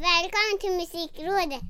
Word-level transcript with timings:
Välkommen 0.00 0.58
till 0.60 0.70
Musikrådet! 0.70 1.60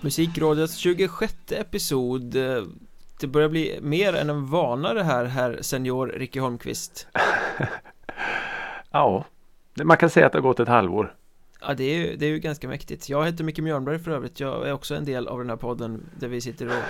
Musikrådets 0.00 0.76
26 0.76 1.34
episod 1.50 2.22
Det 3.20 3.26
börjar 3.26 3.48
bli 3.48 3.78
mer 3.82 4.12
än 4.12 4.30
en 4.30 4.46
vana 4.46 4.94
det 4.94 5.02
här, 5.02 5.24
herr 5.24 5.62
senior 5.62 6.06
Ricky 6.06 6.40
Holmqvist 6.40 7.06
Ja, 8.90 9.24
man 9.84 9.96
kan 9.96 10.10
säga 10.10 10.26
att 10.26 10.32
det 10.32 10.38
har 10.38 10.42
gått 10.42 10.60
ett 10.60 10.68
halvår. 10.68 11.17
Ja 11.60 11.74
det 11.74 11.84
är, 11.84 11.98
ju, 11.98 12.16
det 12.16 12.26
är 12.26 12.30
ju 12.30 12.38
ganska 12.38 12.68
mäktigt 12.68 13.08
Jag 13.08 13.26
heter 13.26 13.44
Micke 13.44 13.58
Mjörnberg 13.58 13.98
för 13.98 14.10
övrigt 14.10 14.40
Jag 14.40 14.68
är 14.68 14.72
också 14.72 14.94
en 14.94 15.04
del 15.04 15.28
av 15.28 15.38
den 15.38 15.50
här 15.50 15.56
podden 15.56 16.10
Där 16.20 16.28
vi 16.28 16.40
sitter 16.40 16.66
och 16.66 16.82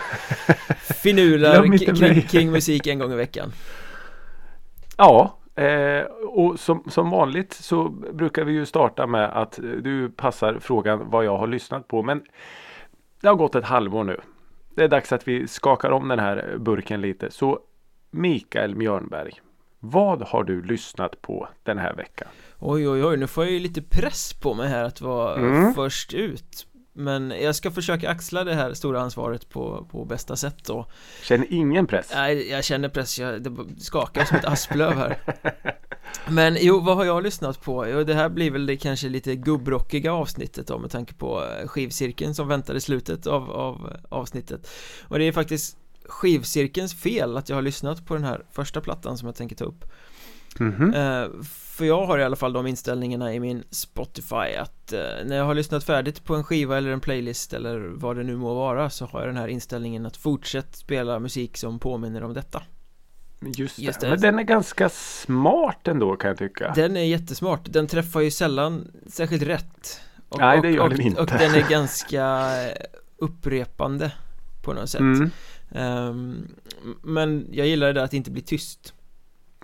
finular 0.94 1.78
kring, 1.78 2.22
kring 2.22 2.50
musik 2.50 2.86
en 2.86 2.98
gång 2.98 3.12
i 3.12 3.16
veckan 3.16 3.52
Ja, 4.98 5.38
eh, 5.54 6.02
och 6.28 6.60
som, 6.60 6.84
som 6.90 7.10
vanligt 7.10 7.52
så 7.52 7.88
brukar 7.88 8.44
vi 8.44 8.52
ju 8.52 8.66
starta 8.66 9.06
med 9.06 9.24
att 9.24 9.58
eh, 9.58 9.64
du 9.64 10.10
passar 10.10 10.58
frågan 10.60 11.10
vad 11.10 11.24
jag 11.24 11.38
har 11.38 11.46
lyssnat 11.46 11.88
på. 11.88 12.02
Men 12.02 12.22
det 13.20 13.28
har 13.28 13.34
gått 13.34 13.54
ett 13.54 13.64
halvår 13.64 14.04
nu. 14.04 14.20
Det 14.74 14.84
är 14.84 14.88
dags 14.88 15.12
att 15.12 15.28
vi 15.28 15.48
skakar 15.48 15.90
om 15.90 16.08
den 16.08 16.18
här 16.18 16.56
burken 16.58 17.00
lite. 17.00 17.30
Så 17.30 17.60
Mikael 18.10 18.74
Mjörnberg, 18.74 19.32
vad 19.80 20.22
har 20.22 20.44
du 20.44 20.62
lyssnat 20.62 21.22
på 21.22 21.48
den 21.62 21.78
här 21.78 21.94
veckan? 21.94 22.28
Oj 22.60 22.88
oj 22.88 23.04
oj, 23.04 23.16
nu 23.16 23.26
får 23.26 23.44
jag 23.44 23.52
ju 23.52 23.58
lite 23.58 23.82
press 23.82 24.32
på 24.32 24.54
mig 24.54 24.68
här 24.68 24.84
att 24.84 25.00
vara 25.00 25.34
Mm. 25.34 25.74
först 25.74 26.14
ut 26.14 26.66
Men 26.92 27.30
jag 27.42 27.54
ska 27.54 27.70
försöka 27.70 28.10
axla 28.10 28.44
det 28.44 28.54
här 28.54 28.74
stora 28.74 29.00
ansvaret 29.00 29.48
på, 29.48 29.86
på 29.90 30.04
bästa 30.04 30.36
sätt 30.36 30.64
då 30.64 30.86
Känner 31.22 31.46
ingen 31.52 31.86
press? 31.86 32.10
Nej, 32.14 32.50
jag 32.50 32.64
känner 32.64 32.88
press, 32.88 33.18
jag, 33.18 33.42
det 33.42 33.56
skakar 33.78 34.24
som 34.24 34.36
ett 34.36 34.44
asplöv 34.44 34.92
här 34.92 35.18
Men 36.28 36.56
jo, 36.60 36.80
vad 36.80 36.96
har 36.96 37.04
jag 37.04 37.22
lyssnat 37.22 37.62
på? 37.62 37.88
Jo, 37.88 38.04
det 38.04 38.14
här 38.14 38.28
blir 38.28 38.50
väl 38.50 38.66
det 38.66 38.76
kanske 38.76 39.08
lite 39.08 39.36
gubbrockiga 39.36 40.12
avsnittet 40.12 40.66
då 40.66 40.78
med 40.78 40.90
tanke 40.90 41.14
på 41.14 41.44
eh, 41.44 41.66
skivcirkeln 41.68 42.34
som 42.34 42.48
väntar 42.48 42.74
i 42.74 42.80
slutet 42.80 43.26
av, 43.26 43.50
av 43.50 43.96
avsnittet 44.08 44.70
Och 45.02 45.18
det 45.18 45.24
är 45.24 45.32
faktiskt 45.32 45.76
skivcirkelns 46.08 46.94
fel 46.94 47.36
att 47.36 47.48
jag 47.48 47.56
har 47.56 47.62
lyssnat 47.62 48.06
på 48.06 48.14
den 48.14 48.24
här 48.24 48.42
första 48.52 48.80
plattan 48.80 49.18
som 49.18 49.26
jag 49.26 49.36
tänker 49.36 49.56
ta 49.56 49.64
upp 49.64 49.84
Mhm. 50.58 50.94
Eh, 50.94 51.26
För 51.78 51.84
jag 51.84 52.06
har 52.06 52.18
i 52.18 52.24
alla 52.24 52.36
fall 52.36 52.52
de 52.52 52.66
inställningarna 52.66 53.34
i 53.34 53.40
min 53.40 53.64
Spotify 53.70 54.54
att 54.60 54.92
eh, 54.92 55.00
när 55.24 55.36
jag 55.36 55.44
har 55.44 55.54
lyssnat 55.54 55.84
färdigt 55.84 56.24
på 56.24 56.34
en 56.34 56.44
skiva 56.44 56.76
eller 56.78 56.90
en 56.90 57.00
playlist 57.00 57.52
eller 57.52 57.78
vad 57.78 58.16
det 58.16 58.22
nu 58.22 58.36
må 58.36 58.54
vara 58.54 58.90
så 58.90 59.06
har 59.06 59.20
jag 59.20 59.28
den 59.28 59.36
här 59.36 59.48
inställningen 59.48 60.06
att 60.06 60.16
fortsätt 60.16 60.76
spela 60.76 61.18
musik 61.18 61.56
som 61.56 61.78
påminner 61.78 62.22
om 62.22 62.34
detta 62.34 62.62
Just, 63.40 63.76
det. 63.76 63.82
Just 63.82 64.00
det. 64.00 64.08
Men 64.08 64.20
den 64.20 64.38
är 64.38 64.42
ganska 64.42 64.88
smart 64.88 65.88
ändå 65.88 66.16
kan 66.16 66.28
jag 66.28 66.38
tycka. 66.38 66.72
Den 66.74 66.96
är 66.96 67.04
jättesmart, 67.04 67.60
den 67.64 67.86
träffar 67.86 68.20
ju 68.20 68.30
sällan 68.30 68.90
särskilt 69.06 69.42
rätt 69.42 70.00
och, 70.28 70.38
Nej, 70.38 70.60
det 70.62 70.68
och, 70.68 70.74
gör 70.74 70.82
och, 70.82 70.90
den 70.90 71.00
inte. 71.00 71.20
Och 71.20 71.26
den 71.26 71.54
är 71.54 71.68
ganska 71.70 72.24
eh, 72.66 72.76
upprepande 73.16 74.12
på 74.62 74.72
något 74.72 74.90
sätt 74.90 75.00
Mm. 75.00 75.30
Ehm, 75.70 76.48
Men 77.02 77.46
jag 77.52 77.66
gillar 77.66 77.86
det 77.86 77.92
där 77.92 78.04
att 78.04 78.14
inte 78.14 78.30
blir 78.30 78.42
tyst 78.42 78.94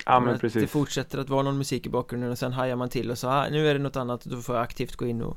Ja 0.06 0.20
men 0.20 0.28
att 0.28 0.40
Det 0.40 0.40
precis. 0.40 0.70
fortsätter 0.70 1.18
att 1.18 1.28
vara 1.28 1.42
någon 1.42 1.58
musik 1.58 1.86
i 1.86 1.88
bakgrunden 1.88 2.30
och 2.30 2.38
sen 2.38 2.52
hajar 2.52 2.76
man 2.76 2.88
till 2.88 3.10
och 3.10 3.18
så 3.18 3.28
ah, 3.28 3.48
nu 3.50 3.68
är 3.68 3.74
det 3.74 3.80
något 3.80 3.96
annat 3.96 4.24
och 4.24 4.30
då 4.30 4.36
får 4.42 4.54
jag 4.54 4.62
aktivt 4.62 4.96
gå 4.96 5.06
in 5.06 5.22
och 5.22 5.36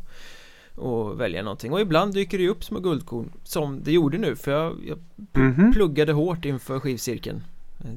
och 0.76 1.22
välja 1.22 1.44
någonting 1.44 1.73
och 1.73 1.82
ibland 1.82 2.14
dyker 2.14 2.38
det 2.38 2.44
ju 2.44 2.50
upp 2.50 2.64
små 2.64 2.80
guldkorn 2.80 3.32
som 3.44 3.84
det 3.84 3.92
gjorde 3.92 4.18
nu 4.18 4.36
för 4.36 4.52
jag, 4.52 4.76
jag 4.88 4.98
Mhm. 5.34 5.73
pluggade 5.73 6.14
hårt 6.14 6.45
inför 6.45 6.80
skivcirkeln 6.80 7.44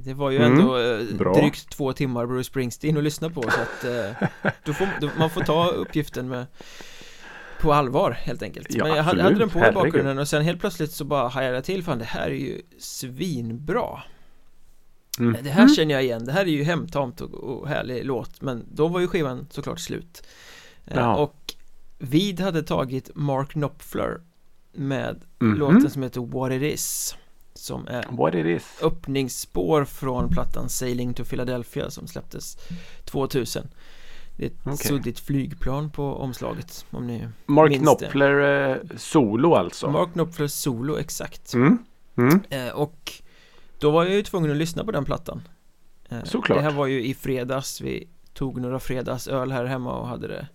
Det 0.05 0.15
var 0.15 0.31
ju 0.31 0.37
Mm, 0.39 0.53
ändå 0.53 0.69
bra. 1.19 1.35
drygt 1.35 1.69
två 1.71 1.93
timmar 1.93 2.27
Bruce 2.27 2.45
Springsteen 2.45 2.97
att 2.97 3.03
lyssna 3.05 3.31
på 3.31 3.43
så 3.43 3.49
att 3.61 3.85
eh, 3.85 4.29
då 4.65 4.73
får, 4.73 4.89
då, 5.01 5.11
man 5.19 5.31
får 5.31 5.41
ta 5.41 5.69
uppgiften 5.71 6.29
med 6.29 6.47
på 7.61 7.73
allvar 7.73 8.11
helt 8.11 8.43
enkelt 8.43 8.67
Ja, 8.75 8.85
Men 8.85 8.97
jag 8.97 9.03
hade, 9.03 9.23
absolut. 9.23 9.25
hade 9.25 9.61
den 9.63 9.63
på 9.63 9.69
i 9.69 9.85
bakgrunden 9.85 10.19
och 10.19 10.29
sen 10.29 10.43
helt 10.43 10.61
plötsligt 10.61 10.93
så 10.93 11.05
bara 11.05 11.29
hajade 11.29 11.55
jag 11.55 11.65
till 11.65 11.83
fan 11.85 11.99
det 11.99 12.05
här 12.05 12.27
är 12.27 12.35
ju 12.35 12.63
svinbra 12.79 14.03
Mm. 15.19 15.37
det 15.45 15.51
här 15.51 15.69
känner 15.75 15.95
jag 15.95 16.05
igen, 16.05 16.25
det 16.25 16.33
här 16.33 16.41
är 16.43 16.47
ju 16.51 16.63
hemtamt 16.63 17.21
och, 17.21 17.35
och 17.35 17.69
härlig 17.69 18.05
låt 18.05 18.41
Men 18.43 18.65
då 18.73 18.89
var 18.89 19.01
ju 19.01 19.07
skivan 19.09 19.47
såklart 19.51 19.81
slut 19.81 20.23
Eh, 20.87 20.97
Ja. 20.97 21.17
Och 21.17 21.55
Vid 21.99 22.41
hade 22.41 22.63
tagit 22.63 23.11
Mark 23.15 23.51
Knopfler 23.51 24.21
Med 24.73 25.21
Mhm. 25.39 25.55
låten 25.59 25.91
som 25.91 26.03
heter 26.03 26.21
What 26.21 26.53
It 26.53 26.63
Is 26.75 27.17
Som 27.55 27.87
är 27.87 28.05
What 28.11 28.35
it 28.35 28.47
is. 28.47 28.67
öppningsspår 28.83 29.85
från 29.85 30.29
plattan 30.29 30.69
Sailing 30.69 31.15
to 31.15 31.25
Philadelphia 31.25 31.91
som 31.91 32.07
släpptes 32.07 32.57
2000 33.05 33.69
Det 34.37 34.45
är 34.45 34.47
ett 34.49 34.55
Okej. 34.65 34.77
suddigt 34.77 35.19
flygplan 35.21 35.91
på 35.91 36.15
omslaget 36.15 36.85
om 36.91 37.07
ni 37.07 37.29
Mark 37.47 37.71
minns 37.71 37.81
det. 37.83 37.97
Knopfler 37.99 38.71
eh, 38.71 38.77
solo 38.97 39.55
alltså. 39.55 39.91
Mark 39.91 40.13
Knopfler 40.13 40.47
solo, 40.47 40.99
exakt 40.99 41.55
Mm. 41.55 41.79
Mm. 42.17 42.41
eh, 42.51 42.69
Och 42.69 43.13
då 43.81 43.91
var 43.91 44.05
jag 44.05 44.15
ju 44.15 44.23
tvungen 44.23 44.51
att 44.51 44.57
lyssna 44.57 44.85
på 44.85 44.91
den 44.93 45.05
plattan 45.05 45.49
eh, 46.09 46.23
Såklart. 46.25 46.59
Det 46.59 46.63
här 46.65 46.71
var 46.73 46.87
ju 46.87 47.05
i 47.05 47.15
fredags, 47.15 47.81
vi 47.81 48.09
tog 48.35 48.61
några 48.61 48.79
fredagsöl 48.81 49.53
här 49.53 49.65
hemma 49.65 49.93
och 49.99 50.09
hade 50.09 50.29
det 50.29 50.49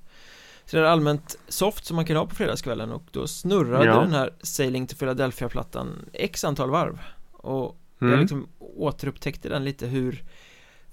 Så 0.65 0.77
det 0.77 0.83
är 0.83 0.87
allmänt 0.87 1.37
soft 1.47 1.85
som 1.85 1.95
man 1.95 2.05
kan 2.05 2.15
ha 2.17 2.25
på 2.25 2.35
fredagskvällen 2.35 2.91
och 2.91 3.03
då 3.11 3.27
snurrade 3.27 3.85
Ja. 3.85 3.99
den 4.01 4.11
här 4.13 4.33
Sailing 4.41 4.87
to 4.87 4.95
Philadelphia-plattan 4.95 6.09
x 6.13 6.43
antal 6.43 6.69
varv 6.69 6.99
Och 7.31 7.77
jag 7.99 8.07
Mm. 8.07 8.19
liksom 8.21 8.47
återupptäckte 8.59 9.49
den 9.49 9.63
lite 9.63 9.87
hur 9.87 10.23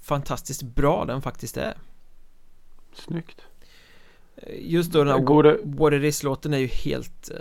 fantastiskt 0.01 0.61
bra 0.63 1.05
den 1.05 1.21
faktiskt 1.21 1.57
är 1.57 1.73
Snyggt. 2.93 3.41
Eh, 4.35 4.71
Just 4.71 4.91
då 4.91 5.03
den 5.03 5.07
här 5.07 5.19
What 5.77 5.93
It 5.93 6.03
Is-låten 6.03 6.53
är 6.53 6.57
ju 6.57 6.67
helt 6.67 7.29
eh, 7.31 7.37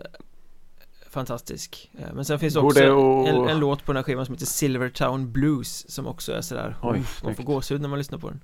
fantastisk 1.12 1.90
Eh, 1.98 2.06
Men 2.14 2.24
sen 2.24 2.38
finns 2.38 2.54
det 2.54 2.60
också 2.60 2.78
att- 2.82 3.28
en, 3.28 3.48
en 3.48 3.60
låt 3.60 3.84
på 3.84 3.92
den 3.92 3.96
här 3.96 4.02
skivan 4.04 4.26
som 4.26 4.34
heter 4.34 4.46
Silvertown 4.46 5.32
Blues 5.32 5.90
Som 5.90 6.06
också 6.06 6.32
är 6.32 6.40
sådär, 6.40 6.76
Oj, 6.82 6.98
uff, 7.00 7.20
man 7.24 7.34
får 7.34 7.44
gåshud 7.44 7.80
när 7.80 7.88
man 7.88 7.98
lyssnar 7.98 8.18
på 8.18 8.28
den 8.28 8.40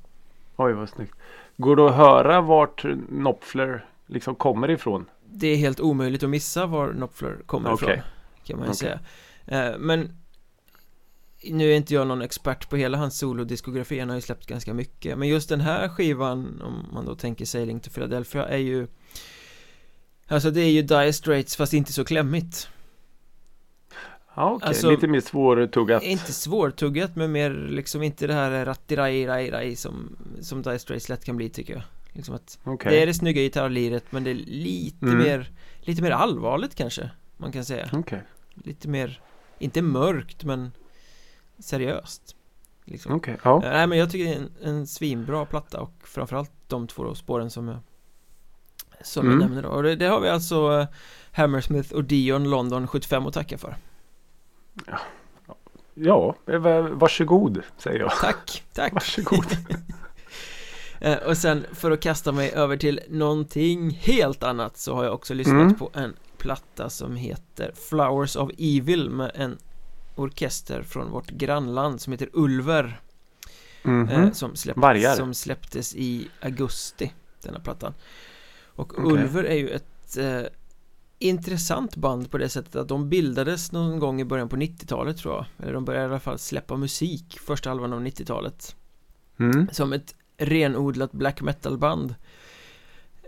oj 0.56 0.72
vad 0.72 0.88
snyggt. 0.88 1.14
Går 1.56 1.76
det 1.76 1.86
att 1.88 1.94
höra 1.96 2.40
vart 2.40 2.80
Knopfler 3.08 3.86
liksom 4.06 4.34
kommer 4.34 4.70
ifrån? 4.70 5.06
Det 5.30 5.46
är 5.46 5.56
helt 5.56 5.80
omöjligt 5.80 6.22
att 6.22 6.30
missa 6.30 6.66
var 6.66 6.92
Knopfler 6.92 7.36
kommer 7.46 7.72
Okej. 7.72 7.88
ifrån 7.88 8.02
Kan 8.44 8.56
man 8.58 8.66
ju 8.66 8.72
Okej. 8.72 8.76
säga 9.46 9.70
Eh, 9.70 9.78
Men 9.78 10.12
Nu 11.44 11.72
är 11.72 11.76
inte 11.76 11.94
jag 11.94 12.06
någon 12.06 12.22
expert 12.22 12.68
på 12.70 12.76
hela 12.76 12.98
hans 12.98 13.18
solodiskografi 13.18 13.98
Han 13.98 14.08
har 14.08 14.16
ju 14.16 14.22
släppt 14.22 14.46
ganska 14.46 14.74
mycket 14.74 15.18
Men 15.18 15.28
just 15.28 15.48
den 15.48 15.60
här 15.60 15.88
skivan 15.88 16.62
Om 16.62 16.86
man 16.94 17.04
då 17.06 17.14
tänker 17.14 17.44
Sailing 17.44 17.80
to 17.80 17.90
Philadelphia 17.90 18.46
är 18.48 18.56
ju 18.58 18.86
Alltså 20.28 20.50
det 20.50 20.60
är 20.60 20.70
ju 20.70 20.82
Dire 20.82 21.12
Straits 21.12 21.56
fast 21.56 21.72
inte 21.74 21.92
så 21.92 22.04
klämmigt 22.04 22.68
Ja, 24.34 24.50
okej. 24.52 24.68
Alltså- 24.68 24.90
Lite 24.90 25.06
mer 25.06 25.20
svårtuggat. 25.20 26.02
Inte 26.02 26.32
svårtuggat 26.32 27.16
men 27.16 27.32
mer 27.32 27.50
liksom 27.50 28.02
inte 28.02 28.26
det 28.26 28.34
här 28.34 28.64
rattiraj 28.66 29.26
raj 29.26 29.50
raj 29.50 29.76
som 29.76 30.16
Som 30.40 30.62
Dire 30.62 30.78
Straits 30.78 31.08
lätt 31.08 31.24
kan 31.24 31.36
bli 31.36 31.48
tycker 31.48 31.72
jag 31.74 31.82
Liksom 32.12 32.34
att 32.34 32.58
Okej. 32.64 32.92
Det 32.92 33.02
är 33.02 33.06
det 33.06 33.14
snygga 33.14 33.42
gitarrliret 33.42 34.04
men 34.12 34.24
det 34.24 34.30
är 34.30 34.34
lite 34.34 35.06
Mm. 35.06 35.18
mer 35.18 35.50
Lite 35.80 36.02
mer 36.02 36.10
allvarligt 36.10 36.74
kanske 36.74 37.10
Man 37.36 37.52
kan 37.52 37.64
säga 37.64 37.88
Okej. 37.92 38.22
Lite 38.54 38.88
mer 38.88 39.20
Inte 39.58 39.82
mörkt 39.82 40.44
men 40.44 40.72
Seriöst 41.58 42.36
Liksom 42.84 43.12
Okej. 43.14 43.36
Ja. 43.42 43.64
Eh, 43.64 43.70
Nej 43.70 43.86
men 43.86 43.98
jag 43.98 44.10
tycker 44.10 44.24
det 44.24 44.34
är 44.34 44.38
en, 44.38 44.50
en 44.62 44.86
svinbra 44.86 45.44
platta 45.46 45.80
och 45.80 45.92
framförallt 46.04 46.50
de 46.66 46.86
två 46.86 47.14
spåren 47.14 47.50
som 47.50 47.68
jag 47.68 47.78
Som 49.04 49.26
Mm. 49.26 49.40
jag 49.40 49.48
nämnde 49.48 49.62
då 49.62 49.68
och 49.74 49.82
det, 49.82 49.96
det 49.96 50.06
har 50.06 50.20
vi 50.20 50.28
alltså 50.28 50.72
eh, 50.80 50.86
Hammersmith 51.32 51.92
och 51.94 52.04
Dion 52.04 52.50
London 52.50 52.86
75 52.86 53.26
att 53.26 53.34
tacka 53.34 53.58
för 53.58 53.76
Ja, 55.94 56.34
eh, 56.46 56.58
va- 56.58 56.80
varsågod 56.92 57.62
säger 57.78 57.98
jag. 58.00 58.10
Tack, 58.20 58.62
tack 58.74 58.92
Varsågod. 58.92 59.46
Eh, 61.00 61.16
Och 61.18 61.36
sen 61.36 61.66
för 61.72 61.90
att 61.90 62.00
kasta 62.00 62.32
mig 62.32 62.50
över 62.52 62.76
till 62.76 63.00
någonting 63.08 63.90
helt 63.90 64.42
annat 64.42 64.76
så 64.78 64.94
har 64.94 65.04
jag 65.04 65.14
också 65.14 65.34
lyssnat 65.34 65.54
Mm. 65.62 65.74
på 65.74 65.90
en 65.94 66.14
platta 66.38 66.90
som 66.90 67.16
heter 67.16 67.72
Flowers 67.88 68.36
of 68.36 68.50
Evil 68.58 69.10
med 69.10 69.30
en 69.34 69.58
orkester 70.16 70.82
från 70.82 71.10
vårt 71.10 71.30
grannland 71.30 72.00
som 72.00 72.12
heter 72.12 72.28
Ulver 72.32 73.00
Mhm. 73.82 74.08
eh, 74.08 74.32
som, 74.32 74.56
släpp, 74.56 74.76
Vargar. 74.76 75.14
som 75.14 75.34
släpptes 75.34 75.94
i 75.94 76.28
augusti 76.40 77.12
denna 77.42 77.60
plattan 77.60 77.94
och 78.78 78.98
Okej. 78.98 79.12
Ulver 79.12 79.44
är 79.44 79.56
ju 79.56 79.68
ett 79.68 80.16
eh, 80.16 80.42
intressant 81.18 81.96
band 81.96 82.30
på 82.30 82.38
det 82.38 82.48
sättet 82.48 82.76
att 82.76 82.88
de 82.88 83.08
bildades 83.08 83.72
någon 83.72 83.98
gång 83.98 84.20
i 84.20 84.24
början 84.24 84.48
på 84.48 84.56
90-talet 84.56 85.16
tror 85.16 85.34
jag. 85.34 85.46
Eller 85.62 85.72
de 85.72 85.84
började 85.84 86.04
i 86.06 86.08
alla 86.08 86.20
fall 86.20 86.38
släppa 86.38 86.76
musik 86.76 87.38
första 87.40 87.70
halvan 87.70 87.92
av 87.92 88.00
90-talet 88.00 88.74
Mm. 89.40 89.68
som 89.72 89.92
ett 89.92 90.14
renodlat 90.36 91.12
black 91.12 91.40
metal 91.42 91.78
band 91.78 92.14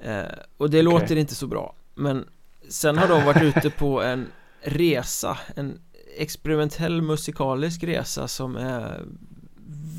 eh, 0.02 0.22
Och 0.56 0.70
det 0.70 0.82
låter 0.82 1.16
inte 1.16 1.34
så 1.34 1.46
bra. 1.46 1.74
Men 1.94 2.24
sen 2.68 2.98
har 2.98 3.08
de 3.08 3.24
varit 3.24 3.56
ute 3.56 3.70
på 3.70 4.02
en 4.02 4.26
resa 4.60 5.38
En 5.54 5.80
experimentell 6.16 7.02
musikalisk 7.02 7.84
resa 7.84 8.28
som 8.28 8.56
är 8.56 9.04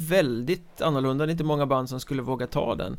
väldigt 0.10 0.82
annorlunda. 0.82 1.26
Det 1.26 1.30
är 1.30 1.32
inte 1.32 1.44
många 1.44 1.66
band 1.66 1.90
som 1.90 2.00
skulle 2.00 2.22
våga 2.22 2.48
ta 2.48 2.76
den 2.76 2.98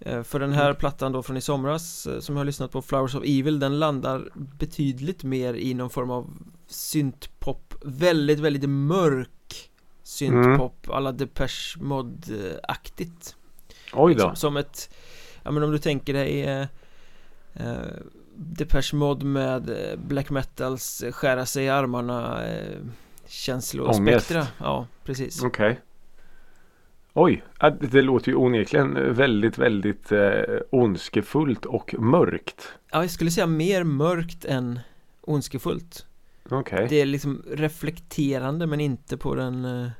För 0.00 0.38
den 0.38 0.52
här 0.52 0.64
Mm. 0.64 0.76
plattan 0.76 1.12
då 1.12 1.22
från 1.22 1.36
i 1.36 1.40
somras 1.40 2.06
eh, 2.06 2.20
som 2.20 2.34
jag 2.34 2.40
har 2.40 2.44
lyssnat 2.44 2.70
på 2.72 2.82
Flowers 2.82 3.14
of 3.14 3.22
Evil 3.24 3.58
den 3.58 3.78
landar 3.78 4.28
betydligt 4.34 5.24
mer 5.24 5.54
i 5.54 5.74
någon 5.74 5.90
form 5.90 6.10
av 6.10 6.30
syntpop 6.66 7.74
Väldigt, 7.84 8.38
väldigt 8.38 8.68
mörk 8.70 9.70
syntpop 10.02 10.90
alla 10.90 11.12
Depeche 11.12 11.78
Mode-aktigt 11.80 13.36
Oj 13.92 13.94
då. 13.94 14.08
liksom, 14.08 14.36
Som 14.36 14.56
ett, 14.56 14.94
ja 15.42 15.50
men 15.50 15.62
om 15.62 15.70
du 15.70 15.78
tänker 15.78 16.12
dig 16.14 16.42
eh, 16.42 16.66
eh, 17.54 17.76
Depeche 18.36 18.94
Mode 18.96 19.24
med 19.26 19.70
eh, 19.70 19.96
black 19.98 20.30
metals 20.30 21.02
eh, 21.02 21.12
skära 21.12 21.46
sig 21.46 21.64
i 21.64 21.68
armarna 21.68 22.46
eh, 22.46 22.78
känslospektra. 23.26 24.46
Ja, 24.58 24.86
precis 25.04 25.42
Okej. 25.42 25.80
Oj, 27.20 27.42
det 27.80 28.02
låter 28.02 28.28
ju 28.28 28.36
onekligen 28.36 29.14
väldigt, 29.14 29.58
väldigt 29.58 30.12
eh, 30.12 30.42
ondskefullt 30.70 31.64
och 31.66 31.94
mörkt. 31.98 32.68
Ja, 32.90 33.00
jag 33.00 33.10
skulle 33.10 33.30
säga 33.30 33.46
mer 33.46 33.84
mörkt 33.84 34.44
än 34.44 34.80
ondskefullt 35.20 36.06
Okej. 36.50 36.86
Det 36.90 37.00
är 37.00 37.06
liksom 37.06 37.42
reflekterande 37.50 38.66
men 38.66 38.80
inte 38.80 39.16
på 39.16 39.34
den 39.34 39.64
eh, 39.64 39.90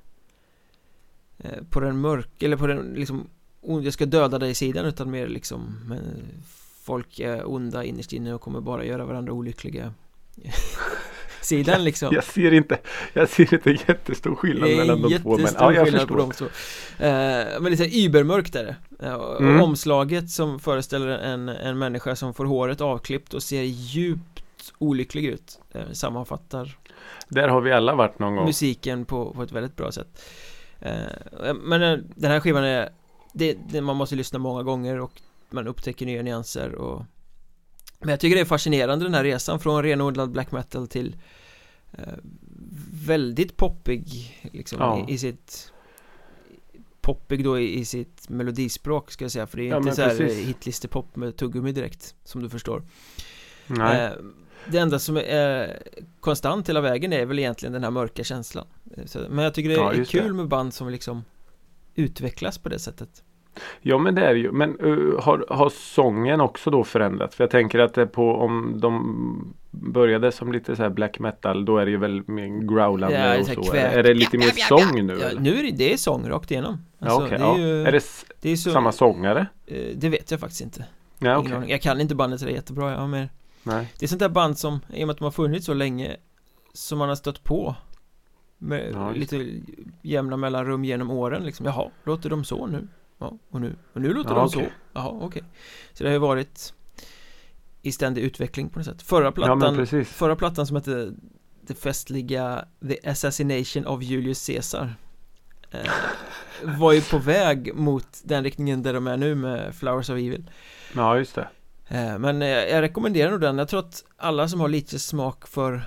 eh, 1.39 1.63
På 1.71 1.81
den 1.81 2.01
mörk, 2.01 2.43
eller 2.43 2.57
på 2.57 2.67
den 2.67 2.87
liksom 2.95 3.29
"Oh, 3.61 3.85
Jag 3.85 3.93
ska 3.93 4.07
döda 4.07 4.39
dig 4.39 4.55
sidan 4.55 4.87
utan 4.87 5.11
mer 5.11 5.29
liksom 5.29 5.81
men, 5.87 6.01
Folk 6.83 7.21
är 7.21 7.51
onda 7.51 7.85
innerst 7.85 8.13
inne 8.13 8.35
och 8.35 8.41
kommer 8.41 8.61
bara 8.61 8.85
göra 8.85 9.05
varandra 9.05 9.33
olyckliga 9.33 9.93
Sidan 11.49 11.85
liksom 11.85 12.15
Jag 12.15 12.25
ser 12.25 12.53
inte, 12.55 12.79
jag 13.13 13.29
ser 13.29 13.55
inte 13.55 13.71
jättestor 13.71 14.35
skillnad 14.35 14.71
är 14.71 14.77
mellan 14.77 15.03
de 15.03 15.19
två. 15.19 15.39
Men 15.39 15.49
ja, 15.59 15.73
jag 15.73 15.85
skillnad 15.85 16.09
på 16.09 16.17
de 16.17 16.31
två 16.31 16.45
eh, 16.45 17.61
Men 17.61 17.65
lite 17.65 17.85
ybermörkt 17.85 18.55
är 18.55 18.65
det 18.65 18.77
och 19.15 19.41
Mm. 19.41 19.61
Omslaget 19.61 20.31
som 20.31 20.61
föreställer 20.61 21.09
en, 21.09 21.49
en 21.49 21.79
människa 21.79 22.17
som 22.17 22.35
får 22.35 22.45
håret 22.45 22.81
avklippt 22.81 23.35
och 23.35 23.43
ser 23.43 23.63
djupt 23.63 24.43
olycklig 24.79 25.25
ut 25.25 25.61
eh, 25.73 25.83
Sammanfattar 25.93 26.79
Där 27.29 27.49
har 27.49 27.61
vi 27.61 27.73
alla 27.73 27.95
varit 27.95 28.19
någon 28.19 28.37
gång. 28.37 28.45
musiken 28.45 29.05
på, 29.05 29.35
på 29.35 29.43
ett 29.43 29.53
väldigt 29.53 29.77
bra 29.77 29.93
sätt 29.93 30.23
eh, 30.81 31.55
Men 31.63 31.81
den 32.17 32.31
här 32.31 32.41
skivan 32.41 32.65
är 32.65 32.89
det, 33.33 33.57
det, 33.69 33.81
Man 33.81 33.97
måste 33.97 34.17
lyssna 34.17 34.39
många 34.39 34.63
gånger 34.63 35.01
och 35.01 35.13
man 35.51 35.69
upptäcker 35.69 36.07
nya 36.07 36.23
nyanser 36.23 36.75
och 36.75 37.03
Men 37.99 38.09
jag 38.09 38.21
tycker 38.21 38.37
det 38.37 38.43
är 38.43 38.45
fascinerande 38.45 39.05
den 39.05 39.15
här 39.15 39.25
resan 39.25 39.61
från 39.61 39.83
renodlad 39.83 40.31
black 40.31 40.53
metal 40.53 40.89
till 40.89 41.17
Väldigt 43.07 43.57
poppig 43.57 44.05
liksom 44.53 44.79
Ja. 44.81 45.07
i, 45.09 45.13
i 45.13 45.19
sitt 45.19 45.73
Poppig 47.01 47.45
då 47.45 47.59
i, 47.59 47.79
i 47.79 47.85
sitt 47.85 48.29
melodispråk 48.29 49.11
ska 49.11 49.25
jag 49.25 49.33
säga 49.33 49.47
för 49.47 49.57
det 49.59 49.65
är 49.65 49.69
Ja, 49.69 49.77
inte 49.77 49.87
men 49.87 49.97
så 49.97 50.03
här 50.03 50.17
precis. 50.17 50.49
hitlistepop 50.49 51.17
med 51.17 51.37
tuggummi 51.37 51.73
direkt 51.73 52.15
Som 52.25 52.43
du 52.43 52.49
förstår 52.49 52.83
Nej. 53.67 54.05
Eh, 54.05 54.13
Det 54.71 54.79
enda 54.79 54.99
som 54.99 55.17
är 55.17 55.83
konstant 56.21 56.69
hela 56.69 56.81
vägen 56.81 57.13
är 57.13 57.27
väl 57.27 57.39
egentligen 57.39 57.73
den 57.73 57.85
här 57.85 57.91
mörka 57.91 58.25
känslan 58.25 58.67
Eh, 58.97 59.05
så, 59.07 59.19
Men 59.31 59.45
jag 59.45 59.55
tycker 59.55 59.69
det 59.69 59.75
Ja, 59.75 59.93
är 59.93 60.05
kul 60.05 60.27
det. 60.27 60.33
med 60.33 60.49
band 60.49 60.75
som 60.75 60.89
liksom 60.91 61.25
utvecklas 61.95 62.59
på 62.59 62.69
det 62.69 62.79
sättet 62.79 63.23
Ja 63.81 63.99
men 63.99 64.15
det 64.15 64.27
är 64.27 64.35
ju. 64.35 64.53
Men 64.53 64.81
uh, 64.81 65.21
har, 65.21 65.47
har 65.51 65.69
sången 65.71 66.41
också 66.41 66.71
då 66.71 66.85
förändrats? 66.85 67.37
För 67.37 67.45
jag 67.45 67.51
tänker 67.51 67.79
att 67.79 67.95
det 67.95 68.07
på 68.07 68.35
om 68.35 68.81
de 68.81 69.55
började 69.71 70.33
som 70.33 70.53
lite 70.53 70.77
så 70.77 70.83
här 70.83 70.91
black 70.91 71.19
metal 71.19 71.65
då 71.65 71.79
är 71.79 71.85
det 71.85 71.91
ju 71.91 71.97
väl 71.97 72.23
mer 72.27 72.47
growlande 72.69 73.35
Ja, 73.35 73.41
och 73.41 73.47
så 73.47 73.63
kväk. 73.63 73.95
Är 73.95 74.03
det 74.03 74.15
lite 74.15 74.39
mer 74.39 74.47
sång 74.69 75.07
nu? 75.07 75.19
ja? 75.21 75.29
Nu 75.41 75.59
är 75.59 75.63
det, 75.63 75.71
det 75.71 75.93
är 75.93 75.97
sång 75.97 76.29
rakt 76.29 76.51
igenom 76.51 76.79
Alltså, 76.99 77.21
ja, 77.21 77.27
okej, 77.27 77.39
det 77.39 77.45
är 77.45 77.59
ju 77.59 77.83
Är 77.83 77.93
det 77.93 78.03
det 78.41 78.51
är 78.51 78.57
så, 78.57 78.71
samma 78.71 78.93
sångare? 78.93 79.47
eh, 79.67 79.77
Det 79.95 80.09
vet 80.09 80.31
jag 80.31 80.41
faktiskt 80.41 80.61
inte 80.61 80.85
Ja, 81.19 81.35
aning. 81.35 81.71
Jag 81.71 81.83
kan 81.83 82.01
inte 82.01 82.15
bandet 82.15 82.41
sådär 82.41 82.53
jättebra 82.53 82.91
jag 82.91 82.99
har 82.99 83.07
mer 83.07 83.29
Nej. 83.63 83.93
Det 83.99 84.07
är 84.07 84.09
sånt 84.09 84.21
där 84.21 84.29
band 84.29 84.59
som, 84.59 84.81
i 84.95 85.03
och 85.05 85.07
med 85.07 85.11
att 85.13 85.19
de 85.19 85.25
har 85.25 85.31
funnits 85.31 85.67
så 85.67 85.75
länge 85.75 86.17
Som 86.73 86.99
man 86.99 87.09
har 87.09 87.17
stött 87.17 87.45
på 87.45 87.75
Med 88.59 88.91
Ja, 88.95 89.11
lite 89.11 89.47
jämna 90.03 90.37
mellanrum 90.37 90.85
genom 90.85 91.11
åren 91.11 91.43
liksom 91.45 91.67
Jaha, 91.67 91.91
låter 92.05 92.31
de 92.31 92.45
så 92.45 92.67
nu? 92.67 92.89
Ja, 93.19 93.39
och 93.51 93.61
nu, 93.61 93.77
och 93.93 94.01
nu 94.01 94.13
låter 94.15 94.31
Ja, 94.31 94.37
de 94.37 94.47
okej. 94.47 94.65
så 94.65 94.99
Jaha, 94.99 95.09
okej 95.21 95.43
Så 95.93 96.05
det 96.05 96.09
har 96.11 96.15
ju 96.15 96.19
varit 96.19 96.75
I 97.83 97.93
ständig 97.93 98.23
utveckling 98.23 98.69
på 98.69 98.79
något 98.79 98.87
sätt 98.87 99.03
Förra 99.03 99.25
Ja 99.27 99.31
plattan 99.33 99.77
precis. 99.77 100.09
Förra 100.09 100.37
plattan 100.37 100.67
som 100.67 100.77
hette 100.77 101.13
Det 101.61 101.75
festliga 101.75 102.65
The 102.89 103.11
Assassination 103.11 103.87
of 103.87 104.03
Julius 104.03 104.47
Caesar 104.47 104.95
eh, 105.71 105.91
Var 106.79 106.93
ju 106.93 107.01
på 107.03 107.19
väg 107.25 107.75
mot 107.75 108.07
den 108.25 108.45
riktningen 108.45 108.83
där 108.83 108.95
de 108.95 109.07
är 109.07 109.17
nu 109.17 109.35
med 109.35 109.75
Flowers 109.75 110.11
of 110.11 110.15
Evil 110.15 110.51
Ja 110.95 111.19
just 111.19 111.35
det. 111.35 111.49
Eh, 111.89 112.19
Men 112.19 112.43
eh, 112.43 112.49
jag 112.49 112.83
rekommenderar 112.83 113.31
nog 113.31 113.41
den 113.41 113.59
Jag 113.59 113.69
tror 113.69 113.81
att 113.81 114.05
alla 114.17 114.49
som 114.49 114.61
har 114.61 114.69
lite 114.69 114.99
smak 114.99 115.47
för 115.49 115.83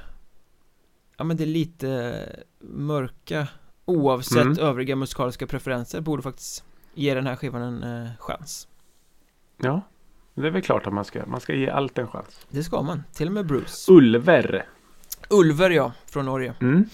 Ja 1.18 1.24
men 1.24 1.38
det 1.38 1.44
är 1.44 1.48
lite 1.48 2.26
mörka 2.60 3.48
Oavsett 3.86 4.42
Mm. 4.42 4.60
övriga 4.60 4.96
musikaliska 4.96 5.48
preferenser 5.48 6.02
borde 6.02 6.24
faktiskt 6.24 6.64
Ge 6.94 7.14
den 7.14 7.28
här 7.28 7.36
skivan 7.36 7.62
en 7.62 7.84
eh, 8.04 8.10
chans 8.20 8.68
Ja. 9.58 9.82
Det 10.34 10.48
är 10.48 10.52
väl 10.52 10.62
klart 10.62 10.88
att 10.88 10.94
man 10.94 11.06
ska, 11.06 11.26
man 11.26 11.40
ska 11.42 11.54
ge 11.54 11.70
allt 11.70 11.98
en 11.98 12.08
chans. 12.08 12.46
Det 12.50 12.64
ska 12.64 12.82
man, 12.82 13.04
till 13.14 13.28
och 13.28 13.34
med 13.34 13.46
Bruce 13.46 13.92
Ulver. 13.92 14.66
Ulver 15.30 15.70
ja, 15.70 15.92
från 16.06 16.26
Norge 16.26 16.54
Mm. 16.62 16.86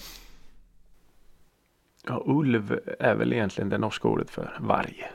Ja, 2.06 2.22
ulv 2.26 2.80
är 2.98 3.14
väl 3.14 3.32
egentligen 3.32 3.68
det 3.68 3.78
norska 3.78 4.08
ordet 4.08 4.30
för 4.30 4.58
varg. 4.60 5.10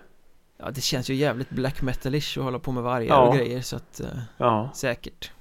Ja 0.58 0.72
det 0.72 0.82
känns 0.82 1.10
ju 1.10 1.14
jävligt 1.16 1.50
black 1.50 1.82
metalish 1.82 2.38
att 2.38 2.44
hålla 2.44 2.60
på 2.60 2.72
med 2.72 2.84
vargar 2.84 3.08
Ja. 3.08 3.28
och 3.28 3.36
grejer 3.36 3.62
så 3.62 3.76
att 3.76 4.00
eh, 4.00 4.08
Ja. 4.38 4.70
Säkert 4.74 5.32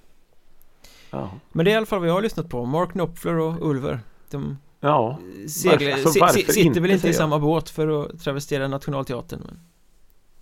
Ja. 1.10 1.30
Men 1.52 1.64
det 1.64 1.70
är 1.70 1.72
i 1.72 1.76
alla 1.76 1.86
fall 1.86 1.98
vad 1.98 2.08
jag 2.08 2.14
har 2.14 2.22
lyssnat 2.22 2.48
på 2.48 2.64
Mark 2.64 2.92
Knopfler 2.92 3.38
och 3.38 3.70
Ulver 3.70 4.00
De 4.30 4.58
Ja. 4.84 5.18
seglar, 5.48 5.92
Alltså, 5.92 6.20
varför 6.20 6.38
si, 6.38 6.52
sitter 6.52 6.80
väl 6.80 6.90
inte 6.90 7.08
i 7.08 7.14
samma 7.14 7.38
båt 7.38 7.70
för 7.70 8.04
att 8.04 8.20
travestera 8.20 8.68
Nationalteatern 8.68 9.40
men 9.44 9.58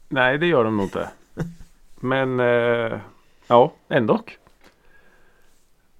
Nej, 0.08 0.38
det 0.38 0.46
gör 0.46 0.64
de 0.64 0.76
nog 0.76 0.86
inte. 0.86 1.08
Men 2.00 2.40
eh, 2.40 3.00
ja, 3.46 3.72
ändå. 3.88 4.20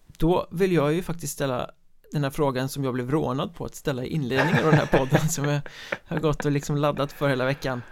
Då 0.07 0.47
vill 0.51 0.73
jag 0.73 0.93
ju 0.93 1.03
faktiskt 1.03 1.33
ställa 1.33 1.71
den 2.13 2.25
här 2.25 2.31
frågan 2.31 2.69
som 2.69 2.85
jag 2.85 2.95
blev 2.95 3.11
rånad 3.11 3.55
på 3.55 3.65
att 3.65 3.75
ställa 3.75 4.05
i 4.05 4.09
inledningen 4.09 4.65
av 4.65 4.71
den 4.71 4.81
här 4.81 4.99
podden 4.99 5.29
som 5.29 5.45
jag 5.45 5.61
har 6.05 6.19
gått 6.19 6.45
och 6.45 6.51
liksom 6.51 6.77
laddat 6.77 7.13
för 7.13 7.29
hela 7.29 7.45
veckan 7.45 7.83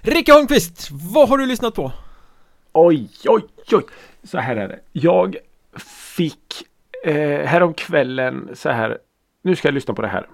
Rickard 0.00 0.34
Holmqvist, 0.34 0.88
vad 0.90 1.28
har 1.28 1.38
du 1.38 1.46
lyssnat 1.46 1.74
på? 1.74 1.92
Oj, 2.72 3.10
oj, 3.24 3.42
oj. 3.72 3.82
Så 4.24 4.38
här 4.38 4.56
är 4.56 4.68
det. 4.68 4.80
Jag 4.92 5.36
fick 6.16 6.64
eh, 7.04 7.46
häromkvällen 7.46 8.50
så 8.54 8.68
här. 8.68 8.98
Nu 9.46 9.56
ska 9.56 9.68
jag 9.68 9.74
lyssna 9.74 9.94
på 9.94 10.02
det 10.02 10.08
här. 10.08 10.28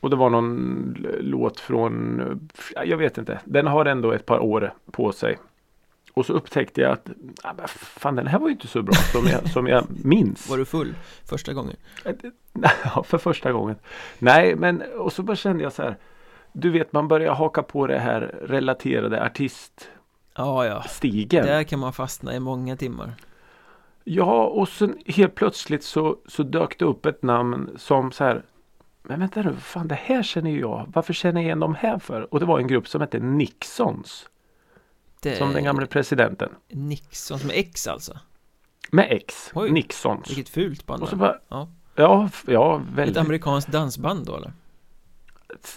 Och 0.00 0.10
det 0.10 0.16
var 0.16 0.30
någon 0.30 0.96
låt 1.20 1.60
från, 1.60 2.50
jag 2.84 2.96
vet 2.96 3.18
inte. 3.18 3.40
Den 3.44 3.66
har 3.66 3.84
ändå 3.84 4.12
ett 4.12 4.26
par 4.26 4.38
år 4.38 4.74
på 4.90 5.12
sig. 5.12 5.38
Och 6.14 6.26
så 6.26 6.32
upptäckte 6.32 6.80
jag 6.80 6.92
att, 6.92 7.10
ah, 7.42 7.66
fan 7.66 8.16
den 8.16 8.26
här 8.26 8.38
var 8.38 8.46
ju 8.48 8.52
inte 8.52 8.66
så 8.66 8.82
bra 8.82 8.94
som 8.94 9.26
jag, 9.26 9.50
som 9.50 9.66
jag 9.66 9.84
minns. 10.04 10.50
Var 10.50 10.58
du 10.58 10.64
full 10.64 10.94
första 11.24 11.52
gången? 11.52 11.76
Ja, 12.84 13.02
för 13.02 13.18
första 13.18 13.52
gången. 13.52 13.76
Nej, 14.18 14.56
men 14.56 14.82
och 14.98 15.12
så 15.12 15.22
bara 15.22 15.36
kände 15.36 15.62
jag 15.62 15.72
så 15.72 15.82
här. 15.82 15.96
Du 16.52 16.70
vet, 16.70 16.92
man 16.92 17.08
börjar 17.08 17.34
haka 17.34 17.62
på 17.62 17.86
det 17.86 17.98
här 17.98 18.20
relaterade 18.42 19.24
artiststigen. 19.24 19.94
Ja, 20.34 20.66
ja, 20.66 21.44
där 21.44 21.62
kan 21.64 21.78
man 21.78 21.92
fastna 21.92 22.34
i 22.34 22.40
många 22.40 22.76
timmar 22.76 23.14
Ja, 24.04 24.44
och 24.46 24.68
sen 24.68 24.98
helt 25.06 25.34
plötsligt 25.34 25.84
så, 25.84 26.16
så 26.26 26.42
dök 26.42 26.78
det 26.78 26.84
upp 26.84 27.06
ett 27.06 27.22
namn 27.22 27.70
som 27.76 28.12
så 28.12 28.24
här. 28.24 28.42
Men 29.02 29.20
vänta 29.20 29.42
nu, 29.42 29.56
fan 29.56 29.88
det 29.88 29.94
här 29.94 30.22
känner 30.22 30.50
ju 30.50 30.60
jag. 30.60 30.90
Varför 30.94 31.12
känner 31.12 31.40
jag 31.40 31.44
igen 31.46 31.60
dem 31.60 31.74
här 31.74 31.98
för? 31.98 32.34
Och 32.34 32.40
det 32.40 32.46
var 32.46 32.58
en 32.58 32.66
grupp 32.66 32.88
som 32.88 33.00
hette 33.00 33.18
Nixons. 33.18 34.28
det 35.20 35.36
Som 35.36 35.52
den 35.52 35.64
gamle 35.64 35.86
presidenten. 35.86 36.48
Nixon, 36.68 37.38
som 37.38 37.50
är 37.50 37.54
X 37.54 37.86
alltså 37.88 38.18
Med 38.90 39.06
X. 39.10 39.50
Oj. 39.54 39.70
Nixons. 39.70 40.30
Vilket 40.30 40.48
fult 40.48 40.86
band 40.86 41.02
Och 41.02 41.08
så 41.08 41.16
bara, 41.16 41.38
Ja. 41.48 41.68
ja, 41.94 42.28
ja, 42.46 42.76
Ett 42.80 42.98
väldigt. 42.98 43.16
amerikanskt 43.16 43.72
dansband 43.72 44.26
då 44.26 44.36
eller? 44.36 44.52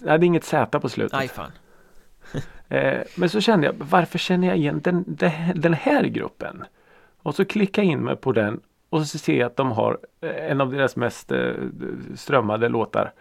Nej, 0.01 0.19
det 0.19 0.25
är 0.25 0.27
inget 0.27 0.43
Z 0.45 0.79
på 0.79 0.89
slutet. 0.89 1.19
Nej 1.19 1.27
fan 1.27 1.51
Eh, 2.69 3.01
men 3.15 3.29
så 3.29 3.41
kände 3.41 3.65
jag, 3.67 3.73
varför 3.73 4.17
känner 4.19 4.47
jag 4.47 4.57
igen 4.57 4.81
den, 4.83 5.03
den 5.55 5.73
här 5.73 6.03
gruppen? 6.03 6.63
Och 7.25 7.35
så 7.35 7.45
klickade 7.45 7.87
jag 7.87 7.91
in 7.91 8.03
mig 8.03 8.15
på 8.15 8.31
den 8.31 8.59
och 8.89 9.07
så 9.07 9.17
ser 9.17 9.37
jag 9.37 9.47
att 9.47 9.55
de 9.55 9.71
har 9.71 9.97
eh, 10.21 10.51
en 10.51 10.61
av 10.61 10.71
deras 10.71 10.95
mest 10.95 11.31
eh, 11.31 11.53
strömmade 12.15 12.69
låtar. 12.69 13.13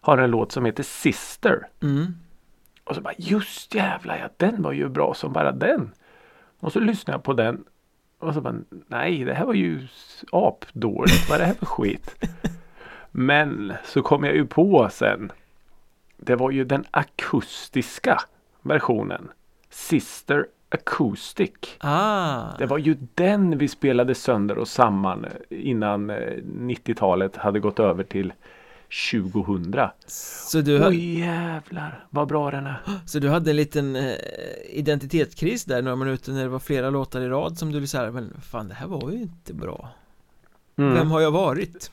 Har 0.00 0.18
en 0.18 0.30
låt 0.30 0.52
som 0.52 0.64
heter 0.64 0.82
Sister. 0.82 1.68
mm. 1.82 2.06
Och 2.84 2.94
så 2.94 3.00
bara 3.00 3.14
just 3.16 3.74
jävlar 3.74 4.16
ja, 4.16 4.28
den 4.36 4.62
var 4.62 4.72
ju 4.72 4.88
bra 4.88 5.14
som 5.14 5.32
bara 5.32 5.52
den. 5.52 5.90
Och 6.60 6.72
så 6.72 6.80
lyssnade 6.80 7.14
jag 7.14 7.22
på 7.22 7.32
den 7.32 7.64
Och 8.18 8.34
så 8.34 8.40
bara, 8.40 8.54
nej 8.86 9.24
det 9.24 9.34
här 9.34 9.44
var 9.44 9.54
ju 9.54 9.86
apdåligt. 10.32 11.28
Vad 11.28 11.36
är 11.36 11.40
det 11.40 11.46
här 11.46 11.54
för 11.54 11.66
skit? 11.66 12.26
Men 13.10 13.72
så 13.84 14.02
kom 14.02 14.24
jag 14.24 14.34
ju 14.34 14.46
på 14.46 14.88
sen. 14.92 15.32
Det 16.16 16.36
var 16.36 16.50
ju 16.50 16.64
den 16.64 16.84
akustiska 16.90 18.20
versionen. 18.62 19.28
Sister 19.70 20.46
Acoustic. 20.74 21.50
Ah, 21.78 22.56
Det 22.58 22.66
var 22.66 22.78
ju 22.78 22.96
den 23.14 23.58
vi 23.58 23.68
spelade 23.68 24.14
sönder 24.14 24.58
och 24.58 24.68
samman 24.68 25.26
innan 25.50 26.10
eh, 26.10 26.16
90-talet 26.44 27.36
hade 27.36 27.60
gått 27.60 27.80
över 27.80 28.04
till 28.04 28.32
2000. 29.10 29.74
så, 30.06 30.60
du, 30.60 30.78
ha- 30.78 30.88
Oj 30.88 31.18
jävlar 31.20 32.06
vad 32.10 32.28
bra 32.28 32.50
den 32.50 32.66
är. 32.66 32.80
så 33.06 33.18
du 33.18 33.28
hade 33.28 33.50
en 33.50 33.56
liten 33.56 33.96
eh, 33.96 34.12
identitetskris 34.70 35.64
där 35.64 35.82
några 35.82 35.96
minuter 35.96 36.32
när 36.32 36.42
det 36.42 36.48
var 36.48 36.58
flera 36.58 36.90
låtar 36.90 37.20
i 37.20 37.28
rad 37.28 37.58
som 37.58 37.72
du 37.72 37.86
så 37.86 37.98
här, 37.98 38.10
men 38.10 38.34
fan 38.42 38.68
det 38.68 38.74
här 38.74 38.86
var 38.86 39.10
ju 39.10 39.22
inte 39.22 39.54
bra 39.54 39.88
Mm. 40.76 40.94
Vem 40.94 41.10
har 41.10 41.20
jag 41.20 41.30
varit? 41.30 41.90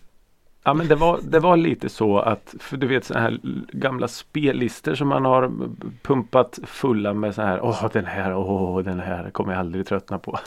Ja 0.64 0.74
men 0.74 0.88
det 0.88 0.96
var, 0.96 1.20
det 1.24 1.40
var 1.40 1.58
lite 1.58 1.90
så 1.90 2.20
att, 2.20 2.56
för 2.60 2.78
du 2.78 2.88
vet 2.88 3.06
sådana 3.06 3.26
här 3.26 3.40
gamla 3.72 4.08
spellistor 4.08 4.96
som 4.96 5.08
man 5.08 5.26
har 5.26 5.52
pumpat 6.02 6.60
fulla 6.64 7.14
med 7.14 7.36
så 7.36 7.42
här, 7.42 7.62
åh 7.62 7.90
den 7.94 8.06
här, 8.06 8.36
åh 8.36 8.80
den 8.80 9.00
här 9.00 9.30
kommer 9.30 9.54
jag 9.54 9.60
aldrig 9.60 9.88
tröttna 9.88 10.20
på. 10.20 10.40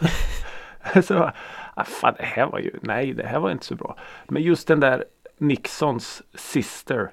så, 1.03 1.31
ah, 1.75 1.85
fan 1.85 2.15
det 2.19 2.25
här 2.25 2.47
var 2.47 2.59
ju, 2.59 2.71
nej 2.83 3.13
det 3.13 3.27
här 3.27 3.39
var 3.39 3.51
inte 3.51 3.67
så 3.67 3.75
bra. 3.75 3.97
Men 4.29 4.43
just 4.43 4.69
den 4.69 4.81
där 4.81 5.05
Nixons 5.39 6.23
Sister 6.35 7.11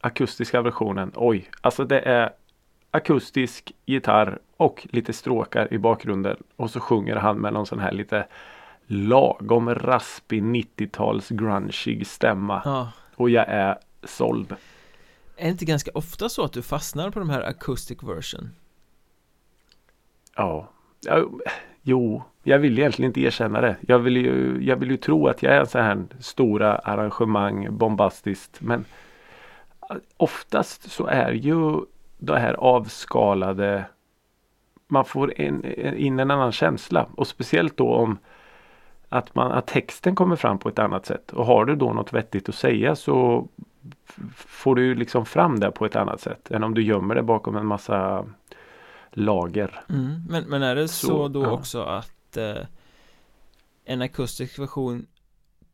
akustiska 0.00 0.62
versionen, 0.62 1.12
oj, 1.14 1.50
alltså 1.60 1.84
det 1.84 2.00
är 2.00 2.30
akustisk 2.90 3.72
gitarr 3.86 4.38
och 4.56 4.86
lite 4.90 5.12
stråkar 5.12 5.72
i 5.72 5.78
bakgrunden 5.78 6.36
och 6.56 6.70
så 6.70 6.80
sjunger 6.80 7.16
han 7.16 7.38
med 7.38 7.52
någon 7.52 7.66
sån 7.66 7.78
här 7.78 7.92
lite 7.92 8.26
lagom 8.86 9.74
raspig 9.74 10.42
90-tals 10.42 11.28
grungig 11.28 12.06
stämma. 12.06 12.62
Ja 12.64 12.92
Och 13.16 13.30
jag 13.30 13.48
är 13.48 13.78
såld. 14.04 14.52
Är 15.36 15.44
det 15.44 15.50
inte 15.50 15.64
ganska 15.64 15.90
ofta 15.94 16.28
så 16.28 16.44
att 16.44 16.52
du 16.52 16.62
fastnar 16.62 17.10
på 17.10 17.18
de 17.18 17.30
här 17.30 17.42
acoustic 17.42 18.02
version? 18.02 18.50
Ja. 20.36 20.68
ja. 21.00 21.24
Jo, 21.82 22.22
jag 22.42 22.58
vill 22.58 22.78
egentligen 22.78 23.10
inte 23.10 23.20
erkänna 23.20 23.60
det. 23.60 23.76
Jag 23.80 23.98
vill 23.98 24.16
ju, 24.16 24.58
jag 24.60 24.76
vill 24.76 24.90
ju 24.90 24.96
tro 24.96 25.28
att 25.28 25.42
jag 25.42 25.54
är 25.54 25.60
en 25.60 25.66
sån 25.66 25.80
här 25.80 26.06
stora 26.20 26.78
arrangemang 26.78 27.76
bombastiskt. 27.76 28.60
Men 28.60 28.84
oftast 30.16 30.90
så 30.90 31.06
är 31.06 31.32
ju 31.32 31.80
det 32.18 32.38
här 32.38 32.54
avskalade 32.54 33.84
man 34.88 35.04
får 35.04 35.40
in, 35.40 35.64
in 35.96 36.20
en 36.20 36.30
annan 36.30 36.52
känsla 36.52 37.06
och 37.14 37.26
speciellt 37.26 37.76
då 37.76 37.94
om 37.94 38.18
att, 39.18 39.34
man, 39.34 39.52
att 39.52 39.66
texten 39.66 40.14
kommer 40.14 40.36
fram 40.36 40.58
på 40.58 40.68
ett 40.68 40.78
annat 40.78 41.06
sätt. 41.06 41.32
Och 41.32 41.46
har 41.46 41.64
du 41.64 41.76
då 41.76 41.92
något 41.92 42.12
vettigt 42.12 42.48
att 42.48 42.54
säga 42.54 42.96
så 42.96 43.48
får 44.36 44.74
du 44.74 44.94
liksom 44.94 45.26
fram 45.26 45.60
det 45.60 45.70
på 45.70 45.86
ett 45.86 45.96
annat 45.96 46.20
sätt 46.20 46.50
än 46.50 46.64
om 46.64 46.74
du 46.74 46.82
gömmer 46.82 47.14
det 47.14 47.22
bakom 47.22 47.56
en 47.56 47.66
massa 47.66 48.24
lager. 49.10 49.84
Mm. 49.88 50.22
Men, 50.28 50.44
men 50.44 50.62
är 50.62 50.74
det 50.74 50.88
så, 50.88 51.06
Så, 51.06 51.28
då 51.28 51.42
ja. 51.42 51.50
också 51.50 51.82
att 51.82 52.36
eh, 52.36 52.64
en 53.84 54.02
akustisk 54.02 54.58
version 54.58 55.06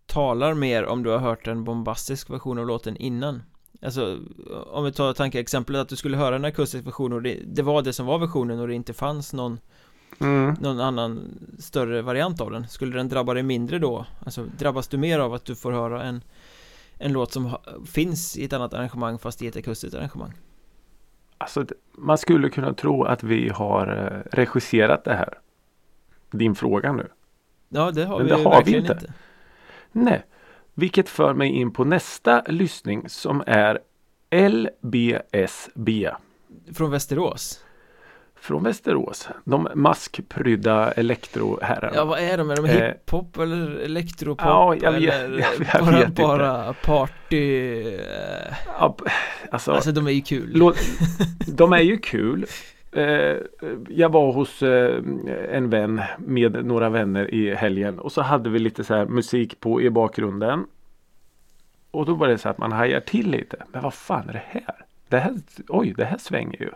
talar 0.06 0.54
mer 0.54 0.84
om 0.84 1.02
du 1.02 1.10
har 1.10 1.18
hört 1.18 1.46
en 1.46 1.64
bombastisk 1.64 2.30
version 2.30 2.58
av 2.58 2.66
låten 2.66 2.96
innan? 2.96 3.42
Alltså 3.82 4.18
om 4.66 4.84
vi 4.84 4.92
tar 4.92 5.12
tankeexemplet 5.12 5.80
att 5.80 5.88
du 5.88 5.96
skulle 5.96 6.16
höra 6.16 6.36
en 6.36 6.44
akustisk 6.44 6.86
version 6.86 7.12
och 7.12 7.22
det, 7.22 7.38
det 7.46 7.62
var 7.62 7.82
det 7.82 7.92
som 7.92 8.06
var 8.06 8.18
versionen 8.18 8.60
och 8.60 8.68
det 8.68 8.74
inte 8.74 8.92
fanns 8.92 9.32
någon, 9.32 9.58
Mm. 10.20 10.56
någon 10.60 10.80
annan 10.80 11.38
större 11.58 12.02
variant 12.02 12.40
av 12.40 12.50
den 12.50 12.68
Skulle 12.68 12.96
den 12.96 13.08
drabba 13.08 13.34
dig 13.34 13.42
mindre 13.42 13.78
då? 13.78 14.06
Alltså 14.24 14.44
drabbas 14.58 14.88
du 14.88 14.96
mer 14.98 15.18
av 15.18 15.34
att 15.34 15.44
du 15.44 15.54
får 15.54 15.72
höra 15.72 16.02
en 16.02 16.22
en 16.98 17.12
låt 17.12 17.32
som 17.32 17.56
finns 17.86 18.36
i 18.36 18.44
ett 18.44 18.52
annat 18.52 18.74
arrangemang 18.74 19.18
fast 19.18 19.42
i 19.42 19.46
ett 19.46 19.56
akustiskt 19.56 19.96
arrangemang? 19.96 20.32
Alltså, 21.38 21.66
man 21.92 22.18
skulle 22.18 22.48
kunna 22.48 22.74
tro 22.74 23.04
att 23.04 23.22
vi 23.22 23.48
har 23.48 23.86
eh, 23.86 24.36
regisserat 24.36 25.04
det 25.04 25.14
här. 25.14 25.38
Din 26.30 26.54
fråga 26.54 26.92
nu. 26.92 27.08
Ja 27.68 27.90
det 27.90 28.04
har 28.04 28.18
Men 28.18 28.26
vi 28.26 28.32
det 28.32 28.42
har 28.42 28.64
vi 28.64 28.76
inte. 28.76 28.92
inte. 28.92 29.12
Nej. 29.92 30.24
Vilket 30.74 31.08
för 31.08 31.34
mig 31.34 31.48
in 31.48 31.70
på 31.72 31.84
nästa 31.84 32.42
lyssning 32.46 33.08
som 33.08 33.42
är 33.46 33.78
LBSB. 34.30 36.10
Från 36.72 36.90
Västerås? 36.90 37.64
Från 38.42 38.62
Västerås. 38.62 39.28
De 39.44 39.68
maskprydda 39.74 40.92
elektroherrarna. 40.92 41.92
Ja 41.94 42.04
vad 42.04 42.18
är 42.20 42.38
de? 42.38 42.50
Är 42.50 42.56
de 42.56 42.64
Eh, 42.64 42.70
hiphop 42.92 43.38
eller 43.38 43.76
elektropop? 43.76 44.46
ja, 44.46 44.74
jag 44.82 44.92
vet- 44.92 45.14
eller 45.14 45.38
jag- 45.38 45.66
jag 45.74 45.84
bara, 45.84 45.98
vet 45.98 46.08
inte. 46.08 46.22
bara 46.22 46.72
party? 46.72 47.76
eh, 47.94 48.54
Ja, 48.78 48.96
alltså, 49.50 49.72
Alltså 49.72 49.92
de 49.92 50.06
är 50.06 50.10
ju 50.10 50.20
kul 50.20 50.50
låt, 50.54 50.76
de 51.46 51.72
är 51.72 51.80
ju 51.80 51.96
kul. 51.98 52.46
Eh, 52.92 53.36
jag 53.88 54.12
var 54.12 54.32
hos 54.32 54.62
eh, 54.62 54.96
en 55.52 55.70
vän 55.70 56.02
med 56.18 56.64
några 56.64 56.88
vänner 56.88 57.34
i 57.34 57.54
helgen 57.54 57.98
och 57.98 58.12
så 58.12 58.22
hade 58.22 58.50
vi 58.50 58.58
lite 58.58 58.84
så 58.84 58.94
här 58.94 59.06
musik 59.06 59.60
på 59.60 59.82
i 59.82 59.90
bakgrunden. 59.90 60.66
Och 61.90 62.06
då 62.06 62.14
var 62.14 62.28
det 62.28 62.38
så 62.38 62.48
att 62.48 62.58
man 62.58 62.72
hajar 62.72 63.00
till 63.00 63.30
lite. 63.30 63.56
Men 63.72 63.82
vad 63.82 63.94
fan 63.94 64.28
är 64.28 64.32
det 64.32 64.42
här? 64.46 64.74
Det 65.08 65.18
här, 65.18 65.34
oj, 65.68 65.94
det 65.96 66.04
här 66.04 66.18
svänger 66.18 66.62
ju. 66.62 66.70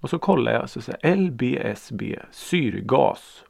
Och 0.00 0.10
så 0.10 0.18
kollar 0.18 0.52
jag 0.52 0.70
så 0.70 0.80
säger 0.80 1.16
LBSB 1.16 2.18
syrgas. 2.30 3.44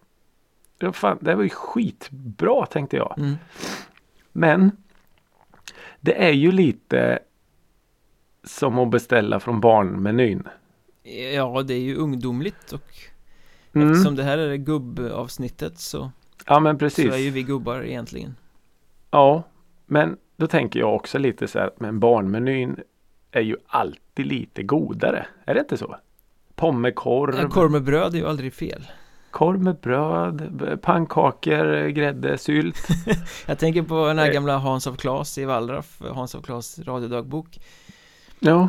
Ja, 0.78 0.92
fan, 0.92 1.18
det 1.20 1.34
var 1.34 1.42
ju 1.42 1.48
skitbra 1.48 2.66
tänkte 2.66 2.96
jag. 2.96 3.14
mm. 3.18 3.34
Men 4.32 4.70
det 6.00 6.24
är 6.24 6.32
ju 6.32 6.52
lite 6.52 7.18
som 8.44 8.78
att 8.78 8.90
beställa 8.90 9.40
från 9.40 9.60
barnmenyn. 9.60 10.48
Ja 11.34 11.62
det 11.62 11.74
är 11.74 11.78
ju 11.80 11.96
ungdomligt 11.96 12.72
och 12.72 12.94
Mm. 13.74 13.90
eftersom 13.90 14.16
det 14.16 14.22
här 14.22 14.38
är 14.38 14.56
gubbavsnittet 14.56 15.78
så, 15.78 16.10
Ja 16.46 16.60
men 16.60 16.74
så 16.74 16.78
precis. 16.78 17.12
är 17.14 17.16
ju 17.18 17.30
vi 17.30 17.42
gubbar 17.42 17.82
egentligen 17.82 18.36
Ja, 19.10 19.42
men 19.86 20.16
då 20.36 20.46
tänker 20.46 20.80
jag 20.80 20.94
också 20.94 21.18
lite 21.18 21.48
så 21.48 21.58
här, 21.58 21.70
men 21.78 22.00
barnmenyn 22.00 22.76
är 23.30 23.40
ju 23.40 23.56
alltid 23.66 24.26
lite 24.26 24.62
godare. 24.62 25.26
Är 25.44 25.54
det 25.54 25.60
inte 25.60 25.76
så? 25.76 25.96
Pommekorv, 26.60 27.38
En 27.38 27.50
korv 27.50 27.70
med 27.70 27.82
bröd 27.84 28.14
är 28.14 28.18
ju 28.18 28.26
aldrig 28.28 28.54
fel 28.54 28.86
korv 29.30 29.62
med 29.62 29.76
bröd, 29.76 30.78
pannkakor, 30.82 31.88
grädde, 31.88 32.38
sylt. 32.38 32.88
Jag 33.46 33.58
tänker 33.58 33.82
på 33.82 34.06
den 34.06 34.18
här 34.18 34.26
Eh. 34.26 34.32
gamla 34.32 34.58
Hans 34.58 34.86
av 34.86 34.96
Klas 34.96 35.38
i 35.38 35.44
Wallraff 35.44 36.02
Hans 36.14 36.34
av 36.34 36.42
Klas 36.42 36.78
radiodagbok 36.78 37.58
Ja, 38.38 38.68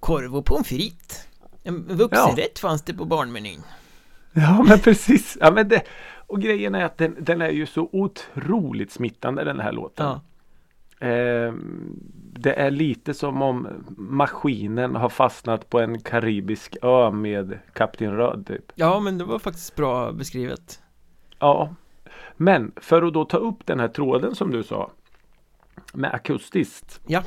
Korv 0.00 0.36
och 0.36 0.44
pommes 0.44 0.68
frites 0.68 1.28
En 1.64 1.96
vuxenrätt 1.96 2.58
fanns 2.58 2.82
det 2.82 2.94
på 2.94 3.04
barnmenyn 3.04 3.62
ja 4.32 4.62
men 4.68 4.78
precis. 4.78 5.38
Ja, 5.40 5.50
men 5.50 5.68
det, 5.68 5.82
och 6.26 6.40
grejen 6.40 6.74
är 6.74 6.84
att 6.84 6.98
den, 6.98 7.16
den 7.20 7.42
är 7.42 7.50
ju 7.50 7.66
så 7.66 7.88
otroligt 7.92 8.92
smittande 8.92 9.44
den 9.44 9.60
här 9.60 9.72
låten. 9.72 10.06
Ja, 10.06 10.20
Ehm, 11.00 12.00
det 12.32 12.52
är 12.52 12.70
lite 12.70 13.14
som 13.14 13.42
om 13.42 13.68
maskinen 13.96 14.96
har 14.96 15.08
fastnat 15.08 15.70
på 15.70 15.80
en 15.80 16.00
karibisk 16.00 16.76
ö 16.82 17.10
med 17.10 17.58
Kapten 17.72 18.16
Röd 18.16 18.46
typ. 18.46 18.72
ja 18.74 19.00
men 19.00 19.18
det 19.18 19.24
var 19.24 19.38
faktiskt 19.38 19.76
bra 19.76 20.12
beskrivet 20.12 20.82
Ja. 21.38 21.74
Men 22.36 22.72
för 22.76 23.02
att 23.02 23.14
då 23.14 23.24
ta 23.24 23.36
upp 23.36 23.66
den 23.66 23.80
här 23.80 23.88
tråden 23.88 24.34
som 24.34 24.50
du 24.50 24.62
sa. 24.62 24.90
Med 25.94 26.14
akustiskt. 26.14 27.00
Ja. 27.06 27.22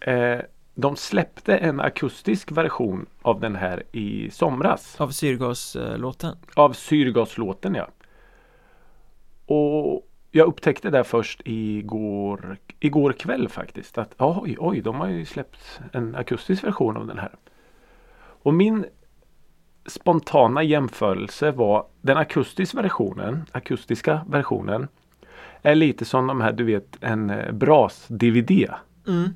Eh, 0.00 0.40
de 0.74 0.96
släppte 0.96 1.56
en 1.56 1.80
akustisk 1.80 2.52
version 2.52 3.06
av 3.22 3.40
den 3.40 3.56
här 3.56 3.82
i 3.92 4.30
somras. 4.30 5.00
Av 5.00 5.10
syrgaslåten 5.10 6.36
Av 6.54 6.72
syrgaslåten 6.72 7.74
ja. 7.74 7.88
Och 9.46 10.05
jag 10.36 10.48
upptäckte 10.48 10.90
det 10.90 11.04
först 11.04 11.40
igår, 11.44 12.56
igår 12.80 13.12
kväll 13.12 13.48
faktiskt. 13.48 13.98
Att 13.98 14.14
oj, 14.18 14.56
oj, 14.58 14.80
de 14.80 14.96
har 14.96 15.08
ju 15.08 15.24
släppt 15.24 15.80
en 15.92 16.14
akustisk 16.14 16.64
version 16.64 16.96
av 16.96 17.06
den 17.06 17.18
här. 17.18 17.34
Och 18.18 18.54
min 18.54 18.84
spontana 19.86 20.62
jämförelse 20.62 21.50
var 21.50 21.86
den 22.00 22.16
akustiska 22.16 22.82
versionen, 22.82 23.44
akustiska 23.52 24.20
versionen 24.28 24.88
är 25.62 25.74
lite 25.74 26.04
som 26.04 26.26
de 26.26 26.40
här, 26.40 26.52
du 26.52 26.64
vet, 26.64 26.96
en 27.00 27.30
eh, 27.30 27.52
Bras-DVD. 27.52 28.68
mm. 29.08 29.28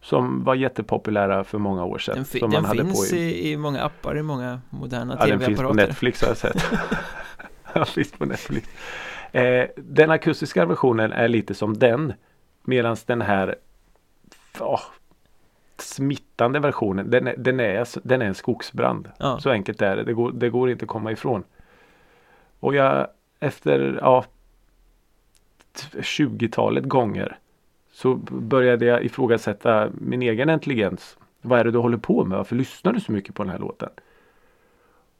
Som 0.00 0.44
var 0.44 0.54
jättepopulära 0.54 1.44
för 1.44 1.58
många 1.58 1.84
år 1.84 1.98
sedan. 1.98 2.14
Den, 2.14 2.24
fi- 2.24 2.38
som 2.38 2.50
den 2.50 2.64
finns 2.64 3.10
på 3.10 3.16
i, 3.16 3.52
i 3.52 3.56
många 3.56 3.82
appar 3.82 4.18
i 4.18 4.22
många 4.22 4.60
moderna 4.70 5.16
Ja, 5.20 5.26
den 5.26 5.40
finns 5.40 5.46
på 5.46 5.62
tv-apparater 5.62 5.86
Netflix 5.88 6.20
har 6.22 6.28
jag 6.28 6.36
sett. 6.36 6.64
ja, 7.74 7.84
finns 7.84 8.12
på 8.12 8.24
Netflix. 8.24 8.68
Eh, 9.32 9.68
den 9.76 10.10
akustiska 10.10 10.66
versionen 10.66 11.12
är 11.12 11.28
lite 11.28 11.54
som 11.54 11.78
den. 11.78 12.12
Medan 12.64 12.96
den 13.06 13.22
här 13.22 13.56
åh, 14.60 14.80
smittande 15.78 16.60
versionen, 16.60 17.10
den 17.10 17.26
är, 17.26 17.34
den, 17.36 17.60
är, 17.60 17.88
den 18.08 18.22
är 18.22 18.26
en 18.26 18.34
skogsbrand. 18.34 19.10
Ja. 19.18 19.38
Så 19.40 19.50
enkelt 19.50 19.82
är 19.82 19.96
det. 19.96 20.04
Det 20.04 20.12
går, 20.12 20.32
det 20.32 20.50
går 20.50 20.70
inte 20.70 20.84
att 20.84 20.88
komma 20.88 21.12
ifrån. 21.12 21.44
Och 22.60 22.74
jag 22.74 23.08
efter 23.40 23.98
ja, 24.00 24.24
20-talet 25.92 26.84
gånger 26.84 27.38
så 27.92 28.14
började 28.30 28.84
jag 28.84 29.04
ifrågasätta 29.04 29.90
min 29.94 30.22
egen 30.22 30.50
intelligens. 30.50 31.18
Vad 31.40 31.60
är 31.60 31.64
det 31.64 31.70
du 31.70 31.78
håller 31.78 31.98
på 31.98 32.24
med? 32.24 32.38
Varför 32.38 32.56
lyssnar 32.56 32.92
du 32.92 33.00
så 33.00 33.12
mycket 33.12 33.34
på 33.34 33.42
den 33.42 33.52
här 33.52 33.58
låten? 33.58 33.90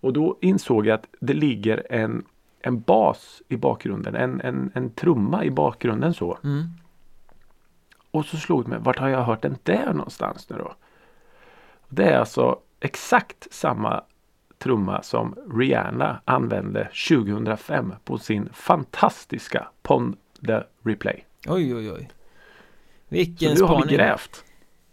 Och 0.00 0.12
då 0.12 0.38
insåg 0.40 0.86
jag 0.86 0.94
att 0.94 1.06
det 1.20 1.32
ligger 1.32 1.86
en, 1.90 2.24
en 2.60 2.80
bas 2.80 3.42
i 3.48 3.56
bakgrunden, 3.56 4.14
en, 4.14 4.40
en, 4.40 4.70
en 4.74 4.90
trumma 4.90 5.44
i 5.44 5.50
bakgrunden 5.50 6.14
så. 6.14 6.38
Mm. 6.44 6.64
Och 8.10 8.24
så 8.24 8.36
slog 8.36 8.64
det 8.64 8.70
mig, 8.70 8.78
vart 8.78 8.98
har 8.98 9.08
jag 9.08 9.22
hört 9.24 9.42
den 9.42 9.58
där 9.62 9.92
någonstans 9.92 10.50
nu 10.50 10.56
då? 10.56 10.74
Det 11.88 12.04
är 12.04 12.18
alltså 12.18 12.58
exakt 12.80 13.46
samma 13.50 14.02
trumma 14.58 15.02
som 15.02 15.34
Rihanna 15.54 16.20
använde 16.24 16.88
2005 17.08 17.94
på 18.04 18.18
sin 18.18 18.48
fantastiska 18.52 19.68
Pond 19.82 20.16
the 20.46 20.60
Replay. 20.82 21.24
Oj, 21.46 21.74
oj, 21.74 21.92
oj. 21.92 22.08
Så 22.10 23.14
Vilken 23.14 23.54
nu 23.54 23.62
har 23.62 23.76
vi 23.76 23.82
spaning. 23.82 23.96
grävt. 23.96 24.44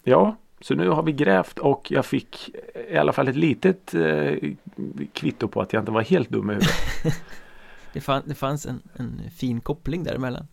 Ja, 0.03 0.35
så 0.61 0.75
nu 0.75 0.89
har 0.89 1.03
vi 1.03 1.11
grävt 1.11 1.59
och 1.59 1.91
jag 1.91 2.05
fick 2.05 2.49
i 2.89 2.97
alla 2.97 3.13
fall 3.13 3.27
ett 3.27 3.35
litet 3.35 3.93
eh, 3.93 4.33
kvitto 5.13 5.47
på 5.47 5.61
att 5.61 5.73
jag 5.73 5.81
inte 5.81 5.91
var 5.91 6.01
helt 6.01 6.29
dum 6.29 6.49
i 6.49 6.53
huvudet. 6.53 6.75
Det, 7.93 8.01
fann, 8.01 8.21
det 8.25 8.35
fanns 8.35 8.65
en, 8.65 8.81
en 8.93 9.21
fin 9.35 9.61
koppling 9.61 10.03
däremellan. 10.03 10.47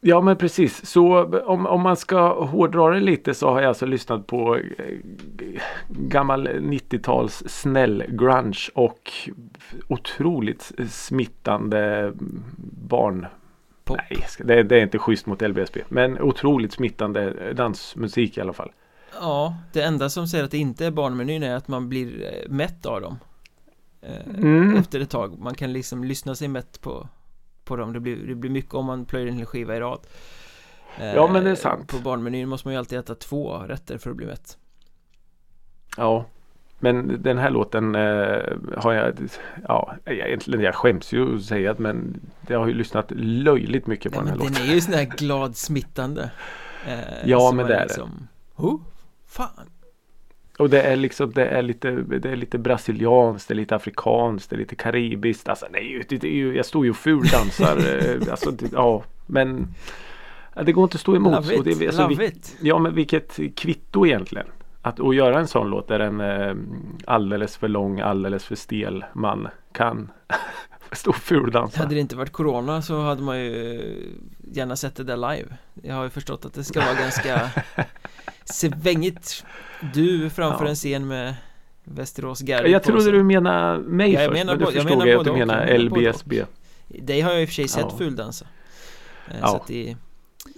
Ja 0.00 0.20
men 0.20 0.36
precis, 0.36 0.86
så 0.86 1.24
om, 1.46 1.66
om 1.66 1.80
man 1.80 1.96
ska 1.96 2.44
hårdra 2.44 2.90
det 2.90 3.00
lite 3.00 3.34
så 3.34 3.50
har 3.50 3.60
jag 3.60 3.68
alltså 3.68 3.86
lyssnat 3.86 4.26
på 4.26 4.56
eh, 4.56 4.62
gammal 5.88 6.48
90-tals 6.48 7.42
snäll 7.46 8.04
grunge 8.08 8.68
och 8.74 9.12
otroligt 9.88 10.72
smittande 10.88 12.12
barn 12.88 13.26
Pop. 13.88 13.96
Nej, 14.10 14.26
det, 14.38 14.62
det 14.62 14.76
är 14.76 14.82
inte 14.82 14.98
schysst 14.98 15.26
mot 15.26 15.42
LBSB. 15.42 15.80
Men 15.88 16.20
otroligt 16.20 16.72
smittande 16.72 17.52
dansmusik 17.52 18.38
i 18.38 18.40
alla 18.40 18.52
fall. 18.52 18.70
Ja, 19.20 19.56
det 19.72 19.82
enda 19.82 20.10
som 20.10 20.26
säger 20.26 20.44
att 20.44 20.50
det 20.50 20.58
inte 20.58 20.86
är 20.86 20.90
barnmenyn 20.90 21.42
är 21.42 21.56
att 21.56 21.68
man 21.68 21.88
blir 21.88 22.22
eh, 22.22 22.50
mätt 22.50 22.86
av 22.86 23.00
dem. 23.00 23.18
Eh, 24.02 24.26
Mm. 24.38 24.76
Efter 24.76 25.00
ett 25.00 25.10
tag. 25.10 25.38
Man 25.38 25.54
kan 25.54 25.72
liksom 25.72 26.04
lyssna 26.04 26.34
sig 26.34 26.48
mätt 26.48 26.80
på, 26.80 27.08
på 27.64 27.76
dem. 27.76 27.92
Det 27.92 28.00
blir, 28.00 28.16
det 28.26 28.34
blir 28.34 28.50
mycket 28.50 28.74
om 28.74 28.86
man 28.86 29.04
plöjer 29.04 29.26
en 29.26 29.36
hel 29.36 29.46
skiva 29.46 29.76
i 29.76 29.80
rad. 29.80 30.00
Eh, 30.98 31.14
Ja, 31.14 31.28
men 31.32 31.44
det 31.44 31.50
är 31.50 31.54
sant. 31.54 31.88
På 31.88 31.98
barnmenyn 31.98 32.48
måste 32.48 32.68
man 32.68 32.74
ju 32.74 32.78
alltid 32.78 32.98
äta 32.98 33.14
två 33.14 33.54
rätter 33.58 33.98
för 33.98 34.10
att 34.10 34.16
bli 34.16 34.26
mätt. 34.26 34.58
Ja. 35.96 36.24
Men 36.80 37.22
den 37.22 37.38
här 37.38 37.50
låten 37.50 37.94
eh, 37.94 38.42
har 38.76 38.92
jag, 38.92 39.14
ja 39.68 39.94
egentligen 40.04 40.60
jag 40.60 40.74
skäms 40.74 41.12
ju 41.12 41.36
att 41.36 41.42
säga 41.44 41.74
det 41.74 41.82
men 41.82 42.20
jag 42.48 42.58
har 42.58 42.66
ju 42.66 42.74
lyssnat 42.74 43.10
löjligt 43.16 43.86
mycket 43.86 44.12
på 44.12 44.20
Nej, 44.20 44.30
den 44.30 44.38
här 44.38 44.44
men 44.44 44.46
låten. 44.48 44.62
den 44.62 44.70
är 44.70 44.74
ju 44.74 44.80
sån 44.80 44.94
här 44.94 45.04
glad 45.04 45.56
smittande. 45.56 46.30
Eh, 46.86 46.98
Ja, 47.24 47.52
men 47.52 47.66
det 47.66 47.74
är 47.74 47.78
det. 47.78 47.84
liksom, 47.84 48.28
Oh, 48.56 48.80
fan. 49.26 49.50
Och 50.58 50.70
det 50.70 50.82
är 50.82 50.96
liksom 50.96 51.32
det 51.32 51.46
är 51.46 51.62
lite, 51.62 51.90
det 51.90 52.30
är 52.30 52.36
lite 52.36 52.58
brasilianskt, 52.58 53.48
det 53.48 53.54
är 53.54 53.56
lite 53.56 53.76
afrikanskt, 53.76 54.50
det 54.50 54.56
är 54.56 54.58
lite 54.58 54.74
karibiskt. 54.74 55.48
Alltså 55.48 55.66
det 55.72 55.78
är 55.78 55.82
ju, 55.82 56.02
det 56.08 56.24
är 56.24 56.32
ju 56.32 56.56
jag 56.56 56.66
står 56.66 56.84
ju 56.84 56.90
och 56.90 56.96
fuldansar. 56.96 57.76
eh, 58.22 58.30
alltså, 58.30 58.50
det, 58.50 58.72
ja 58.72 59.02
men 59.26 59.74
det 60.64 60.72
går 60.72 60.84
inte 60.84 60.94
att 60.94 61.00
stå 61.00 61.16
emot. 61.16 61.32
Love 61.32 61.56
Och 61.56 61.64
det, 61.64 61.70
it, 61.70 61.86
alltså, 61.86 62.02
love 62.02 62.14
vi, 62.14 62.24
it. 62.24 62.56
Ja 62.60 62.78
men 62.78 62.94
vilket 62.94 63.38
kvitto 63.56 64.06
egentligen. 64.06 64.46
Att, 64.82 65.00
att 65.00 65.14
göra 65.14 65.38
en 65.38 65.48
sån 65.48 65.70
låt 65.70 65.88
där 65.88 66.00
en 66.00 66.20
eh, 66.20 66.54
alldeles 67.04 67.56
för 67.56 67.68
lång, 67.68 68.00
alldeles 68.00 68.44
för 68.44 68.54
stel 68.54 69.04
man 69.12 69.48
kan 69.72 70.10
stå 70.92 71.10
och 71.10 71.16
fuldansa. 71.16 71.78
Hade 71.78 71.94
det 71.94 72.00
inte 72.00 72.16
varit 72.16 72.32
corona 72.32 72.82
så 72.82 73.02
hade 73.02 73.22
man 73.22 73.40
ju 73.40 73.82
gärna 74.52 74.76
sett 74.76 74.96
det 74.96 75.04
där 75.04 75.16
live 75.16 75.48
Jag 75.82 75.94
har 75.94 76.04
ju 76.04 76.10
förstått 76.10 76.44
att 76.44 76.54
det 76.54 76.64
ska 76.64 76.80
vara 76.80 76.94
ganska 76.94 77.50
svängigt 78.44 79.44
Du 79.94 80.30
framför 80.30 80.64
Ja. 80.64 80.68
en 80.70 80.74
scen 80.76 81.06
med 81.08 81.34
Västerås 81.84 82.40
Garry 82.40 82.70
Jag 82.72 82.82
trodde 82.82 83.10
du 83.10 83.22
menade 83.22 83.78
mig 83.78 84.12
Ja, 84.12 84.20
jag 84.20 84.30
först. 84.30 84.38
menar 84.38 84.52
men 84.52 84.58
du 84.58 84.64
jag 84.64 84.72
förstod 84.72 84.90
menar 84.98 85.06
jag 85.06 85.18
att 85.18 85.24
du 85.26 85.32
menar 85.32 85.66
Jag 85.66 85.80
LBSB. 85.80 86.44
Dig 86.88 87.20
har 87.20 87.32
jag 87.32 87.42
i 87.42 87.44
och 87.44 87.48
för 87.48 87.54
sig 87.54 87.68
sett 87.68 87.86
Ja. 87.90 87.96
fuldansa 87.98 88.46
Eh, 89.28 89.36
Ja. 89.40 89.64
Det, 89.68 89.96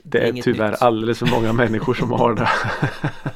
Det 0.03 0.19
är 0.19 0.31
inget 0.31 0.45
tyvärr 0.45 0.71
nytt. 0.71 0.83
alldeles 0.83 1.19
för 1.19 1.27
många 1.27 1.53
människor 1.53 1.95
som 1.95 2.11
har 2.13 2.35
det. 2.35 2.49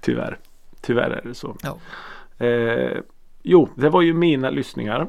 tyvärr. 0.00 0.38
Tyvärr 0.80 1.10
är 1.10 1.22
det 1.28 1.34
så. 1.34 1.56
Ja. 1.62 1.78
Eh, 2.46 2.98
jo, 3.42 3.68
det 3.74 3.88
var 3.88 4.02
ju 4.02 4.14
mina 4.14 4.50
lyssningar. 4.50 5.06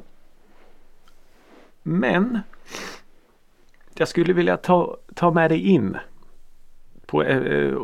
Men 1.84 2.40
jag 3.94 4.08
skulle 4.08 4.34
vilja 4.34 4.58
ta, 4.58 4.98
ta 5.16 5.32
med 5.32 5.52
dig 5.52 5.68
in 5.68 5.98
på 7.10 7.24
eh, 7.24 7.78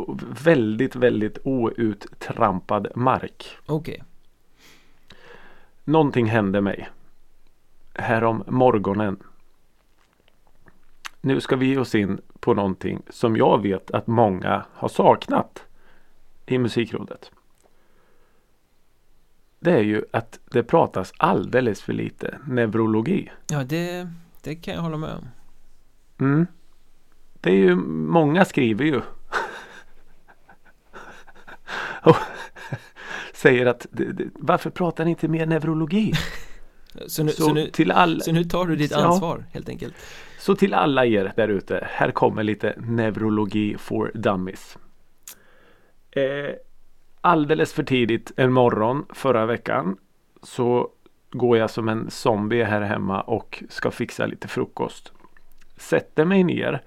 väldigt, 0.44 0.96
väldigt 0.96 1.38
outtrampad 1.44 2.88
mark. 2.96 3.58
okej 3.66 4.04
Någonting 5.84 6.26
hände 6.26 6.62
mig. 6.62 6.90
Härom 7.94 8.44
morgonen. 8.48 9.18
Nu 11.22 11.42
ska 11.42 11.56
vi 11.56 11.66
ge 11.66 11.78
oss 11.78 11.96
in 11.96 12.22
på 12.40 12.54
någonting 12.54 13.02
som 13.10 13.38
jag 13.38 13.62
vet 13.62 13.92
att 13.92 14.08
många 14.08 14.66
har 14.72 14.88
saknat 14.88 15.64
i 16.46 16.58
musikrådet. 16.58 17.32
Det 19.60 19.72
är 19.72 19.84
ju 19.84 20.06
att 20.14 20.40
det 20.52 20.64
pratas 20.64 21.14
alldeles 21.18 21.82
för 21.82 21.94
lite 21.94 22.40
neurologi. 22.48 23.32
Ja 23.48 23.64
det, 23.64 24.10
det 24.42 24.56
kan 24.56 24.74
jag 24.74 24.82
hålla 24.82 24.98
med 24.98 25.16
om 25.16 25.28
Mm. 26.18 26.48
Det 27.42 27.50
är 27.50 27.56
ju, 27.56 27.76
många 27.76 28.46
skriver 28.46 28.86
ju. 28.86 29.02
Och 32.06 32.16
säger 33.34 33.66
att 33.66 33.88
varför 34.34 34.70
pratar 34.70 35.06
ni 35.06 35.10
inte 35.10 35.28
mer 35.28 35.46
neurologi? 35.46 36.14
Så 37.08 37.24
nu, 37.24 37.32
Så, 37.32 37.44
så 37.44 37.54
nu, 37.54 37.70
till 37.70 37.92
all, 37.92 38.22
så 38.22 38.32
nu 38.32 38.44
tar 38.44 38.66
du 38.66 38.76
ditt 38.76 38.92
Ja. 38.92 38.98
ansvar 38.98 39.46
helt 39.52 39.70
enkelt 39.70 39.96
Så 40.40 40.56
till 40.56 40.74
alla 40.74 41.06
er 41.06 41.34
där 41.36 41.48
ute, 41.48 41.88
här 41.92 42.12
kommer 42.12 42.44
lite 42.44 42.74
neurologi 42.78 43.78
for 43.78 44.12
dummies. 44.14 44.78
Eh, 46.12 46.56
alldeles 47.22 47.74
för 47.74 47.84
tidigt 47.84 48.32
en 48.36 48.52
morgon 48.54 49.06
förra 49.10 49.46
veckan 49.46 49.98
så 50.44 50.90
går 51.32 51.58
jag 51.58 51.70
som 51.70 51.90
en 51.90 52.12
zombie 52.12 52.64
här 52.64 52.82
hemma 52.82 53.22
och 53.22 53.64
ska 53.70 53.92
fixa 53.92 54.26
lite 54.26 54.48
frukost. 54.48 55.12
Sätter 55.78 56.26
mig 56.26 56.44
ner 56.44 56.82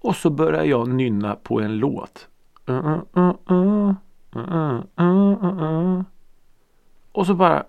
och 0.00 0.16
så 0.16 0.30
börjar 0.30 0.64
jag 0.64 0.88
nynna 0.88 1.34
på 1.34 1.60
en 1.60 1.78
låt. 1.78 2.28
Uh, 2.68 2.98
uh, 3.16 3.34
uh, 3.50 3.92
uh, 4.36 4.82
uh, 5.00 5.44
uh. 5.44 6.02
Och 7.12 7.26
så 7.26 7.34
bara 7.34 7.64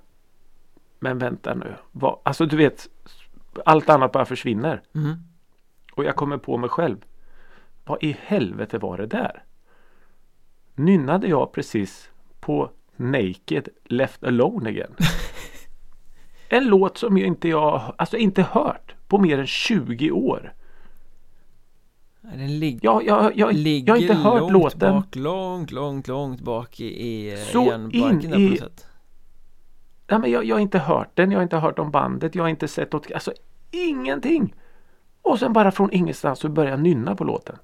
Men 0.99 1.17
vänta 1.17 1.53
nu. 1.53 1.75
Vad, 1.91 2.19
alltså 2.23 2.45
du 2.45 2.57
vet 2.57 2.89
allt 3.65 3.89
annat 3.89 4.11
bara 4.11 4.25
försvinner. 4.25 4.81
mm. 4.95 5.15
Och 5.93 6.03
jag 6.03 6.15
kommer 6.15 6.37
på 6.37 6.57
mig 6.57 6.69
själv. 6.69 6.97
Vad 7.85 8.03
i 8.03 8.17
helvete 8.21 8.77
var 8.77 8.97
det 8.97 9.05
där? 9.05 9.43
Nynnade 10.75 11.27
jag 11.27 11.51
precis 11.51 12.11
på 12.39 12.69
Naked 12.95 13.69
Left 13.85 14.23
Alone 14.23 14.69
Again? 14.69 14.95
en 16.49 16.67
låt 16.67 16.97
som 16.97 17.17
jag 17.17 17.27
inte 17.27 17.49
jag, 17.49 17.93
alltså 17.97 18.17
inte 18.17 18.41
hört 18.41 18.95
på 19.07 19.17
mer 19.17 19.39
än 19.39 19.47
20 19.47 20.11
år. 20.11 20.53
Den 22.21 22.59
lig, 22.59 22.79
Jag, 22.81 23.05
jag, 23.05 23.37
jag, 23.37 23.53
ligger 23.53 23.87
jag 23.87 23.95
har 23.95 24.01
inte 24.01 24.13
hört 24.13 24.39
långt 24.39 24.51
låten. 24.53 24.93
bak, 24.95 25.15
långt, 25.15 25.71
långt, 25.71 26.07
långt 26.07 26.41
bak 26.41 26.79
i, 26.79 26.85
i 27.31 27.37
Så 27.37 27.63
hjärnbarken 27.65 28.23
in 28.23 28.31
på 28.31 28.37
i- 28.39 28.49
något 28.49 28.59
sätt 28.59 28.85
Ja, 30.07 30.17
men 30.19 30.31
jag, 30.31 30.45
jag 30.45 30.55
har 30.55 30.59
inte 30.61 30.79
hört 30.79 31.09
den, 31.13 31.31
jag 31.31 31.37
har 31.37 31.43
inte 31.43 31.57
hört 31.57 31.79
om 31.79 31.91
bandet, 31.91 32.35
jag 32.35 32.43
har 32.43 32.49
inte 32.49 32.67
sett 32.67 32.91
något, 32.93 33.11
alltså 33.11 33.33
ingenting. 33.71 34.55
Och 35.21 35.39
sen 35.39 35.53
bara 35.53 35.71
från 35.71 35.91
ingenstans 35.93 36.39
så 36.39 36.49
börjar 36.49 36.71
jag 36.71 36.79
nynna 36.79 37.15
på 37.15 37.23
låten. 37.23 37.55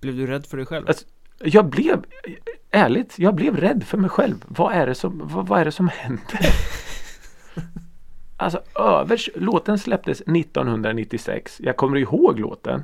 Blev 0.00 0.16
du 0.16 0.26
rädd 0.26 0.46
för 0.46 0.56
dig 0.56 0.66
själv? 0.66 0.88
Alltså, 0.88 1.04
Jag 1.38 1.66
blev, 1.66 2.04
ärligt, 2.70 3.18
jag 3.18 3.34
blev 3.34 3.56
rädd 3.56 3.84
för 3.84 3.98
mig 3.98 4.10
själv. 4.10 4.44
Vad 4.48 4.72
är 4.72 4.86
det 4.86 4.94
som, 4.94 5.20
vad, 5.24 5.46
vad 5.48 5.60
är 5.60 5.64
det 5.64 5.72
som 5.72 5.88
händer? 5.88 6.40
Alltså 8.36 8.60
övers, 8.74 9.30
låten 9.34 9.78
släpptes 9.78 10.20
1996. 10.20 11.60
Jag 11.60 11.76
kommer 11.76 11.96
ihåg 11.96 12.40
låten. 12.40 12.82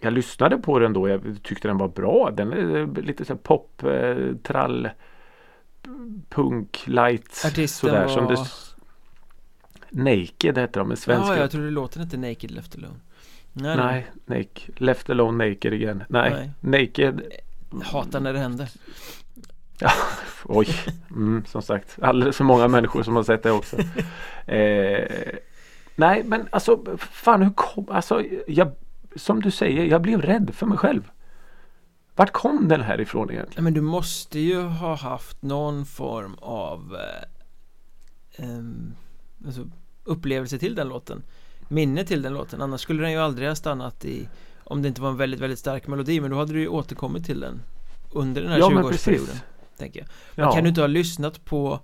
Jag 0.00 0.12
lyssnade 0.12 0.58
på 0.58 0.78
den 0.78 0.92
då. 0.92 1.08
Jag 1.08 1.38
tyckte 1.42 1.68
den 1.68 1.78
var 1.78 1.88
bra. 1.88 2.30
Den 2.30 2.52
är 2.52 3.02
lite 3.02 3.24
så 3.24 3.36
pop, 3.36 3.82
eh, 3.82 4.16
trall, 4.42 4.88
punk, 6.28 6.82
light. 6.86 7.42
Artisten 7.46 7.66
sådär 7.90 8.06
var- 8.06 8.08
som 8.08 8.26
det 8.26 8.36
Naked 9.92 10.58
heter 10.58 10.80
de, 10.80 10.90
en 10.90 10.96
svensk. 10.96 11.28
Ja, 11.30 11.36
jag 11.36 11.50
trodde 11.50 11.70
låten 11.70 12.02
hette 12.02 12.16
Naked 12.16 12.50
Left 12.50 12.74
Alone 12.74 12.94
Nej, 13.52 13.76
nej. 13.76 14.06
Nej, 14.26 14.38
naked, 14.38 14.80
Left 14.80 15.10
Alone 15.10 15.48
Naked 15.48 15.72
igen. 15.72 16.04
Nej, 16.08 16.30
Nej. 16.30 16.50
Naked 16.60 17.22
Hatar 17.82 18.20
när 18.20 18.32
det 18.32 18.38
händer 18.38 18.68
Oj, 20.44 20.68
mm, 21.10 21.44
som 21.46 21.62
sagt 21.62 21.96
alldeles 22.02 22.36
för 22.36 22.44
många 22.44 22.68
människor 22.68 23.02
som 23.02 23.16
har 23.16 23.22
sett 23.22 23.42
det 23.42 23.50
också. 23.50 23.76
Eh, 24.46 25.06
nej 25.96 26.22
men 26.24 26.48
alltså 26.52 26.84
fan 26.98 27.42
hur 27.42 27.50
kom, 27.50 27.86
alltså 27.90 28.22
jag, 28.46 28.72
som 29.16 29.42
du 29.42 29.50
säger, 29.50 29.84
jag 29.84 30.02
blev 30.02 30.22
rädd 30.22 30.50
för 30.54 30.66
mig 30.66 30.78
själv. 30.78 31.10
Vart 32.16 32.32
kom 32.32 32.68
den 32.68 32.80
här 32.80 33.00
ifrån 33.00 33.30
egentligen? 33.30 33.64
Men 33.64 33.74
du 33.74 33.80
måste 33.80 34.38
ju 34.38 34.62
ha 34.62 34.94
haft 34.94 35.42
någon 35.42 35.86
form 35.86 36.34
av 36.40 36.96
eh, 38.36 38.44
alltså, 39.46 39.66
upplevelse 40.04 40.58
till 40.58 40.74
den 40.74 40.88
låten 40.88 41.22
Minne 41.68 42.04
till 42.04 42.22
den 42.22 42.32
låten, 42.32 42.62
annars 42.62 42.80
skulle 42.80 43.02
den 43.02 43.12
ju 43.12 43.18
aldrig 43.18 43.48
ha 43.48 43.54
stannat 43.54 44.04
i 44.04 44.28
Om 44.64 44.82
det 44.82 44.88
inte 44.88 45.00
var 45.00 45.08
en 45.10 45.16
väldigt, 45.16 45.40
väldigt 45.40 45.58
stark 45.58 45.86
melodi, 45.86 46.20
men 46.20 46.30
då 46.30 46.36
hade 46.36 46.52
du 46.52 46.60
ju 46.60 46.68
återkommit 46.68 47.26
till 47.26 47.40
den 47.40 47.62
Under 48.10 48.42
den 48.42 48.50
här 48.50 48.58
Ja, 48.58 48.70
men 48.70 48.84
20-årsperioden 48.84 49.26
precis. 49.26 49.42
Tänker 49.78 50.00
jag 50.00 50.08
Men 50.34 50.44
Ja. 50.44 50.52
kan 50.52 50.62
du 50.62 50.68
inte 50.68 50.80
ha 50.80 50.88
lyssnat 50.88 51.44
på 51.44 51.80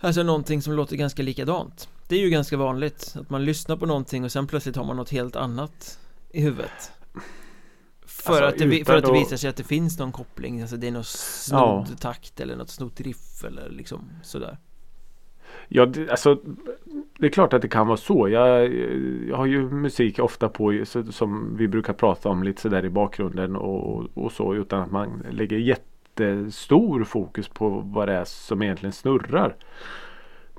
Alltså 0.00 0.22
någonting 0.22 0.62
som 0.62 0.72
låter 0.72 0.96
ganska 0.96 1.22
likadant 1.22 1.88
Det 2.08 2.16
är 2.16 2.20
ju 2.20 2.30
ganska 2.30 2.56
vanligt 2.56 3.16
att 3.20 3.30
man 3.30 3.44
lyssnar 3.44 3.76
på 3.76 3.86
någonting 3.86 4.24
och 4.24 4.32
sen 4.32 4.46
plötsligt 4.46 4.76
har 4.76 4.84
man 4.84 4.96
något 4.96 5.10
helt 5.10 5.36
annat 5.36 5.98
i 6.30 6.40
huvudet 6.40 6.92
För, 8.06 8.42
Alltså, 8.42 8.64
att, 8.64 8.70
det, 8.70 8.84
för 8.84 8.96
att 8.96 9.04
det 9.04 9.12
visar 9.12 9.36
sig 9.36 9.50
att 9.50 9.56
det 9.56 9.64
finns 9.64 9.98
någon 9.98 10.12
koppling 10.12 10.60
Alltså 10.60 10.76
det 10.76 10.86
är 10.86 10.90
någon 10.90 10.98
Ja. 11.50 11.84
snodd 11.84 12.00
takt 12.00 12.40
eller 12.40 12.56
något 12.56 12.70
snott 12.70 13.00
riff 13.00 13.44
eller 13.44 13.70
liksom 13.70 14.10
sådär 14.22 14.58
Ja, 15.68 15.86
det, 15.86 16.10
alltså 16.10 16.40
det 17.18 17.26
är 17.26 17.30
klart 17.30 17.52
att 17.52 17.62
det 17.62 17.68
kan 17.68 17.86
vara 17.86 17.96
så. 17.96 18.28
Jag, 18.28 18.74
jag 19.28 19.36
har 19.36 19.46
ju 19.46 19.70
musik 19.70 20.18
ofta 20.18 20.48
på 20.48 20.82
så, 20.84 21.12
som 21.12 21.56
vi 21.56 21.68
brukar 21.68 21.92
prata 21.92 22.28
om 22.28 22.42
lite 22.42 22.60
sådär 22.62 22.84
i 22.84 22.90
bakgrunden 22.90 23.56
och, 23.56 24.06
och 24.14 24.32
så 24.32 24.54
utan 24.54 24.80
att 24.80 24.90
man 24.90 25.22
lägger 25.30 25.56
jättestor 25.56 27.04
fokus 27.04 27.48
på 27.48 27.68
vad 27.68 28.08
det 28.08 28.14
är 28.14 28.24
som 28.24 28.62
egentligen 28.62 28.92
snurrar. 28.92 29.56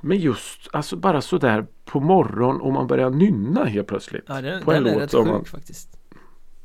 Men 0.02 0.18
just 0.18 0.70
alltså 0.74 0.96
bara 0.96 1.22
sådär 1.22 1.66
på 1.86 2.00
morgon 2.00 2.62
och 2.62 2.74
man 2.74 2.88
börjar 2.88 3.10
nynna 3.10 3.66
helt 3.66 3.88
plötsligt. 3.88 4.24
Ja 4.28 4.42
den, 4.42 4.64
På 4.64 4.72
en 4.74 4.84
den 4.84 4.88
är 4.94 4.94
låt 4.96 5.04
rätt 5.04 5.12
som 5.12 5.24
sjuk 5.26 5.34
man- 5.34 5.46
faktiskt 5.46 6.00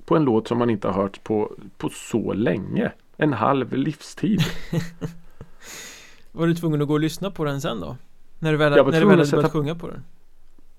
På 0.05 0.17
en 0.17 0.25
låt 0.25 0.49
som 0.49 0.59
man 0.59 0.71
inte 0.71 0.89
har 0.89 1.03
hört 1.03 1.25
på, 1.25 1.53
på 1.79 1.89
så 1.89 2.33
länge. 2.33 2.93
En 3.17 3.33
halv 3.33 3.73
livstid. 3.73 4.41
Var 6.33 6.47
du 6.47 6.55
tvungen 6.55 6.83
att 6.83 6.89
gå 6.89 6.95
och 6.95 7.01
lyssna 7.01 7.31
på 7.31 7.45
den 7.45 7.61
sen 7.61 7.81
då? 7.81 7.97
När 8.39 8.53
du 8.53 8.57
väl, 8.59 8.71
när 8.71 8.77
du 8.79 8.85
väl 8.91 8.95
hade 8.95 9.07
börjat 9.07 9.29
sätta- 9.29 9.51
sjunga 9.51 9.75
på 9.75 9.89
den? 9.89 10.03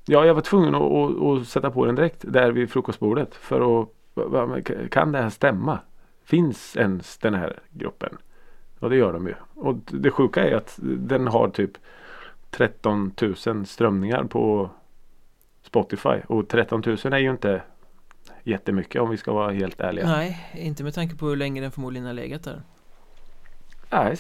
Ja, 0.06 0.26
jag 0.26 0.34
var 0.34 0.42
tvungen 0.42 0.76
att, 0.76 0.82
att, 0.82 1.22
att 1.42 1.48
sätta 1.48 1.72
på 1.72 1.86
den 1.86 1.96
direkt 1.96 2.26
där 2.28 2.52
vid 2.52 2.70
frukostbordet. 2.72 3.36
För 3.36 3.82
att, 3.82 3.90
kan 4.92 5.12
det 5.12 5.22
här 5.22 5.30
stämma? 5.30 5.80
Finns 6.26 6.78
ens 6.78 7.18
den 7.18 7.34
här 7.34 7.60
gruppen? 7.72 8.18
Och 8.80 8.90
det 8.90 8.96
gör 8.96 9.14
de 9.14 9.28
ju. 9.28 9.34
Och 9.56 9.76
det 9.76 10.12
sjuka 10.12 10.44
är 10.50 10.56
att 10.56 10.80
den 10.82 11.28
har 11.28 11.48
typ 11.50 11.72
13 12.58 13.12
000 13.46 13.66
strömningar 13.66 14.24
på 14.24 14.70
Spotify. 15.64 16.20
Och 16.28 16.48
13 16.48 16.84
000 16.86 16.98
är 17.14 17.18
ju 17.18 17.32
inte 17.32 17.62
jättemycket 18.44 19.02
om 19.02 19.10
vi 19.10 19.18
ska 19.18 19.34
vara 19.34 19.52
helt 19.52 19.80
ärliga. 19.80 20.06
Nej, 20.08 20.50
inte 20.54 20.84
med 20.84 20.94
tanke 20.94 21.16
på 21.16 21.28
hur 21.28 21.36
länge 21.36 21.62
den 21.62 21.72
förmodligen 21.72 22.06
har 22.06 22.14
legat 22.14 22.44
där 22.44 22.62
Nej. 23.90 24.18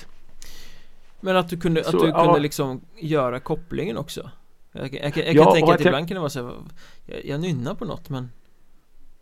Men 1.19 1.35
att 1.37 1.49
du 1.49 1.57
kunde, 1.57 1.79
att 1.81 1.85
Så, 1.85 2.03
du 2.03 2.07
ja. 2.09 2.23
kunde 2.25 2.39
liksom 2.39 2.81
göra 2.95 3.39
kopplingen 3.39 3.97
också 3.97 4.29
Jag, 4.71 4.93
jag, 4.93 5.13
kan- 5.13 5.23
jag 5.25 5.35
Ja, 5.35 5.43
kan 5.43 5.53
tänka 5.53 5.67
att, 5.73 5.75
att 5.75 5.85
jag- 5.85 5.87
ibland 5.89 6.07
kan 6.07 6.15
det 6.15 6.19
vara 6.19 6.29
så 6.29 6.45
här, 6.45 6.53
jag, 7.05 7.25
jag 7.25 7.39
nynnar 7.41 7.73
på 7.75 7.85
något 7.85 8.09
men 8.09 8.31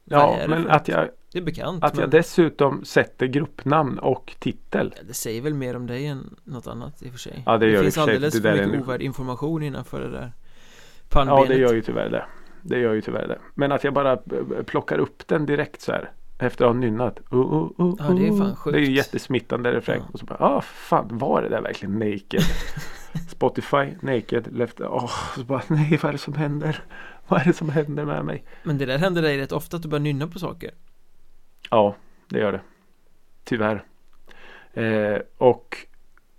Ja, 0.06 0.38
det 0.42 0.48
men 0.48 0.70
att 0.70 0.88
jag, 0.88 1.10
Det 1.32 1.40
är 1.40 1.44
bekant 1.44 1.84
att 1.84 1.94
men 1.94 2.02
jag 2.02 2.10
dessutom 2.10 2.86
sätter 2.86 3.26
gruppnamn 3.26 4.00
och 4.00 4.36
titel. 4.40 4.94
det 5.08 5.14
säger 5.14 5.42
väl 5.42 5.54
mer 5.54 5.76
om 5.76 5.88
dig 5.88 6.06
än 6.06 6.36
något 6.44 6.68
annat 6.68 7.02
i 7.04 7.08
och 7.08 7.12
för 7.12 7.20
sig 7.20 7.44
Ja, 7.46 7.58
det 7.58 7.68
gör 7.70 7.78
och 7.78 7.84
finns 7.84 7.98
alldeles 7.98 8.34
Det 8.34 8.42
för 8.42 8.52
mycket 8.52 8.74
en- 8.74 8.82
ovärd 8.82 9.02
information 9.02 9.64
innanför 9.64 10.02
det 10.02 10.12
där 10.12 10.32
Ja, 11.10 11.26
pannbenet 11.26 11.48
det 11.48 11.58
gör 11.58 11.74
ju 11.74 11.82
tyvärr 11.82 12.10
det. 12.10 12.26
Det 12.62 12.80
gör 12.80 12.94
ju 12.94 13.02
tyvärr 13.02 13.28
det. 13.28 13.40
Men 13.56 13.72
att 13.72 13.84
jag 13.84 13.94
bara 13.94 14.12
eh, 14.14 14.64
plockar 14.66 14.98
upp 14.98 15.28
den 15.28 15.46
direkt 15.46 15.82
så 15.82 15.92
här. 15.92 16.12
Efter 16.40 16.66
att 16.66 16.72
ha 16.72 16.80
nynnat. 16.80 17.20
Uh, 17.34 17.40
uh, 17.40 17.72
uh, 17.80 17.96
Ja, 18.00 18.06
det 18.06 18.28
är 18.28 18.38
fan 18.38 18.48
uh. 18.48 18.56
sjukt. 18.56 18.74
Det 18.74 18.80
är 18.82 18.86
ju 18.86 18.92
jättesmittande 18.96 19.72
refräng. 19.72 20.00
Ja. 20.00 20.10
Och 20.14 20.20
så 20.20 20.26
bara, 20.26 20.38
ah 20.40 20.62
fan 20.62 21.08
var 21.12 21.42
det 21.42 21.50
där 21.50 21.62
verkligen 21.62 22.00
naked? 22.00 22.42
Spotify, 23.30 23.88
naked, 24.02 24.48
left. 24.58 24.82
Åh, 24.82 25.12
så 25.36 25.44
bara, 25.44 25.62
nej 25.68 26.00
vad 26.02 26.10
är 26.10 26.14
det 26.14 26.18
som 26.18 26.34
händer? 26.34 26.84
Vad 27.28 27.42
är 27.42 27.46
det 27.46 27.54
som 27.54 27.70
händer 27.70 28.06
med 28.06 28.26
mig? 28.26 28.44
Men 28.64 28.78
det 28.78 28.86
där 28.86 28.98
händer 28.98 29.22
dig 29.22 29.38
rätt 29.38 29.52
ofta 29.52 29.78
att 29.78 29.84
du 29.84 29.90
börjar 29.90 30.04
nynna 30.04 30.28
på 30.28 30.40
saker 30.40 30.72
Ja, 31.70 31.96
det 32.30 32.40
gör 32.40 32.52
det. 32.52 32.62
Tyvärr. 33.44 33.84
Eh, 34.74 35.18
och 35.38 35.78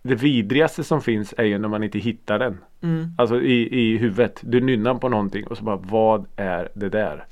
det 0.03 0.14
vidrigaste 0.14 0.85
som 0.85 1.03
finns 1.03 1.35
är 1.37 1.44
ju 1.44 1.59
när 1.59 1.68
man 1.68 1.83
inte 1.83 1.99
hittar 1.99 2.38
den. 2.38 2.59
mm. 2.81 3.14
Alltså 3.18 3.40
i, 3.40 3.81
i 3.81 3.97
huvudet. 3.97 4.40
Du 4.42 4.61
nynnar 4.61 4.94
på 4.94 5.09
någonting 5.09 5.47
och 5.47 5.59
så 5.59 5.64
bara, 5.64 5.77
vad 5.77 6.27
är 6.37 6.68
det 6.75 6.88
där? 6.88 7.27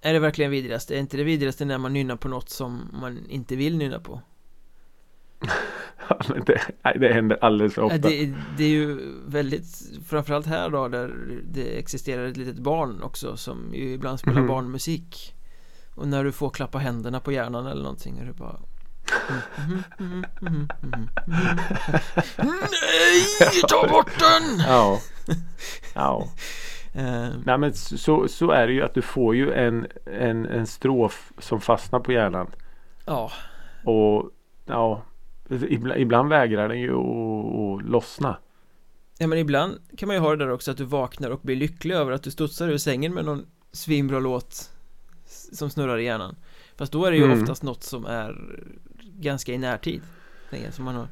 Är 0.00 0.12
det 0.12 0.18
verkligen 0.18 0.50
vidrigast? 0.50 0.90
Är 0.90 0.98
inte 0.98 1.16
det 1.16 1.24
vidrigaste 1.24 1.64
när 1.64 1.78
man 1.78 1.92
nynnar 1.92 2.16
på 2.16 2.28
något 2.28 2.50
som 2.50 2.80
man 3.00 3.18
inte 3.28 3.56
vill 3.56 3.76
nynna 3.78 4.00
på? 4.00 4.20
Det, 6.46 6.60
det 6.98 7.12
händer 7.12 7.38
alldeles 7.40 7.74
för 7.74 7.82
ofta. 7.82 7.98
Det, 7.98 8.34
det 8.56 8.64
är 8.64 8.68
ju 8.68 8.98
väldigt 9.26 9.66
Framförallt 10.08 10.46
här 10.46 10.70
då 10.70 10.88
där 10.88 11.14
det 11.52 11.78
existerar 11.78 12.26
ett 12.26 12.36
litet 12.36 12.58
barn 12.58 13.02
också 13.02 13.36
som 13.36 13.74
ju 13.74 13.92
ibland 13.92 14.20
spelar 14.20 14.38
Mhm. 14.40 14.46
barnmusik 14.48 15.34
Och 15.94 16.08
när 16.08 16.24
du 16.24 16.32
får 16.32 16.50
klappa 16.50 16.78
händerna 16.78 17.20
på 17.20 17.32
hjärnan 17.32 17.66
eller 17.66 17.82
någonting 17.82 18.18
är 18.18 18.24
det 18.24 18.32
bara 18.32 18.56
Mhm, 19.58 19.82
mhm, 19.98 20.24
mhm, 20.40 20.68
mhm, 20.80 20.92
mhm. 20.92 21.08
Nej! 22.36 23.62
Ta 23.68 23.88
bort 23.88 24.10
den! 24.18 24.58
Ja. 24.68 25.00
ja. 25.94 26.28
Eh, 26.94 27.28
Nej 27.44 27.58
men 27.58 27.72
så, 27.74 28.28
så 28.28 28.50
är 28.50 28.66
det 28.66 28.72
ju 28.72 28.82
att 28.82 28.94
du 28.94 29.02
får 29.02 29.34
ju 29.36 29.52
en, 29.52 29.86
en, 30.06 30.46
en 30.46 30.66
strof 30.66 31.32
som 31.38 31.60
fastnar 31.60 32.00
på 32.00 32.12
hjärnan. 32.12 32.46
Ja, 33.06 33.30
Och 33.84 34.30
ja, 34.66 35.02
ibland, 35.50 36.00
ibland 36.00 36.28
vägrar 36.28 36.68
den 36.68 36.80
ju 36.80 36.94
att, 36.94 37.84
lossna. 37.90 38.36
Ja 39.18 39.26
men 39.26 39.38
ibland 39.38 39.78
kan 39.96 40.06
man 40.06 40.16
ju 40.16 40.20
ha 40.20 40.30
det 40.30 40.36
där 40.44 40.50
också 40.50 40.70
att 40.70 40.76
du 40.76 40.84
vaknar 40.84 41.30
och 41.30 41.40
blir 41.42 41.56
lycklig 41.56 41.94
över 41.94 42.12
att 42.12 42.22
du 42.22 42.30
studsar 42.30 42.68
ur 42.68 42.78
sängen 42.78 43.14
med 43.14 43.24
någon 43.24 43.46
svinbra 43.72 44.20
låt 44.20 44.70
som 45.52 45.70
snurrar 45.70 45.98
i 45.98 46.04
hjärnan 46.04 46.36
Fast 46.76 46.92
då 46.92 47.04
är 47.04 47.10
det 47.10 47.16
ju 47.16 47.24
Mm. 47.24 47.40
oftast 47.42 47.62
något 47.62 47.82
som 47.84 48.06
är 48.06 48.36
ganska 49.00 49.52
i 49.52 49.58
närtid 49.58 50.02
Som 50.70 50.84
man 50.84 50.94
har 50.94 51.08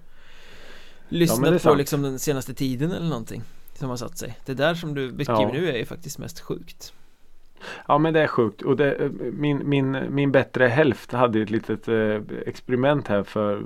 lyssnat 1.08 1.52
är 1.52 1.58
på 1.70 1.74
liksom 1.74 2.02
den 2.02 2.18
senaste 2.18 2.54
tiden 2.54 2.92
eller 2.92 3.08
någonting 3.08 3.42
Som 3.74 3.88
har 3.90 3.96
satt 3.96 4.18
sig 4.18 4.38
Det 4.46 4.54
där 4.54 4.74
som 4.74 4.94
du 4.94 5.12
beskriver 5.12 5.40
Ja. 5.42 5.52
nu 5.52 5.68
är 5.70 5.76
ju 5.76 5.84
faktiskt 5.86 6.18
mest 6.18 6.40
sjukt 6.40 6.92
Ja 7.88 7.98
men 7.98 8.14
det 8.14 8.22
är 8.22 8.26
sjukt. 8.26 8.62
Och 8.62 8.76
det, 8.76 9.10
min, 9.32 9.68
min, 9.68 9.98
min 10.10 10.32
bättre 10.32 10.66
hälft 10.66 11.12
hade 11.12 11.40
ett 11.40 11.50
litet 11.50 11.88
eh, 11.88 12.20
experiment 12.46 13.08
här 13.08 13.22
för 13.22 13.62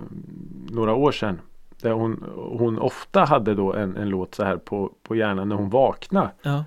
några 0.70 0.94
år 0.94 1.12
sedan. 1.12 1.40
Där 1.82 1.92
hon, 1.92 2.24
hon 2.58 2.78
ofta 2.78 3.24
hade 3.24 3.54
då 3.54 3.72
en, 3.74 3.96
en 3.96 4.08
låt 4.08 4.34
så 4.34 4.44
här 4.44 4.56
på, 4.56 4.92
på 5.02 5.16
hjärnan 5.16 5.48
när 5.48 5.56
hon 5.56 5.70
vaknade. 5.70 6.30
Ja, 6.42 6.64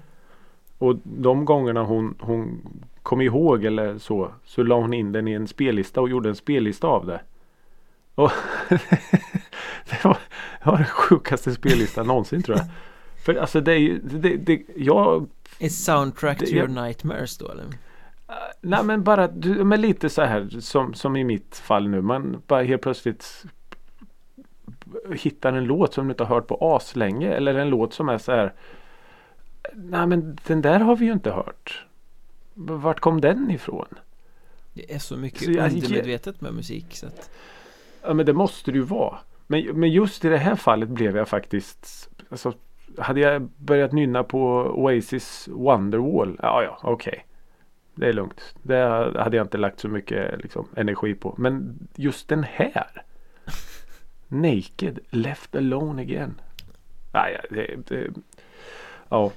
Och 0.77 0.95
de 1.03 1.45
gångerna 1.45 1.83
hon, 1.83 2.15
hon 2.19 2.61
kom 3.03 3.21
ihåg 3.21 3.65
eller 3.65 3.97
så 3.97 4.31
så 4.45 4.63
la 4.63 4.75
hon 4.75 4.93
in 4.93 5.11
den 5.11 5.27
i 5.27 5.31
en 5.31 5.47
spellista 5.47 6.01
och 6.01 6.09
gjorde 6.09 6.29
en 6.29 6.35
spellista 6.35 6.87
av 6.87 7.05
det. 7.05 7.21
Och 8.15 8.31
det, 9.89 10.03
var, 10.03 10.17
det 10.63 10.69
var 10.69 10.77
den 10.77 10.85
sjukaste 10.85 11.51
spellistan 11.51 12.07
någonsin 12.07 12.43
tror 12.43 12.57
jag. 12.57 12.67
För 13.25 13.35
alltså 13.35 13.61
det 13.61 13.71
är 13.73 13.77
ju, 13.77 13.99
det, 13.99 14.37
det, 14.37 14.61
jag, 14.75 15.27
Är 15.59 15.69
soundtrack 15.69 16.37
to 16.39 16.45
Det- 16.45 16.51
your 16.51 16.67
nightmares 16.67 17.37
då 17.37 17.47
eller? 17.51 17.65
nej 18.61 18.83
men 18.83 19.03
bara, 19.03 19.27
du, 19.27 19.63
men 19.63 19.81
lite 19.81 20.09
så 20.09 20.21
här 20.21 20.49
som, 20.59 20.93
som 20.93 21.15
i 21.15 21.23
mitt 21.23 21.55
fall 21.57 21.87
nu. 21.89 22.01
Man 22.01 22.41
bara 22.47 22.63
helt 22.63 22.81
plötsligt 22.81 23.45
hittar 25.15 25.53
en 25.53 25.63
låt 25.63 25.93
som 25.93 26.07
du 26.07 26.11
inte 26.11 26.23
har 26.23 26.35
hört 26.35 26.47
på 26.47 26.75
as 26.75 26.95
länge 26.95 27.29
eller 27.33 27.55
en 27.55 27.69
låt 27.69 27.93
som 27.93 28.09
är 28.09 28.17
så 28.17 28.31
här. 28.31 28.53
Nej 29.73 30.07
men 30.07 30.37
den 30.47 30.61
där 30.61 30.79
har 30.79 30.95
vi 30.95 31.05
ju 31.05 31.11
inte 31.11 31.31
hört. 31.31 31.85
Vart 32.53 32.99
kom 32.99 33.21
den 33.21 33.51
ifrån? 33.51 33.87
Det 34.73 34.93
är 34.93 34.99
så 34.99 35.17
mycket 35.17 35.43
Så 35.43 35.51
jag- 35.51 35.73
undermedvetet 35.73 36.41
med 36.41 36.53
musik 36.53 36.85
så 36.95 37.07
att 37.07 37.29
Ja 38.01 38.13
men 38.13 38.25
det 38.25 38.33
måste 38.33 38.71
det 38.71 38.77
ju 38.77 38.83
vara. 38.83 39.17
Men, 39.47 39.65
men 39.79 39.91
just 39.91 40.25
i 40.25 40.29
det 40.29 40.37
här 40.37 40.55
fallet 40.55 40.89
blev 40.89 41.17
jag 41.17 41.27
faktiskt 41.27 42.09
alltså, 42.29 42.53
Hade 42.97 43.19
jag 43.19 43.41
börjat 43.41 43.91
nynna 43.91 44.23
på 44.23 44.39
Oasis 44.75 45.47
Wonderwall? 45.51 46.39
Ja 46.41 46.63
ja 46.63 46.79
okej. 46.83 47.25
Det 47.95 48.07
är 48.09 48.13
lugnt. 48.13 48.55
Det 48.63 48.77
hade 49.19 49.37
jag 49.37 49.45
inte 49.45 49.57
lagt 49.57 49.79
så 49.79 49.87
mycket 49.87 50.41
liksom, 50.41 50.67
energi 50.75 51.13
på. 51.13 51.35
Men 51.37 51.79
just 51.95 52.27
den 52.27 52.43
här? 52.43 53.03
Naked 54.27 54.99
Left 55.09 55.55
Alone 55.55 56.01
Again. 56.01 56.41
Nej, 57.13 57.39
det, 57.49 57.75
det, 57.87 58.07
Ja. 59.09 59.31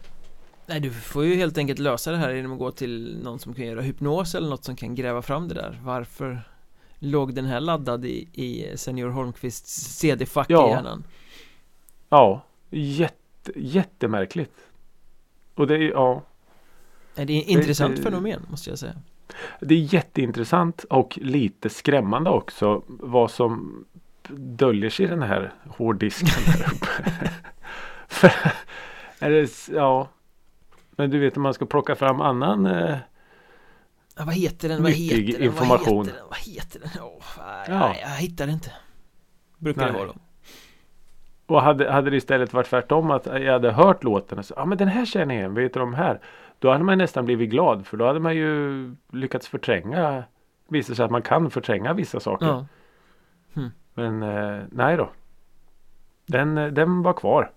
Nej 0.66 0.80
du 0.80 0.90
får 0.90 1.24
ju 1.24 1.34
helt 1.34 1.58
enkelt 1.58 1.78
lösa 1.78 2.10
det 2.10 2.16
här 2.16 2.32
genom 2.32 2.52
att 2.52 2.58
gå 2.58 2.70
till 2.70 3.20
någon 3.22 3.38
som 3.38 3.54
kan 3.54 3.66
göra 3.66 3.80
hypnos 3.80 4.34
eller 4.34 4.48
något 4.48 4.64
som 4.64 4.76
kan 4.76 4.94
gräva 4.94 5.22
fram 5.22 5.48
det 5.48 5.54
där. 5.54 5.80
Varför 5.82 6.42
Låg 6.98 7.34
den 7.34 7.44
här 7.44 7.60
laddad 7.60 8.04
i, 8.04 8.28
i 8.32 8.76
Senior 8.76 9.08
Holmqvists 9.08 9.98
CD-fack 9.98 10.50
Ja. 10.50 10.68
i 10.68 10.70
hjärnan? 10.70 11.04
Ja, 12.08 12.42
jätte, 12.70 13.16
jättemärkligt. 13.56 14.56
Och 15.54 15.66
det 15.66 15.74
är, 15.74 15.90
ja, 15.90 16.22
det 17.14 17.22
är 17.22 17.50
intressant 17.50 17.96
det- 17.96 18.02
fenomen 18.02 18.46
måste 18.50 18.70
jag 18.70 18.78
säga 18.78 18.94
det 19.60 19.74
är 19.74 19.94
jätteintressant 19.94 20.84
och 20.84 21.18
lite 21.22 21.70
skrämmande 21.70 22.30
också 22.30 22.82
vad 22.88 23.30
som 23.30 23.84
döljer 24.38 24.90
sig 24.90 25.06
i 25.06 25.08
den 25.08 25.22
här 25.22 25.52
hårddisken 25.68 26.28
här 26.46 26.72
uppe. 26.74 26.86
För, 28.08 28.32
är 29.18 29.30
det, 29.30 29.68
ja. 29.74 30.08
Men 30.90 31.10
du 31.10 31.18
vet 31.18 31.36
om 31.36 31.42
man 31.42 31.54
ska 31.54 31.66
plocka 31.66 31.94
fram 31.96 32.20
annan 32.20 32.66
eh, 32.66 32.96
ja, 34.16 34.24
Vad 34.24 34.34
heter 34.34 34.68
den? 34.68 34.82
Vad 34.82 34.92
heter 34.92 35.32
den? 35.32 35.42
information. 35.42 35.96
Vad 35.96 36.06
heter 36.06 36.18
den? 36.18 36.28
Vad 36.28 36.38
heter 36.38 36.80
den? 36.80 36.90
Åh, 37.02 37.22
nej, 37.38 37.66
Ja. 37.68 37.78
nej, 37.88 38.00
jag 38.02 38.08
hittar 38.08 38.46
det 38.46 38.52
inte 38.52 38.72
Brukar 39.58 39.80
det 39.86 39.92
Nej. 39.92 39.96
vara 40.00 40.06
då 40.06 40.14
Och 41.46 41.62
hade, 41.62 41.92
hade 41.92 42.10
det 42.10 42.16
istället 42.16 42.52
varit 42.52 42.66
tvärtom 42.66 43.10
att 43.10 43.26
jag 43.26 43.52
hade 43.52 43.72
hört 43.72 44.04
låten 44.04 44.38
och 44.38 44.44
så, 44.44 44.54
ja 44.56 44.64
men 44.64 44.78
den 44.78 44.88
här 44.88 45.04
känner 45.04 45.34
jag 45.34 45.40
igen, 45.40 45.54
vet 45.54 45.74
du 45.74 45.80
de 45.80 45.94
här? 45.94 46.20
Då 46.58 46.70
hade 46.70 46.84
man 46.84 46.98
nästan 46.98 47.24
blivit 47.24 47.50
glad 47.50 47.86
för 47.86 47.96
då 47.96 48.06
hade 48.06 48.20
man 48.20 48.36
ju 48.36 48.94
lyckats 49.12 49.48
förtränga 49.48 50.24
Visar 50.68 50.94
sig 50.94 51.04
att 51.04 51.10
man 51.10 51.22
kan 51.22 51.50
förtränga 51.50 51.92
vissa 51.92 52.20
saker. 52.20 52.46
Ja, 52.46 52.66
Men 53.94 54.22
eh, 54.22 54.62
nej 54.70 54.96
då. 54.96 55.10
Den, 56.26 56.58
eh, 56.58 56.66
den 56.66 57.02
var 57.02 57.12
kvar. 57.12 57.50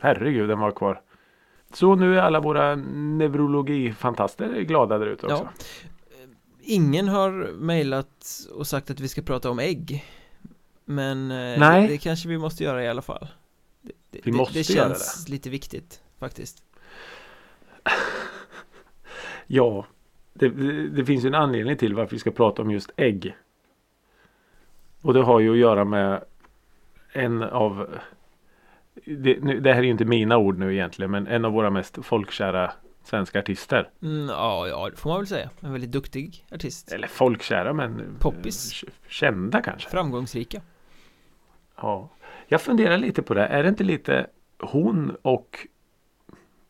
Herregud 0.00 0.48
den 0.48 0.58
var 0.58 0.70
kvar. 0.70 1.00
Så 1.72 1.94
nu 1.94 2.18
är 2.18 2.22
alla 2.22 2.40
våra 2.40 2.74
neurologifantaster 2.74 4.60
glada 4.60 4.98
där 4.98 5.06
ute 5.06 5.26
också. 5.26 5.48
Ja. 5.56 5.64
Ingen 6.60 7.08
har 7.08 7.52
mejlat 7.52 8.26
och 8.54 8.66
sagt 8.66 8.90
att 8.90 9.00
vi 9.00 9.08
ska 9.08 9.22
prata 9.22 9.50
om 9.50 9.58
ägg 9.58 10.04
Men 10.84 11.30
eh, 11.30 11.58
Nej. 11.58 11.82
Det, 11.82 11.88
det 11.88 11.98
kanske 11.98 12.28
vi 12.28 12.38
måste 12.38 12.64
göra 12.64 12.84
i 12.84 12.88
alla 12.88 13.02
fall 13.02 13.26
Det, 13.82 13.92
det, 14.10 14.20
Vi 14.24 14.30
det- 14.30 14.36
måste 14.36 14.58
det 14.58 14.70
göra 14.70 14.88
känns 14.88 15.28
lite 15.28 15.50
viktigt 15.50 16.00
faktiskt 16.18 16.62
Ja, 19.46 19.86
det, 20.34 20.48
det, 20.48 20.88
det 20.88 21.04
finns 21.04 21.24
ju 21.24 21.28
en 21.28 21.34
anledning 21.34 21.76
till 21.76 21.94
varför 21.94 22.10
vi 22.12 22.18
ska 22.18 22.30
prata 22.30 22.62
om 22.62 22.70
just 22.70 22.90
ägg. 22.96 23.36
Och 25.02 25.14
det 25.14 25.22
har 25.22 25.40
ju 25.40 25.50
att 25.52 25.58
göra 25.58 25.84
med 25.84 26.24
en 27.12 27.42
av 27.42 27.88
det, 29.04 29.40
nu, 29.40 29.60
det 29.60 29.72
här 29.72 29.78
är 29.80 29.84
ju 29.84 29.90
inte 29.90 30.04
mina 30.04 30.36
ord 30.36 30.58
nu 30.58 30.72
egentligen 30.74 31.10
men 31.10 31.26
en 31.26 31.44
av 31.44 31.52
våra 31.52 31.70
mest 31.70 31.98
folkkära 32.04 32.72
svenska 33.04 33.38
artister. 33.38 33.90
mm, 34.02 34.28
Ja, 34.28 34.68
ja, 34.68 34.90
det 34.90 34.96
får 34.96 35.10
man 35.10 35.18
väl 35.18 35.26
säga 35.26 35.50
En 35.60 35.72
väldigt 35.72 35.92
duktig 35.92 36.46
artist 36.52 36.92
Eller 36.92 37.08
folkkära 37.08 37.72
men 37.72 38.00
eh, 38.00 38.06
Poppis. 38.20 38.84
Kända 39.08 39.62
kanske. 39.62 39.90
Framgångsrika 39.90 40.62
Ja. 41.80 42.08
Jag 42.46 42.60
funderar 42.60 42.98
lite 42.98 43.22
på 43.22 43.34
det. 43.34 43.46
Är 43.46 43.62
det 43.62 43.68
inte 43.68 43.84
lite 43.84 44.26
hon 44.60 45.16
och 45.22 45.66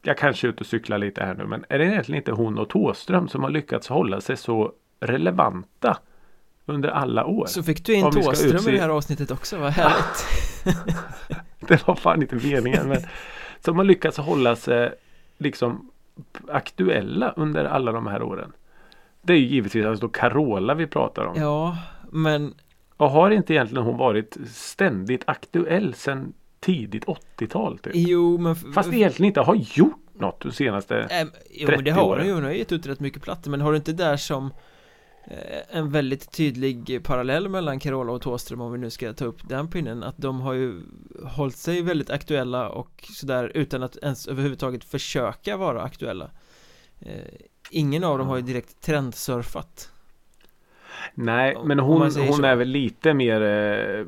jag 0.02 0.18
kanske 0.18 0.46
är 0.46 0.48
ute 0.48 0.60
och 0.60 0.66
cyklar 0.66 0.98
lite 0.98 1.24
här 1.24 1.34
nu 1.34 1.46
men 1.46 1.64
är 1.68 1.78
det 1.78 1.84
egentligen 1.84 2.16
inte 2.18 2.32
hon 2.32 2.58
och 2.58 2.68
Tåström 2.68 3.28
som 3.28 3.42
har 3.42 3.50
lyckats 3.50 3.88
hålla 3.88 4.20
sig 4.20 4.36
så 4.36 4.72
relevanta 5.00 5.98
under 6.66 6.88
alla 6.88 7.24
år? 7.26 7.46
Så 7.46 7.62
fick 7.62 7.84
du 7.86 7.94
in 7.94 8.10
Thåström 8.10 8.50
utse- 8.50 8.68
i 8.68 8.72
det 8.72 8.80
här 8.80 8.88
avsnittet 8.88 9.30
också, 9.30 9.58
vad 9.58 9.72
härligt 9.72 10.26
Det 11.60 11.86
var 11.86 11.94
fan 11.94 12.22
inte 12.22 12.36
meningen 12.36 12.88
men 12.88 13.00
som 13.60 13.76
har 13.76 13.84
lyckats 13.84 14.18
hålla 14.18 14.56
sig 14.56 14.92
liksom 15.38 15.90
aktuella 16.48 17.30
under 17.36 17.64
alla 17.64 17.92
de 17.92 18.06
här 18.06 18.22
åren. 18.22 18.52
Det 19.22 19.32
är 19.32 19.36
ju 19.36 19.46
givetvis 19.46 19.86
alltså 19.86 20.08
Carola 20.08 20.74
vi 20.74 20.86
pratar 20.86 21.24
om. 21.24 21.40
Ja, 21.40 21.78
men 22.10 22.54
Och 22.96 23.10
har 23.10 23.30
inte 23.30 23.52
egentligen 23.52 23.84
hon 23.84 23.96
varit 23.96 24.36
ständigt 24.46 25.22
aktuell 25.26 25.94
sedan 25.94 26.32
tidigt 26.60 27.04
80-tal? 27.04 27.78
Typ? 27.78 27.92
jo 27.94 28.38
men 28.38 28.56
Fast 28.56 28.92
egentligen 28.92 29.26
inte 29.26 29.40
har 29.40 29.54
gjort 29.54 30.00
något 30.14 30.40
de 30.40 30.52
senaste... 30.52 30.96
Äm, 30.96 31.30
jo 31.50 31.66
30 31.66 31.76
men 31.76 31.84
det 31.84 31.90
har 31.90 32.16
hon 32.16 32.26
ju, 32.26 32.32
hon 32.32 32.44
har 32.44 32.50
gett 32.50 32.72
ut 32.72 32.86
rätt 32.86 33.00
mycket 33.00 33.22
plattor 33.22 33.50
Men 33.50 33.60
har 33.60 33.70
du 33.70 33.76
inte 33.76 33.92
där 33.92 34.16
som 34.16 34.52
eh, 35.24 35.78
en 35.78 35.90
väldigt 35.90 36.32
tydlig 36.32 37.04
parallell 37.04 37.48
mellan 37.48 37.80
Carola 37.80 38.12
och 38.12 38.22
Thåström 38.22 38.60
om 38.60 38.72
vi 38.72 38.78
nu 38.78 38.90
ska 38.90 39.12
ta 39.12 39.24
upp 39.24 39.48
den 39.48 39.68
pinnen 39.68 40.02
att 40.02 40.18
de 40.18 40.40
har 40.40 40.52
ju 40.52 40.82
hållit 41.22 41.56
sig 41.56 41.82
väldigt 41.82 42.10
aktuella 42.10 42.68
och 42.68 43.04
sådär 43.12 43.52
utan 43.54 43.82
att 43.82 43.96
ens 43.96 44.26
överhuvudtaget 44.28 44.84
försöka 44.84 45.56
vara 45.56 45.82
aktuella 45.82 46.30
eh, 47.00 47.34
Ingen 47.70 48.04
av 48.04 48.18
dem 48.18 48.28
har 48.28 48.36
ju 48.36 48.42
direkt 48.42 48.80
trendsurfat 48.80 49.90
Nej, 51.14 51.56
men 51.64 51.78
hon, 51.78 52.00
hon 52.00 52.10
så. 52.10 52.42
är 52.42 52.56
väl 52.56 52.68
lite 52.68 53.14
mer 53.14 53.40
eh, 53.42 54.04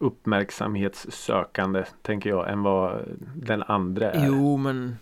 uppmärksamhetssökande 0.00 1.84
tänker 2.02 2.30
jag 2.30 2.50
än 2.52 2.62
vad 2.62 3.04
den 3.34 3.62
andra 3.62 4.12
är. 4.12 4.26
Jo 4.26 4.56
men 4.56 4.96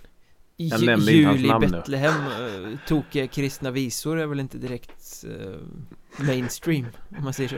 Jag 0.57 0.87
nämnde 0.87 1.13
inte 1.13 1.27
hans 1.29 1.41
Jul 1.41 1.51
i 1.51 1.59
nu. 1.59 1.77
Betlehem, 1.77 2.15
eh, 2.15 2.79
tokiga 2.87 3.27
kristna 3.27 3.71
visor 3.71 4.19
är 4.19 4.27
väl 4.27 4.41
inte 4.41 4.59
direkt 4.59 5.25
eh, 5.29 6.25
mainstream 6.27 6.87
om 7.19 7.25
man 7.25 7.33
säger 7.33 7.49
så 7.49 7.57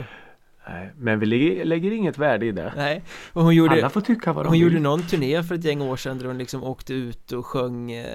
Nej, 0.69 0.93
men 0.99 1.19
vi 1.19 1.27
lägger, 1.27 1.65
lägger 1.65 1.91
inget 1.93 2.19
värde 2.19 2.47
i 2.47 2.53
det. 2.53 2.73
Nej, 2.77 3.03
och 3.33 3.43
hon 3.43 3.55
gjorde 3.55 3.73
Alla 3.73 3.91
får 3.91 4.01
tycka 4.01 4.33
vad 4.33 4.45
de 4.45 4.49
Hon 4.49 4.53
vill. 4.53 4.63
gjorde 4.63 4.81
någon 4.81 5.03
turné 5.03 5.43
för 5.43 5.55
ett 5.55 5.65
gäng 5.65 5.83
år 5.83 5.97
sedan 5.97 6.19
där 6.19 6.27
hon 6.27 6.39
liksom 6.39 6.65
åkte 6.65 6.95
ut 6.95 7.33
och 7.33 7.47
sjöng 7.47 7.93
eh, 7.93 8.07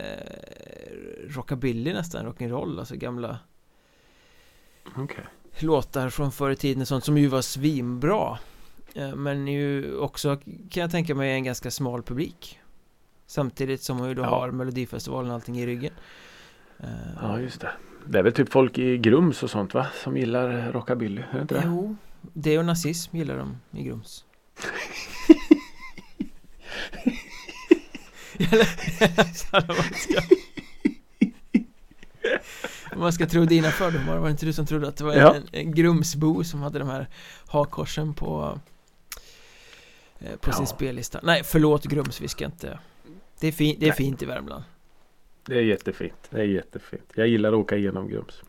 rockabilly 1.30 1.94
nästan, 1.94 2.26
rock'n'roll, 2.26 2.80
alltså 2.80 2.96
gamla 2.96 3.40
Okej. 4.96 5.24
Låtar 5.60 6.10
från 6.10 6.32
förr 6.32 6.52
i 6.52 6.56
tiden 6.56 6.82
och 6.82 6.88
sånt 6.88 7.04
som 7.06 7.18
ju 7.18 7.28
var 7.28 7.42
svinbra 7.42 8.38
eh, 8.96 9.16
Men 9.16 9.48
ju 9.48 9.98
också 9.98 10.36
kan 10.70 10.82
jag 10.82 10.92
tänka 10.92 11.16
mig 11.16 11.32
en 11.32 11.44
ganska 11.44 11.72
smal 11.72 12.04
publik 12.04 12.60
Samtidigt 13.28 13.84
som 13.84 13.98
hon 14.00 14.08
ju 14.08 14.14
då 14.14 14.22
Ja. 14.22 14.26
har 14.30 14.52
Melodifestivalen 14.52 15.30
och 15.30 15.36
allting 15.36 15.60
i 15.60 15.66
ryggen 15.66 15.94
Eh, 16.80 16.88
Ja, 17.22 17.40
just 17.40 17.62
det. 17.62 17.72
Det 18.08 18.20
är 18.20 18.24
väl 18.24 18.34
typ 18.34 18.52
folk 18.52 18.78
i 18.78 18.98
Grums 18.98 19.44
och 19.44 19.50
sånt 19.50 19.74
va? 19.74 19.88
Som 20.04 20.18
gillar 20.18 20.72
rockabilly, 20.72 21.22
är 21.32 21.36
det 21.36 21.42
inte 21.42 21.56
det? 21.56 21.64
Jo, 21.66 21.96
det 22.34 22.58
och 22.60 22.66
nazism 22.66 23.18
gillar 23.18 23.38
de 23.38 23.58
i 23.80 23.84
Grums 23.84 24.26
Om 32.96 33.02
man 33.02 33.14
ska 33.14 33.26
tro 33.26 33.46
dina 33.46 33.72
fördomar, 33.72 34.18
var 34.18 34.26
det 34.26 34.32
inte 34.32 34.46
du 34.46 34.54
som 34.54 34.66
trodde 34.66 34.88
att 34.88 34.98
det 34.98 35.04
var 35.04 35.14
Ja. 35.14 35.36
en, 35.36 35.44
en 35.52 35.76
Grumsbo 35.76 36.44
som 36.44 36.62
hade 36.62 36.80
de 36.80 36.90
här 36.90 37.08
hakkorsen 37.48 38.14
på 38.14 38.60
eh, 40.20 40.36
på 40.40 40.52
sin 40.52 40.62
Ja. 40.62 40.66
spellista? 40.76 41.20
Nej, 41.24 41.42
förlåt 41.46 41.86
Grums, 41.86 42.22
vi 42.22 42.28
ska 42.28 42.46
inte 42.46 42.80
Det 43.40 43.48
är, 43.48 43.52
fin, 43.52 43.76
det 43.80 43.86
är 43.86 43.90
Nej. 43.90 43.98
fint 43.98 44.22
i 44.22 44.26
Värmland 44.26 44.64
Det 45.46 45.56
är 45.58 45.62
jättefint. 45.62 46.28
Det 46.30 46.40
är 46.40 46.44
jättefint. 46.46 47.12
Jag 47.16 47.28
gillar 47.28 47.50
att 47.50 47.56
åka 47.60 47.76
igenom 47.78 48.08
Grums. 48.08 48.42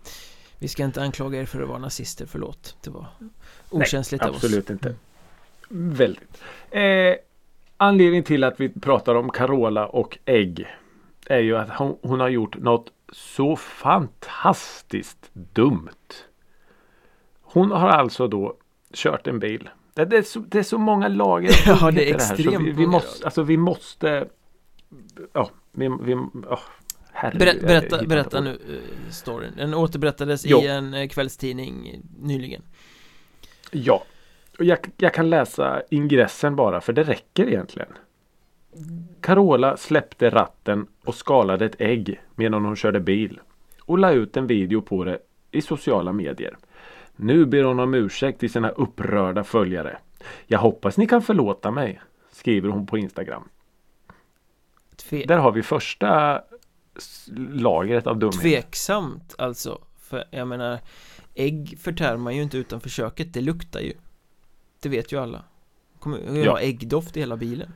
Vi 0.59 0.69
ska 0.69 0.85
inte 0.85 1.03
anklaga 1.03 1.41
er 1.41 1.45
för 1.47 1.63
att 1.63 1.69
vara 1.69 1.79
nazister, 1.79 2.27
förlåt 2.27 2.77
Det 2.83 2.91
var 2.91 3.07
okänsligt 3.71 4.25
av 4.25 4.31
oss 4.31 4.37
Absolut 4.37 4.71
inte. 4.71 4.95
Väldigt. 5.69 6.43
Eh, 6.71 7.15
anledningen 7.77 8.25
till 8.25 8.45
att 8.45 8.61
vi 8.61 8.69
pratar 8.69 9.15
om 9.15 9.31
Carola 9.31 9.87
och 9.87 10.19
ägg 10.25 10.67
är 11.27 11.39
ju 11.39 11.57
att 11.57 11.71
hon, 11.71 11.99
hon 12.03 12.21
har 12.21 12.29
gjort 12.29 12.57
något 12.57 12.93
så 13.13 13.57
fantastiskt 13.57 15.31
dumt. 15.33 15.89
Hon 17.41 17.71
har 17.71 17.89
alltså 17.89 18.29
då 18.29 18.57
kört 18.95 19.27
en 19.27 19.39
bil. 19.39 19.69
Det, 19.95 20.05
det, 20.05 20.17
är, 20.17 20.23
så, 20.23 20.39
det 20.39 20.59
är 20.59 20.63
så 20.63 20.79
många 20.79 21.09
lager 21.09 21.55
Ja, 21.67 21.91
det 21.91 22.11
är 22.11 22.15
extremt 22.15 22.67
vi, 22.67 22.71
vi 22.71 22.87
många 22.87 22.89
måste, 22.89 23.25
alltså 23.25 23.43
vi 23.43 23.57
måste 23.57 24.29
Ja, 25.33 25.51
vi, 25.73 25.89
vi 26.01 26.15
oh, 26.15 26.59
Ber, 27.23 27.47
hittar 27.47 27.67
berätta, 27.67 28.05
berätta 28.07 28.41
nu 28.41 28.51
eh, 28.51 29.11
storyn 29.11 29.53
Den 29.57 29.75
återberättades 29.75 30.47
Jo. 30.47 30.63
i 30.63 30.67
en 30.67 30.95
eh, 30.95 31.09
kvällstidning 31.09 32.03
nyligen 32.21 32.63
Ja, 33.71 34.05
och 34.59 34.65
jag, 34.65 34.79
jag 34.97 35.15
kan 35.15 35.31
läsa 35.31 35.83
ingressen 35.91 36.57
bara 36.57 36.81
för 36.81 36.93
det 36.93 37.03
räcker 37.03 37.49
egentligen. 37.49 37.89
Carola 39.21 39.77
släppte 39.77 40.31
ratten 40.31 40.87
och 41.05 41.15
skalade 41.15 41.65
ett 41.65 41.81
ägg 41.81 42.21
medan 42.35 42.65
hon 42.65 42.77
körde 42.77 43.01
bil 43.01 43.41
och 43.83 43.99
la 43.99 44.13
ut 44.13 44.37
en 44.37 44.47
video 44.47 44.83
på 44.83 45.05
det 45.05 45.19
i 45.51 45.63
sociala 45.63 46.13
medier. 46.13 46.57
Nu 47.17 47.47
ber 47.47 47.63
hon 47.63 47.81
om 47.81 47.95
ursäkt 47.95 48.41
till 48.41 48.51
sina 48.53 48.71
upprörda 48.71 49.45
följare. 49.45 49.99
Jag 50.47 50.59
hoppas 50.59 50.97
ni 50.97 51.07
kan 51.07 51.23
förlåta 51.23 51.71
mig, 51.71 52.01
skriver 52.33 52.69
hon 52.69 52.87
på 52.87 52.99
Instagram. 52.99 53.49
Tve, 54.97 55.25
Där 55.27 55.39
har 55.39 55.53
vi 55.53 55.63
första 55.63 56.43
lagret 57.37 58.07
av 58.07 58.19
dumhet. 58.19 58.41
Tveksamt 58.41 59.35
alltså 59.39 59.79
För 59.99 60.25
jag 60.31 60.49
menar 60.49 60.79
Ägg 61.35 61.79
förtär 61.79 62.17
man 62.17 62.37
ju 62.37 62.43
inte 62.43 62.59
utanför 62.59 62.89
köket, 62.89 63.33
det 63.35 63.41
luktar 63.41 63.81
ju 63.81 63.93
Det 64.83 64.89
vet 64.89 65.13
ju 65.13 65.21
alla 65.21 65.45
Kommer 65.99 66.19
ju 66.19 66.45
Ja. 66.45 66.51
ha 66.51 66.61
äggdoft 66.61 67.17
i 67.17 67.21
hela 67.21 67.37
bilen 67.37 67.73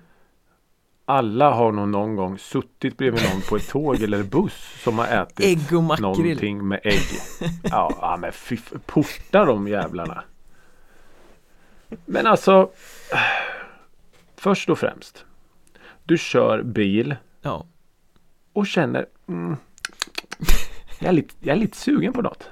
Alla 1.10 1.50
har 1.50 1.72
nog 1.72 1.88
någon 1.88 2.16
gång 2.16 2.38
suttit 2.38 2.96
bredvid 2.96 3.22
någon 3.22 3.42
på 3.48 3.56
ett 3.56 3.68
tåg 3.68 4.02
eller 4.02 4.22
buss 4.22 4.82
som 4.82 4.98
har 4.98 5.06
ätit 5.06 5.46
Ägg 5.46 5.76
och 5.76 5.82
makrill 5.82 6.02
Någonting 6.02 6.68
med 6.68 6.80
ägg. 6.82 7.08
Ja, 7.62 8.18
men 8.20 8.32
fy 8.32 8.58
porta 8.86 9.44
de 9.44 9.68
jävlarna. 9.68 10.24
Men 12.06 12.26
alltså 12.26 12.70
Först 14.36 14.70
och 14.70 14.78
främst 14.78 15.24
Du 16.04 16.18
kör 16.18 16.62
bil 16.62 17.16
Ja, 17.42 17.66
och 18.52 18.66
känner 18.66 19.06
mm, 19.28 19.56
jag, 20.98 21.08
är 21.08 21.12
lite, 21.12 21.34
jag 21.40 21.56
är 21.56 21.60
lite 21.60 21.76
sugen 21.76 22.12
på 22.12 22.22
något. 22.22 22.48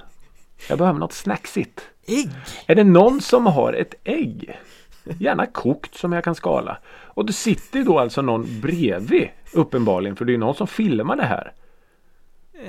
Jag 0.69 0.77
behöver 0.77 0.99
något 0.99 1.13
snacksigt. 1.13 1.81
ägg! 2.07 2.29
Är 2.67 2.75
det 2.75 2.83
någon 2.83 3.21
som 3.21 3.45
har 3.45 3.73
ett 3.73 3.93
ägg? 4.03 4.59
Gärna 5.03 5.45
kokt 5.45 5.95
som 5.95 6.13
jag 6.13 6.23
kan 6.23 6.35
skala. 6.35 6.77
Och 7.19 7.25
det 7.25 7.33
sitter 7.33 7.83
då 7.83 7.99
alltså 7.99 8.21
någon 8.21 8.61
bredvid 8.61 9.29
uppenbarligen 9.53 10.15
för 10.15 10.25
det 10.25 10.33
är 10.33 10.37
någon 10.37 10.55
som 10.55 10.67
filmar 10.67 11.15
det 11.15 11.25
här. 11.25 11.53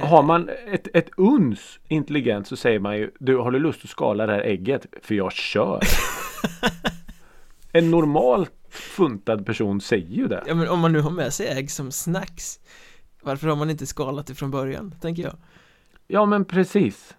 Har 0.00 0.22
man 0.22 0.50
ett, 0.66 0.88
ett 0.94 1.10
uns 1.16 1.78
intelligent 1.88 2.46
så 2.46 2.56
säger 2.56 2.78
man 2.78 2.98
ju 2.98 3.10
Du 3.18 3.36
har 3.36 3.50
du 3.50 3.58
lust 3.58 3.84
att 3.84 3.90
skala 3.90 4.26
det 4.26 4.32
här 4.32 4.40
ägget? 4.40 4.86
För 5.02 5.14
jag 5.14 5.32
kör. 5.32 5.80
en 7.72 7.90
normalt 7.90 8.52
funtad 8.70 9.46
person 9.46 9.80
säger 9.80 10.16
ju 10.16 10.26
det. 10.26 10.42
Ja 10.46 10.54
men 10.54 10.68
om 10.68 10.78
man 10.78 10.92
nu 10.92 11.00
har 11.00 11.10
med 11.10 11.32
sig 11.32 11.46
ägg 11.46 11.70
som 11.70 11.92
snacks 11.92 12.60
Varför 13.22 13.48
har 13.48 13.56
man 13.56 13.70
inte 13.70 13.86
skalat 13.86 14.26
det 14.26 14.34
från 14.34 14.50
början, 14.50 14.94
tänker 15.00 15.22
jag 15.22 15.36
Ja 16.08 16.26
men 16.26 16.44
precis. 16.44 17.16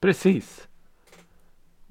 Precis. 0.00 0.68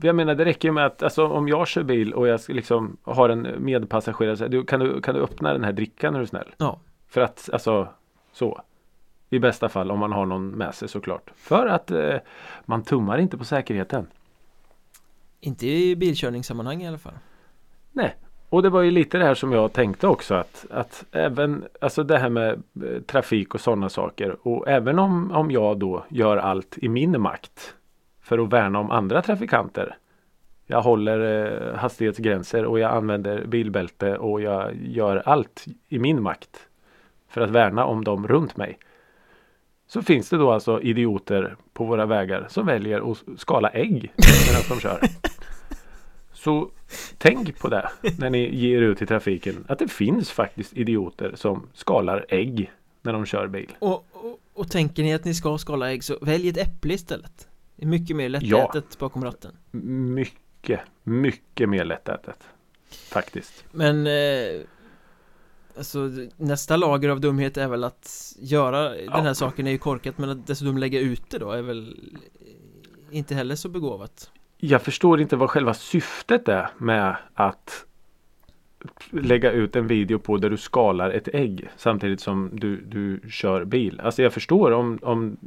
Jag 0.01 0.15
menar 0.15 0.35
det 0.35 0.45
räcker 0.45 0.71
med 0.71 0.85
att 0.85 1.03
alltså, 1.03 1.27
om 1.27 1.47
jag 1.47 1.67
kör 1.67 1.83
bil 1.83 2.13
och 2.13 2.27
jag 2.27 2.41
liksom 2.47 2.97
har 3.03 3.29
en 3.29 3.47
medpassagerare 3.59 4.37
så 4.37 4.43
här, 4.43 4.49
du, 4.49 4.63
kan, 4.63 4.79
du, 4.79 5.01
kan 5.01 5.15
du 5.15 5.21
öppna 5.21 5.53
den 5.53 5.63
här 5.63 5.71
drickan 5.71 6.15
är 6.15 6.19
du 6.19 6.27
snäll? 6.27 6.55
Ja. 6.57 6.79
För 7.07 7.21
att 7.21 7.49
alltså 7.53 7.87
så. 8.31 8.61
I 9.29 9.39
bästa 9.39 9.69
fall 9.69 9.91
om 9.91 9.99
man 9.99 10.11
har 10.11 10.25
någon 10.25 10.49
med 10.49 10.75
sig 10.75 10.87
såklart. 10.87 11.31
För 11.35 11.67
att 11.67 11.91
eh, 11.91 12.15
man 12.65 12.83
tummar 12.83 13.17
inte 13.17 13.37
på 13.37 13.45
säkerheten. 13.45 14.07
Inte 15.39 15.67
i 15.67 15.95
bilkörningssammanhang 15.95 16.81
i 16.81 16.87
alla 16.87 16.97
fall 16.97 17.13
Nej. 17.91 18.15
Och 18.49 18.63
det 18.63 18.69
var 18.69 18.81
ju 18.81 18.91
lite 18.91 19.17
det 19.17 19.25
här 19.25 19.35
som 19.35 19.51
jag 19.51 19.73
tänkte 19.73 20.07
också 20.07 20.35
att, 20.35 20.65
att 20.69 21.05
även 21.11 21.65
alltså 21.81 22.03
det 22.03 22.17
här 22.17 22.29
med 22.29 22.63
eh, 22.83 23.01
trafik 23.01 23.53
och 23.53 23.61
sådana 23.61 23.89
saker 23.89 24.47
och 24.47 24.67
även 24.67 24.99
om, 24.99 25.31
om 25.31 25.51
jag 25.51 25.77
då 25.77 26.05
gör 26.09 26.37
allt 26.37 26.77
i 26.77 26.89
min 26.89 27.21
makt 27.21 27.75
för 28.21 28.39
att 28.39 28.53
värna 28.53 28.79
om 28.79 28.91
andra 28.91 29.21
trafikanter. 29.21 29.97
Jag 30.65 30.81
håller 30.81 31.19
eh, 31.19 31.75
hastighetsgränser 31.75 32.65
och 32.65 32.79
jag 32.79 32.91
använder 32.91 33.45
bilbälte 33.45 34.17
och 34.17 34.41
jag 34.41 34.75
gör 34.75 35.21
allt 35.25 35.65
i 35.87 35.99
min 35.99 36.21
makt 36.21 36.67
för 37.29 37.41
att 37.41 37.49
värna 37.49 37.85
om 37.85 38.03
dem 38.03 38.27
runt 38.27 38.57
mig. 38.57 38.77
Så 39.87 40.01
finns 40.01 40.29
det 40.29 40.37
då 40.37 40.51
alltså 40.51 40.81
idioter 40.81 41.55
på 41.73 41.85
våra 41.85 42.05
vägar 42.05 42.45
som 42.49 42.65
väljer 42.65 43.11
att 43.11 43.17
skala 43.37 43.69
ägg 43.69 44.13
medan 44.47 44.61
de 44.69 44.79
kör. 44.79 44.99
Så 46.33 46.71
tänk 47.17 47.59
på 47.59 47.67
det 47.67 47.89
när 48.19 48.29
ni 48.29 48.55
ger 48.55 48.81
ut 48.81 49.01
i 49.01 49.05
trafiken. 49.05 49.65
Att 49.67 49.79
det 49.79 49.87
finns 49.87 50.31
faktiskt 50.31 50.77
idioter 50.77 51.31
som 51.35 51.67
skalar 51.73 52.25
ägg 52.29 52.71
när 53.01 53.13
de 53.13 53.25
kör 53.25 53.47
bil. 53.47 53.71
och, 53.79 54.05
och, 54.11 54.39
och 54.53 54.71
tänker 54.71 55.03
ni 55.03 55.13
att 55.13 55.25
ni 55.25 55.33
ska 55.33 55.57
skala 55.57 55.91
ägg 55.91 56.03
så 56.03 56.17
välj 56.21 56.49
ett 56.49 56.57
äpple 56.57 56.93
istället 56.93 57.47
mycket 57.85 58.15
mer 58.15 58.29
lättätet 58.29 58.99
bakom 58.99 59.23
ratten 59.23 59.51
Mycket, 60.15 60.79
mycket 61.03 61.69
mer 61.69 61.85
lättätet. 61.85 62.43
Faktiskt. 63.09 63.65
Men 63.71 64.07
eh, 64.07 64.61
Alltså 65.77 66.09
nästa 66.37 66.77
lager 66.77 67.09
av 67.09 67.21
dumhet 67.21 67.57
är 67.57 67.67
väl 67.67 67.83
att 67.83 68.33
göra 68.39 68.89
den 68.89 69.25
här 69.25 69.33
saken 69.33 69.67
är 69.67 69.71
ju 69.71 69.77
korkat 69.77 70.17
men 70.17 70.29
att 70.29 70.47
dessutom 70.47 70.77
lägga 70.77 70.99
ut 70.99 71.29
det 71.29 71.37
då 71.37 71.51
är 71.51 71.61
väl 71.61 71.97
inte 73.11 73.35
heller 73.35 73.55
så 73.55 73.69
begåvat 73.69 74.31
Jag 74.57 74.81
förstår 74.81 75.21
inte 75.21 75.35
vad 75.35 75.49
själva 75.49 75.73
syftet 75.73 76.47
är 76.47 76.69
med 76.77 77.15
att 77.33 77.85
lägga 79.09 79.51
ut 79.51 79.75
en 79.75 79.87
video 79.87 80.19
på 80.19 80.37
där 80.37 80.49
du 80.49 80.57
skalar 80.57 81.09
ett 81.09 81.27
ägg 81.27 81.69
samtidigt 81.77 82.21
som 82.21 82.49
du, 82.53 82.81
du 82.81 83.29
kör 83.29 83.65
bil. 83.65 83.99
Alltså 83.99 84.21
jag 84.23 84.33
förstår 84.33 84.71
om, 84.71 84.99
om 85.01 85.37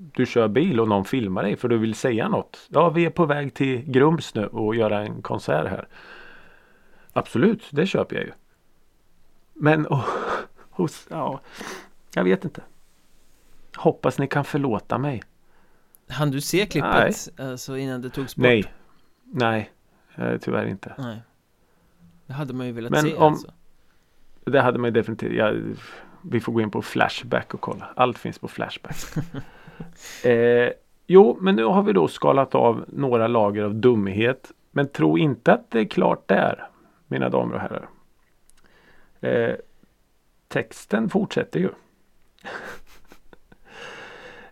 du 0.00 0.26
kör 0.26 0.48
bil 0.48 0.80
och 0.80 0.88
någon 0.88 1.04
filmar 1.04 1.42
dig 1.42 1.56
för 1.56 1.68
du 1.68 1.78
vill 1.78 1.94
säga 1.94 2.28
något. 2.28 2.66
Ja, 2.68 2.90
vi 2.90 3.04
är 3.04 3.10
på 3.10 3.26
väg 3.26 3.54
till 3.54 3.82
Grums 3.90 4.34
nu 4.34 4.46
och 4.46 4.74
göra 4.74 5.00
en 5.00 5.22
konsert 5.22 5.66
här. 5.68 5.88
Absolut, 7.12 7.68
det 7.70 7.86
köper 7.86 8.16
jag 8.16 8.24
ju. 8.24 8.32
Men 9.54 9.86
oh, 9.86 10.04
hos, 10.70 11.06
ja, 11.10 11.40
jag 12.14 12.24
vet 12.24 12.44
inte. 12.44 12.62
Hoppas 13.76 14.18
ni 14.18 14.26
kan 14.26 14.44
förlåta 14.44 14.98
mig. 14.98 15.22
Han 16.08 16.30
du 16.30 16.40
se 16.40 16.66
klippet? 16.66 17.28
Alltså 17.40 17.76
innan 17.76 18.02
det 18.02 18.10
togs 18.10 18.36
bort? 18.36 18.42
Nej, 18.42 18.72
nej, 19.24 19.70
eh, 20.14 20.36
tyvärr 20.38 20.66
inte. 20.66 20.94
Nej 20.98 21.22
Det 22.26 22.32
hade 22.32 22.54
man 22.54 22.66
ju 22.66 22.72
velat 22.72 22.90
Men 22.90 23.02
se 23.02 23.14
om- 23.14 23.22
alltså 23.32 23.52
Det 24.44 24.60
hade 24.60 24.78
man 24.78 24.88
ju 24.88 24.92
definitivt. 24.92 25.32
Ja, 25.34 25.52
vi 26.22 26.40
får 26.40 26.52
gå 26.52 26.60
in 26.60 26.70
på 26.70 26.82
Flashback 26.82 27.54
och 27.54 27.60
kolla. 27.60 27.88
Allt 27.96 28.18
finns 28.18 28.38
på 28.38 28.48
Flashback. 28.48 28.96
eh, 30.24 30.72
jo, 31.06 31.38
men 31.40 31.56
nu 31.56 31.64
har 31.64 31.82
vi 31.82 31.92
då 31.92 32.08
skalat 32.08 32.54
av 32.54 32.84
några 32.88 33.26
lager 33.26 33.62
av 33.62 33.74
dumhet. 33.74 34.52
Men 34.70 34.88
tro 34.88 35.18
inte 35.18 35.52
att 35.52 35.70
det 35.70 35.80
är 35.80 35.84
klart 35.84 36.28
där, 36.28 36.68
mina 37.06 37.28
damer 37.28 37.54
och 37.54 37.60
herrar. 37.60 37.88
Eh, 39.20 39.54
texten 40.48 41.08
fortsätter 41.08 41.60
ju. 41.60 41.68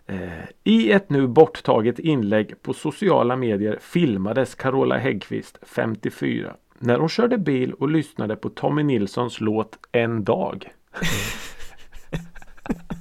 Eh, 0.09 0.43
I 0.63 0.91
ett 0.91 1.09
nu 1.09 1.27
borttaget 1.27 1.99
inlägg 1.99 2.61
på 2.61 2.73
sociala 2.73 3.35
medier 3.35 3.77
filmades 3.81 4.55
Carola 4.55 4.97
Häggkvist, 4.97 5.57
54, 5.61 6.55
när 6.79 6.99
hon 6.99 7.09
körde 7.09 7.37
bil 7.37 7.73
och 7.73 7.89
lyssnade 7.89 8.35
på 8.35 8.49
Tommy 8.49 8.83
Nilssons 8.83 9.41
låt 9.41 9.79
En 9.91 10.23
dag. 10.23 10.73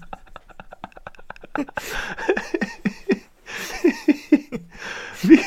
vi, 5.22 5.40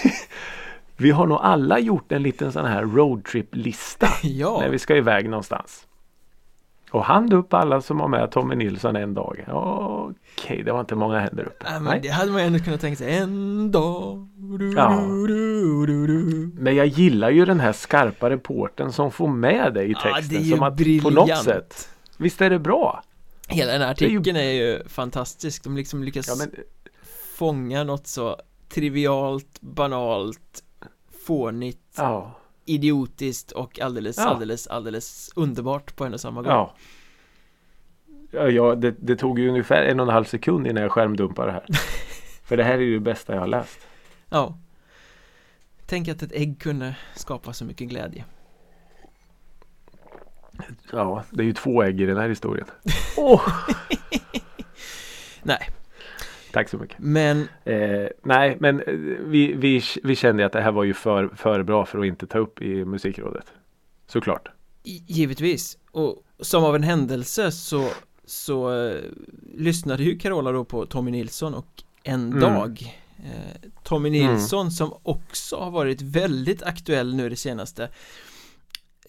vi 0.97 1.11
har 1.11 1.27
nog 1.27 1.37
alla 1.41 1.79
gjort 1.79 2.11
en 2.11 2.23
liten 2.23 2.51
sån 2.51 2.65
här 2.65 2.81
roadtrip-lista 2.83 4.07
Ja, 4.23 4.59
när 4.61 4.69
vi 4.69 4.79
ska 4.79 4.95
iväg 4.95 5.29
någonstans. 5.29 5.85
Och 6.91 7.05
hand 7.05 7.33
upp 7.33 7.53
alla 7.53 7.81
som 7.81 7.99
har 7.99 8.07
med 8.07 8.31
Tommy 8.31 8.55
Nilsson 8.55 8.95
en 8.95 9.13
dag. 9.13 9.45
Okej, 9.47 10.63
det 10.63 10.71
var 10.71 10.79
inte 10.79 10.95
många 10.95 11.19
händer 11.19 11.43
uppe. 11.43 11.65
Nej, 11.71 11.79
men 11.81 12.01
det 12.01 12.07
hade 12.09 12.31
man 12.31 12.41
ändå 12.41 12.59
kunnat 12.59 12.81
tänka 12.81 12.95
sig 12.97 13.17
en 13.17 13.71
dag 13.71 14.27
du, 14.59 14.73
Ja. 14.77 14.89
du, 15.27 15.85
du. 16.07 16.51
Men 16.53 16.75
jag 16.75 16.85
gillar 16.87 17.29
ju 17.29 17.45
den 17.45 17.59
här 17.59 17.71
skarpa 17.71 18.29
reporten 18.29 18.91
som 18.91 19.11
får 19.11 19.27
med 19.27 19.73
det 19.73 19.83
i 19.83 19.91
Ja, 19.91 19.99
texten. 19.99 20.29
det 20.29 20.35
är 20.35 20.45
ju 20.45 20.55
som 20.55 20.63
att 20.63 20.71
på 20.71 20.75
briljant 20.75 21.15
något 21.15 21.37
sätt. 21.43 21.89
Visst 22.17 22.41
är 22.41 22.49
det 22.49 22.59
bra? 22.59 23.03
Hela 23.49 23.71
den 23.71 23.81
här 23.81 23.91
artikeln 23.91 24.37
är 24.37 24.51
ju 24.51 24.87
fantastisk 24.87 25.63
De 25.63 25.75
liksom 25.75 26.03
lyckas 26.03 26.27
Ja, 26.27 26.35
men, 26.35 26.51
fånga 27.35 27.83
något 27.83 28.07
så 28.07 28.37
trivialt, 28.69 29.61
banalt, 29.61 30.63
fånigt, 31.25 31.95
ja. 31.97 32.35
idiotiskt 32.65 33.51
och 33.51 33.79
alldeles, 33.79 34.17
Ja. 34.17 34.23
alldeles, 34.23 34.67
alldeles 34.67 35.31
underbart 35.35 35.95
på 35.95 36.05
en 36.05 36.13
och 36.13 36.21
samma 36.21 36.41
gång 36.41 36.51
Ja. 36.51 36.75
Ja, 38.31 38.49
ja 38.49 38.75
det, 38.75 38.95
det 38.99 39.15
tog 39.15 39.39
ju 39.39 39.49
ungefär 39.49 39.83
en 39.83 39.99
och 39.99 40.05
en 40.05 40.13
halv 40.13 40.25
sekund 40.25 40.67
innan 40.67 40.83
jag 40.83 40.91
skärmdumpade 40.91 41.47
det 41.47 41.51
här. 41.51 41.65
För 42.43 42.57
det 42.57 42.63
här 42.63 42.73
är 42.73 42.81
ju 42.81 42.93
det 42.93 42.99
bästa 42.99 43.33
jag 43.33 43.39
har 43.39 43.47
läst. 43.47 43.79
Ja 44.29 44.57
Tänk 45.85 46.07
att 46.07 46.21
ett 46.21 46.31
ägg 46.31 46.59
kunde 46.61 46.95
skapa 47.15 47.53
så 47.53 47.65
mycket 47.65 47.87
glädje 47.87 48.25
Ja, 50.91 51.23
det 51.29 51.43
är 51.43 51.45
ju 51.45 51.53
två 51.53 51.83
ägg 51.83 52.01
i 52.01 52.05
den 52.05 52.17
här 52.17 52.29
historien. 52.29 52.67
Åh! 53.17 53.41
Nej, 55.43 55.69
Tack 56.51 56.69
så 56.69 56.77
mycket. 56.77 56.95
men 56.99 57.47
Eh, 57.65 58.07
nej, 58.23 58.57
men 58.59 58.79
eh, 58.81 58.93
vi, 59.19 59.53
vi, 59.53 59.81
vi 60.03 60.15
kände 60.15 60.45
att 60.45 60.51
det 60.51 60.61
här 60.61 60.71
var 60.71 60.83
ju 60.83 60.93
för, 60.93 61.27
för 61.35 61.63
bra 61.63 61.85
för 61.85 61.99
att 61.99 62.05
inte 62.05 62.27
ta 62.27 62.37
upp 62.39 62.61
i 62.61 62.85
musikrådet. 62.85 63.45
Såklart. 64.07 64.47
givetvis 64.83 65.77
Och 65.91 66.23
som 66.39 66.63
av 66.63 66.75
en 66.75 66.83
händelse 66.83 67.51
så 67.51 67.89
Så 68.25 68.85
eh, 68.87 68.95
lyssnade 69.53 70.03
ju 70.03 70.17
Carola 70.19 70.51
då 70.51 70.65
på 70.65 70.85
Tommy 70.85 71.11
Nilsson 71.11 71.53
och 71.53 71.83
En 72.03 72.27
Mm. 72.33 72.39
dag 72.39 72.99
eh, 73.17 73.69
Tommy 73.83 74.09
Nilsson 74.09 74.71
som 74.71 74.93
också 75.03 75.55
har 75.55 75.71
varit 75.71 76.01
väldigt 76.01 76.63
aktuell 76.63 77.15
nu 77.15 77.29
det 77.29 77.35
senaste 77.35 77.89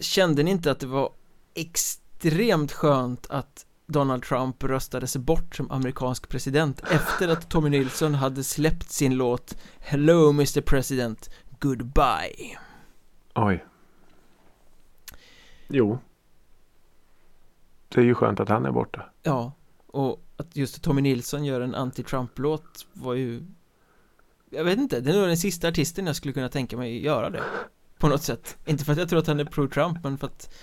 Kände 0.01 0.43
ni 0.43 0.51
inte 0.51 0.71
att 0.71 0.81
det 0.81 0.87
var 0.87 1.11
extremt 1.55 2.73
skönt 2.73 3.27
att 3.31 3.67
Donald 3.87 4.23
Trump 4.23 4.65
röstade 4.65 5.07
sig 5.07 5.21
bort 5.21 5.57
som 5.57 5.71
amerikansk 5.71 6.29
president 6.29 6.81
efter 6.81 7.29
att 7.29 7.51
Tommy 7.51 7.71
Nilsson 7.71 8.15
hade 8.15 8.45
släppt 8.45 8.91
sin 8.91 9.15
låt 9.15 9.57
Hello 9.79 10.31
Mr 10.31 10.61
President 10.61 11.31
Goodbye 11.59 12.59
Oj. 13.35 13.65
Jo. 15.69 15.99
Det 17.89 18.01
är 18.01 18.05
ju 18.05 18.15
skönt 18.15 18.41
att 18.41 18.49
han 18.49 18.67
är 18.67 18.71
borta. 18.71 19.11
Ja, 19.23 19.53
och 19.87 20.25
att 20.37 20.57
just 20.57 20.83
Tommy 20.83 21.03
Nilsson 21.03 21.45
gör 21.45 21.61
en 21.61 21.75
anti-Trump-låt 21.75 22.87
var 22.93 23.15
ju 23.15 23.43
Jag 24.51 24.65
vet 24.65 24.79
inte, 24.79 25.01
det 25.01 25.11
är 25.11 25.19
nog 25.19 25.29
den 25.29 25.37
sista 25.37 25.69
artisten 25.69 26.07
jag 26.07 26.17
skulle 26.17 26.35
kunna 26.35 26.49
tänka 26.49 26.77
mig 26.77 27.05
göra 27.05 27.31
det 27.31 27.43
På 27.99 28.09
något 28.09 28.23
sätt 28.23 28.57
Inte 28.65 28.85
för 28.85 28.93
att 28.93 28.99
jag 28.99 29.09
tror 29.09 29.19
att 29.19 29.27
han 29.27 29.41
är 29.41 29.45
pro-Trump 29.45 29.99
men 30.03 30.19
för 30.19 30.27
att 30.27 30.55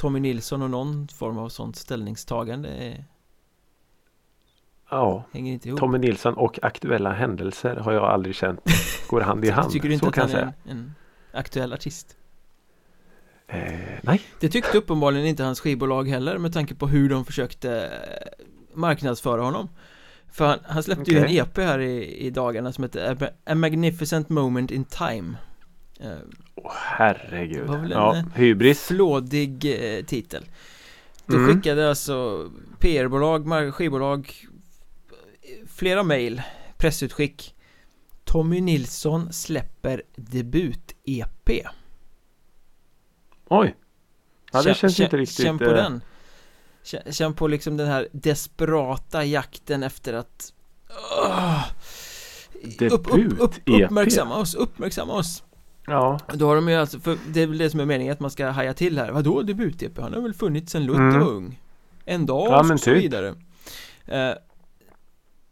Tommy 0.00 0.20
Nilsson 0.20 0.62
och 0.62 0.70
någon 0.70 1.08
form 1.08 1.38
av 1.38 1.48
sånt 1.48 1.76
ställningstagande 1.76 2.68
är, 2.68 3.04
Ja, 4.90 5.24
hänger 5.32 5.52
inte 5.52 5.68
ihop 5.68 5.80
Tommy 5.80 5.98
Nilsson 5.98 6.34
och 6.34 6.58
aktuella 6.62 7.12
händelser 7.12 7.76
har 7.76 7.92
jag 7.92 8.04
aldrig 8.04 8.34
känt 8.34 8.60
går 9.08 9.20
hand 9.20 9.44
i 9.44 9.50
hand. 9.50 9.72
Tycker 9.72 9.88
du 9.88 9.94
inte 9.94 10.04
så 10.04 10.10
att 10.10 10.16
han 10.16 10.30
är 10.30 10.42
en, 10.42 10.52
en 10.70 10.94
aktuell 11.32 11.72
artist? 11.72 12.16
Eh, 13.46 13.98
nej, 14.02 14.22
Det 14.40 14.48
tyckte 14.48 14.78
uppenbarligen 14.78 15.26
inte 15.26 15.44
hans 15.44 15.60
skivbolag 15.60 16.08
heller 16.08 16.38
med 16.38 16.52
tanke 16.52 16.74
på 16.74 16.86
hur 16.88 17.08
de 17.08 17.24
försökte 17.24 17.84
eh, 17.84 18.44
marknadsföra 18.74 19.42
honom 19.42 19.68
För 20.32 20.46
han, 20.46 20.58
han 20.64 20.82
släppte 20.82 21.10
ju 21.10 21.20
Okej. 21.24 21.38
en 21.38 21.46
EP 21.46 21.56
här 21.56 21.78
i, 21.78 22.16
i 22.16 22.30
dagarna 22.30 22.72
som 22.72 22.84
heter 22.84 23.32
A 23.46 23.54
Magnificent 23.54 24.28
Moment 24.28 24.70
in 24.70 24.84
Time 24.84 25.36
eh, 26.02 26.16
Åh, 26.54 26.72
herregud. 26.74 27.62
Det 27.62 27.68
var 27.68 27.76
väl 27.78 27.92
en, 27.92 27.98
Ja, 27.98 28.16
eh, 28.16 28.24
hybris. 28.34 28.82
Flådig 28.86 29.64
eh, 29.98 30.04
titel 30.04 30.44
Då 31.26 31.36
Mm. 31.36 31.54
skickade 31.54 31.88
alltså 31.88 32.48
PR-bolag, 32.78 33.74
skivbolag 33.74 34.34
Flera 35.66 36.02
mejl, 36.02 36.42
pressutskick 36.76 37.54
Tommy 38.24 38.60
Nilsson 38.60 39.32
släpper 39.32 40.02
debut-EP 40.16 41.66
Oj. 43.48 43.76
Ja, 44.52 44.58
det 44.58 44.64
Känn- 44.64 44.74
känns 44.74 44.96
känn- 44.96 45.04
inte 45.04 45.16
riktigt. 45.16 45.44
Känn 45.44 45.58
på 45.58 45.64
eh, 45.64 45.70
den 45.74 46.00
Känn, 46.82 47.12
känn 47.12 47.34
på 47.34 47.46
liksom 47.48 47.76
den 47.76 47.86
här 47.88 48.08
desperata 48.12 49.24
jakten 49.24 49.82
efter 49.82 50.12
att 50.12 50.52
Åh! 51.18 51.64
upp, 52.80 52.92
upp, 53.14 53.40
upp. 53.40 53.54
Uppmärksamma 53.66 54.36
oss, 54.38 54.54
uppmärksamma 54.54 55.12
oss 55.12 55.42
Ja, 55.86 56.18
Då 56.34 56.46
har 56.46 56.54
de 56.56 56.68
ju 56.68 56.74
alltså, 56.74 57.00
för 57.00 57.18
det 57.28 57.40
är 57.42 57.46
väl 57.46 57.58
det 57.58 57.70
som 57.70 57.80
är 57.80 57.84
meningen 57.84 58.12
att 58.12 58.20
man 58.20 58.30
ska 58.30 58.48
haja 58.50 58.74
till 58.74 58.98
här 58.98 59.10
Vadå 59.12 59.42
debut-EP? 59.42 60.00
Han 60.00 60.14
har 60.14 60.20
väl 60.20 60.34
funnits 60.34 60.72
sen 60.72 60.84
Luther 60.86 61.00
Mm. 61.00 61.20
var 61.20 61.28
ung 61.28 61.60
En 62.04 62.26
dag 62.26 62.46
Ja, 62.48 62.60
och 62.60 62.66
så 62.66 62.76
typ. 62.78 62.96
vidare 62.96 63.28
eh, 64.06 64.32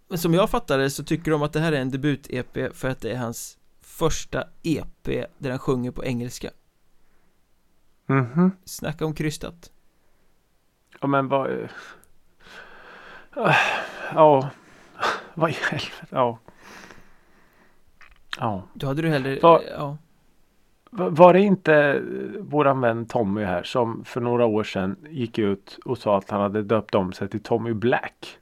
Men 0.08 0.18
som 0.18 0.34
jag 0.34 0.50
fattar 0.50 0.78
det 0.78 0.90
så 0.90 1.04
tycker 1.04 1.30
de 1.30 1.42
att 1.42 1.52
det 1.52 1.60
här 1.60 1.72
är 1.72 1.80
en 1.80 1.90
debut-EP 1.90 2.70
för 2.74 2.88
att 2.88 3.00
det 3.00 3.10
är 3.12 3.16
hans 3.16 3.58
första 3.80 4.44
EP 4.62 5.26
där 5.38 5.50
han 5.50 5.58
sjunger 5.58 5.90
på 5.90 6.04
engelska 6.04 6.50
mhm. 8.06 8.50
Snacka 8.64 9.04
om 9.06 9.14
krystat 9.14 9.70
Ja, 11.00 11.06
men 11.06 11.28
vad... 11.28 11.50
eh, 11.50 11.68
Ja, 14.14 14.50
vad 15.34 15.50
i 15.50 15.56
helvete. 15.70 16.06
Ja. 16.10 16.38
Ja. 18.38 18.62
Då 18.74 18.86
hade 18.86 19.02
du 19.02 19.08
hellre, 19.08 19.38
Vad- 19.42 19.62
ja 19.78 19.86
Va- 19.86 19.98
Var 20.90 21.32
det 21.32 21.40
inte 21.40 21.74
eh, 21.74 22.40
våran 22.40 22.80
vän 22.80 23.06
Tommy 23.06 23.44
här 23.44 23.62
som 23.62 24.04
för 24.04 24.20
några 24.20 24.46
år 24.46 24.64
sedan 24.64 24.96
gick 25.10 25.38
ut 25.38 25.78
och 25.84 25.98
sa 25.98 26.18
att 26.18 26.30
han 26.30 26.40
hade 26.40 26.62
döpt 26.62 26.94
om 26.94 27.12
sig 27.12 27.28
till 27.28 27.42
Tommy 27.42 27.72
Black? 27.72 28.38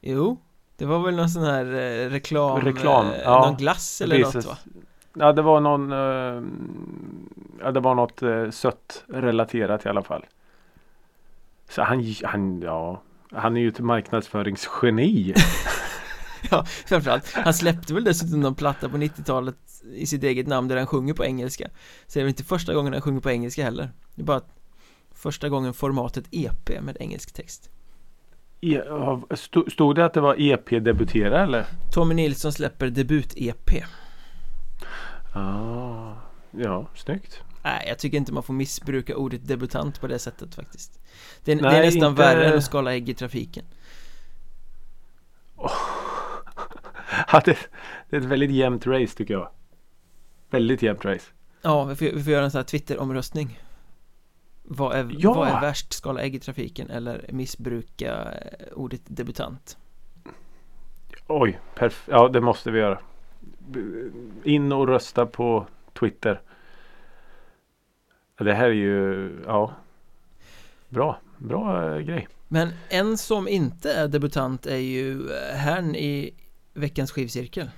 Jo, 0.00 0.40
det 0.76 0.84
var 0.84 0.98
väl 0.98 1.16
någon 1.16 1.28
sån 1.28 1.44
här 1.44 1.64
eh, 1.64 2.10
reklam, 2.10 2.60
Reklam, 2.60 3.06
eh, 3.06 3.20
ja. 3.24 3.46
någon 3.46 3.56
glass 3.56 4.00
eller 4.00 4.16
Precis. 4.16 4.34
något 4.34 4.46
va? 4.46 4.56
Ja, 5.18 5.32
det 5.32 5.42
var 5.42 5.60
någon 5.60 5.92
eh, 5.92 6.42
Ja, 7.60 7.70
det 7.72 7.80
var 7.80 7.94
något 7.94 8.22
eh, 8.22 8.50
sött 8.50 9.04
relaterat 9.08 9.86
i 9.86 9.88
alla 9.88 10.02
fall. 10.02 10.24
Så 11.68 11.82
han, 11.82 12.14
han, 12.24 12.60
ja, 12.60 13.02
han 13.32 13.56
är 13.56 13.60
ju 13.60 13.68
ett 13.68 13.80
marknadsföringsgeni. 13.80 15.34
Ja, 16.50 16.64
framförallt. 16.86 17.32
Han 17.32 17.54
släppte 17.54 17.94
väl 17.94 18.04
dessutom 18.04 18.40
någon 18.40 18.54
platta 18.54 18.88
på 18.88 18.96
90-talet 18.96 19.56
i 19.94 20.06
sitt 20.06 20.22
eget 20.22 20.46
namn 20.46 20.68
där 20.68 20.76
han 20.76 20.86
sjunger 20.86 21.14
på 21.14 21.24
engelska. 21.24 21.68
Så 22.06 22.12
det 22.18 22.20
är 22.20 22.24
väl 22.24 22.28
inte 22.28 22.44
första 22.44 22.74
gången 22.74 22.92
han 22.92 23.02
sjunger 23.02 23.20
på 23.20 23.30
engelska 23.30 23.64
heller. 23.64 23.90
Det 24.14 24.22
är 24.22 24.26
bara 24.26 24.40
första 25.14 25.48
gången 25.48 25.74
formatet 25.74 26.24
EP 26.30 26.82
med 26.82 26.96
engelsk 27.00 27.32
text. 27.32 27.70
E, 28.60 28.80
stod 29.68 29.96
det 29.96 30.04
att 30.04 30.14
det 30.14 30.20
var 30.20 30.34
EP-debutera 30.38 31.42
eller? 31.42 31.66
Tommy 31.92 32.14
Nilsson 32.14 32.52
släpper 32.52 32.86
debut-EP. 32.86 33.84
Ah, 35.34 36.12
ja, 36.50 36.86
snyggt. 36.94 37.40
Nej, 37.64 37.84
jag 37.88 37.98
tycker 37.98 38.16
inte 38.18 38.32
man 38.32 38.42
får 38.42 38.54
missbruka 38.54 39.16
ordet 39.16 39.48
debutant 39.48 40.00
på 40.00 40.06
det 40.06 40.18
sättet 40.18 40.54
faktiskt. 40.54 41.00
Det 41.44 41.52
är, 41.52 41.56
det 41.56 41.62
Nej, 41.62 41.78
är 41.78 41.82
nästan 41.84 42.10
inte- 42.10 42.22
värre 42.22 42.46
än 42.46 42.58
att 42.58 42.64
skala 42.64 42.94
ägg 42.94 43.08
i 43.08 43.14
trafiken. 43.14 43.64
Ja, 47.32 47.42
det, 47.44 47.58
det 48.10 48.16
är 48.16 48.20
ett 48.20 48.26
väldigt 48.26 48.50
jämnt 48.50 48.86
race 48.86 49.16
tycker 49.16 49.34
jag. 49.34 49.50
Väldigt 50.50 50.82
jämnt 50.82 51.04
race. 51.04 51.30
Ja, 51.62 51.84
vi 51.84 51.96
får, 51.96 52.06
vi 52.06 52.22
får 52.22 52.32
göra 52.32 52.44
en 52.44 52.50
sån 52.50 52.58
här 52.58 52.64
Twitter-omröstning 52.64 53.58
vad 54.68 54.96
är, 54.96 55.08
Ja! 55.18 55.34
vad 55.34 55.48
är 55.48 55.60
värst, 55.60 55.92
skala 55.92 56.20
ägg 56.22 56.34
i 56.34 56.38
trafiken 56.38 56.90
eller 56.90 57.26
missbruka 57.32 58.32
eh, 58.32 58.72
ordet 58.72 59.00
debutant? 59.04 59.78
Oj, 61.26 61.60
perf- 61.76 62.08
ja 62.10 62.28
det 62.28 62.40
måste 62.40 62.70
vi 62.70 62.78
göra. 62.78 62.98
In 64.44 64.72
och 64.72 64.88
rösta 64.88 65.26
på 65.26 65.66
Twitter. 65.98 66.40
Det 68.38 68.54
här 68.54 68.66
är 68.66 68.70
ju, 68.72 69.30
ja. 69.46 69.72
Bra, 70.88 71.18
bra 71.38 71.94
eh, 71.94 71.98
grej. 72.00 72.28
Men 72.48 72.68
en 72.88 73.18
som 73.18 73.48
inte 73.48 73.92
är 73.92 74.08
debutant 74.08 74.66
är 74.66 74.76
ju 74.76 75.30
eh, 75.30 75.56
herrn 75.56 75.94
i 75.94 76.34
veckans 76.76 77.10
skivcirkel 77.12 77.70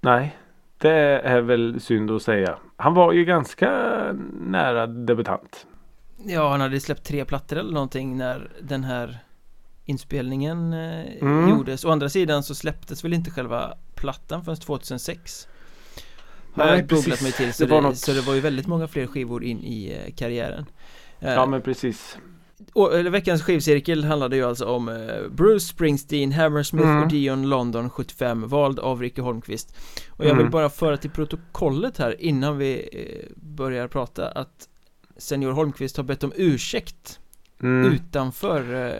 Nej, 0.00 0.36
det 0.78 0.90
är 1.20 1.40
väl 1.40 1.80
synd 1.80 2.10
att 2.10 2.22
säga. 2.22 2.58
Han 2.76 2.94
var 2.94 3.12
ju 3.12 3.24
ganska 3.24 3.70
nära 4.40 4.86
debutant. 4.86 5.66
Ja, 6.26 6.50
han 6.50 6.60
hade 6.60 6.80
släppt 6.80 7.04
tre 7.04 7.24
plattor 7.24 7.56
eller 7.56 7.72
någonting 7.72 8.16
när 8.16 8.50
den 8.62 8.84
här 8.84 9.18
inspelningen 9.84 10.72
eh, 10.72 11.06
Mm. 11.22 11.48
gjordes 11.50 11.84
Å 11.84 11.90
andra 11.90 12.08
sidan 12.08 12.42
så 12.42 12.54
släpptes 12.54 13.04
väl 13.04 13.12
inte 13.12 13.30
själva 13.30 13.74
plattan 13.94 14.44
förrän 14.44 14.56
2006 14.58 15.48
Har 16.54 16.64
Nej, 16.66 16.74
jag 16.78 16.88
googlat 16.88 17.04
precis. 17.04 17.22
mig 17.22 17.32
till 17.32 17.52
så 17.54 17.64
Det 17.66 17.74
det, 17.74 17.80
något- 17.80 17.98
så 17.98 18.12
det 18.12 18.20
var 18.20 18.34
ju 18.34 18.40
väldigt 18.40 18.66
många 18.66 18.88
fler 18.88 19.06
skivor 19.06 19.44
in 19.44 19.58
i 19.64 20.02
eh, 20.06 20.14
karriären 20.14 20.66
Eh, 21.20 21.32
Ja 21.34 21.46
men 21.46 21.62
precis. 21.62 22.18
Eller, 22.92 23.10
Veckans 23.10 23.42
skivcirkel 23.42 24.04
handlade 24.04 24.36
ju 24.36 24.44
alltså 24.44 24.64
om 24.66 24.88
eh, 24.88 25.28
Bruce 25.30 25.60
Springsteen, 25.66 26.32
Hammersmith 26.32 26.88
Mm. 26.88 27.02
och 27.02 27.08
Dion 27.08 27.48
London 27.48 27.90
75 27.90 28.48
Vald 28.48 28.78
av 28.78 29.00
Ricky 29.02 29.20
Holmqvist 29.22 29.76
Och 30.10 30.24
jag 30.24 30.30
vill 30.30 30.40
Mm. 30.40 30.50
bara 30.50 30.70
föra 30.70 30.96
till 30.96 31.10
protokollet 31.10 31.98
här 31.98 32.20
innan 32.20 32.58
vi 32.58 32.88
eh, 32.92 33.32
börjar 33.36 33.88
prata 33.88 34.28
att 34.28 34.68
Senior 35.16 35.50
Holmqvist 35.52 35.96
har 35.96 36.04
bett 36.04 36.24
om 36.24 36.32
ursäkt 36.36 37.20
Mm. 37.62 37.92
utanför 37.92 38.86
eh, 38.86 38.92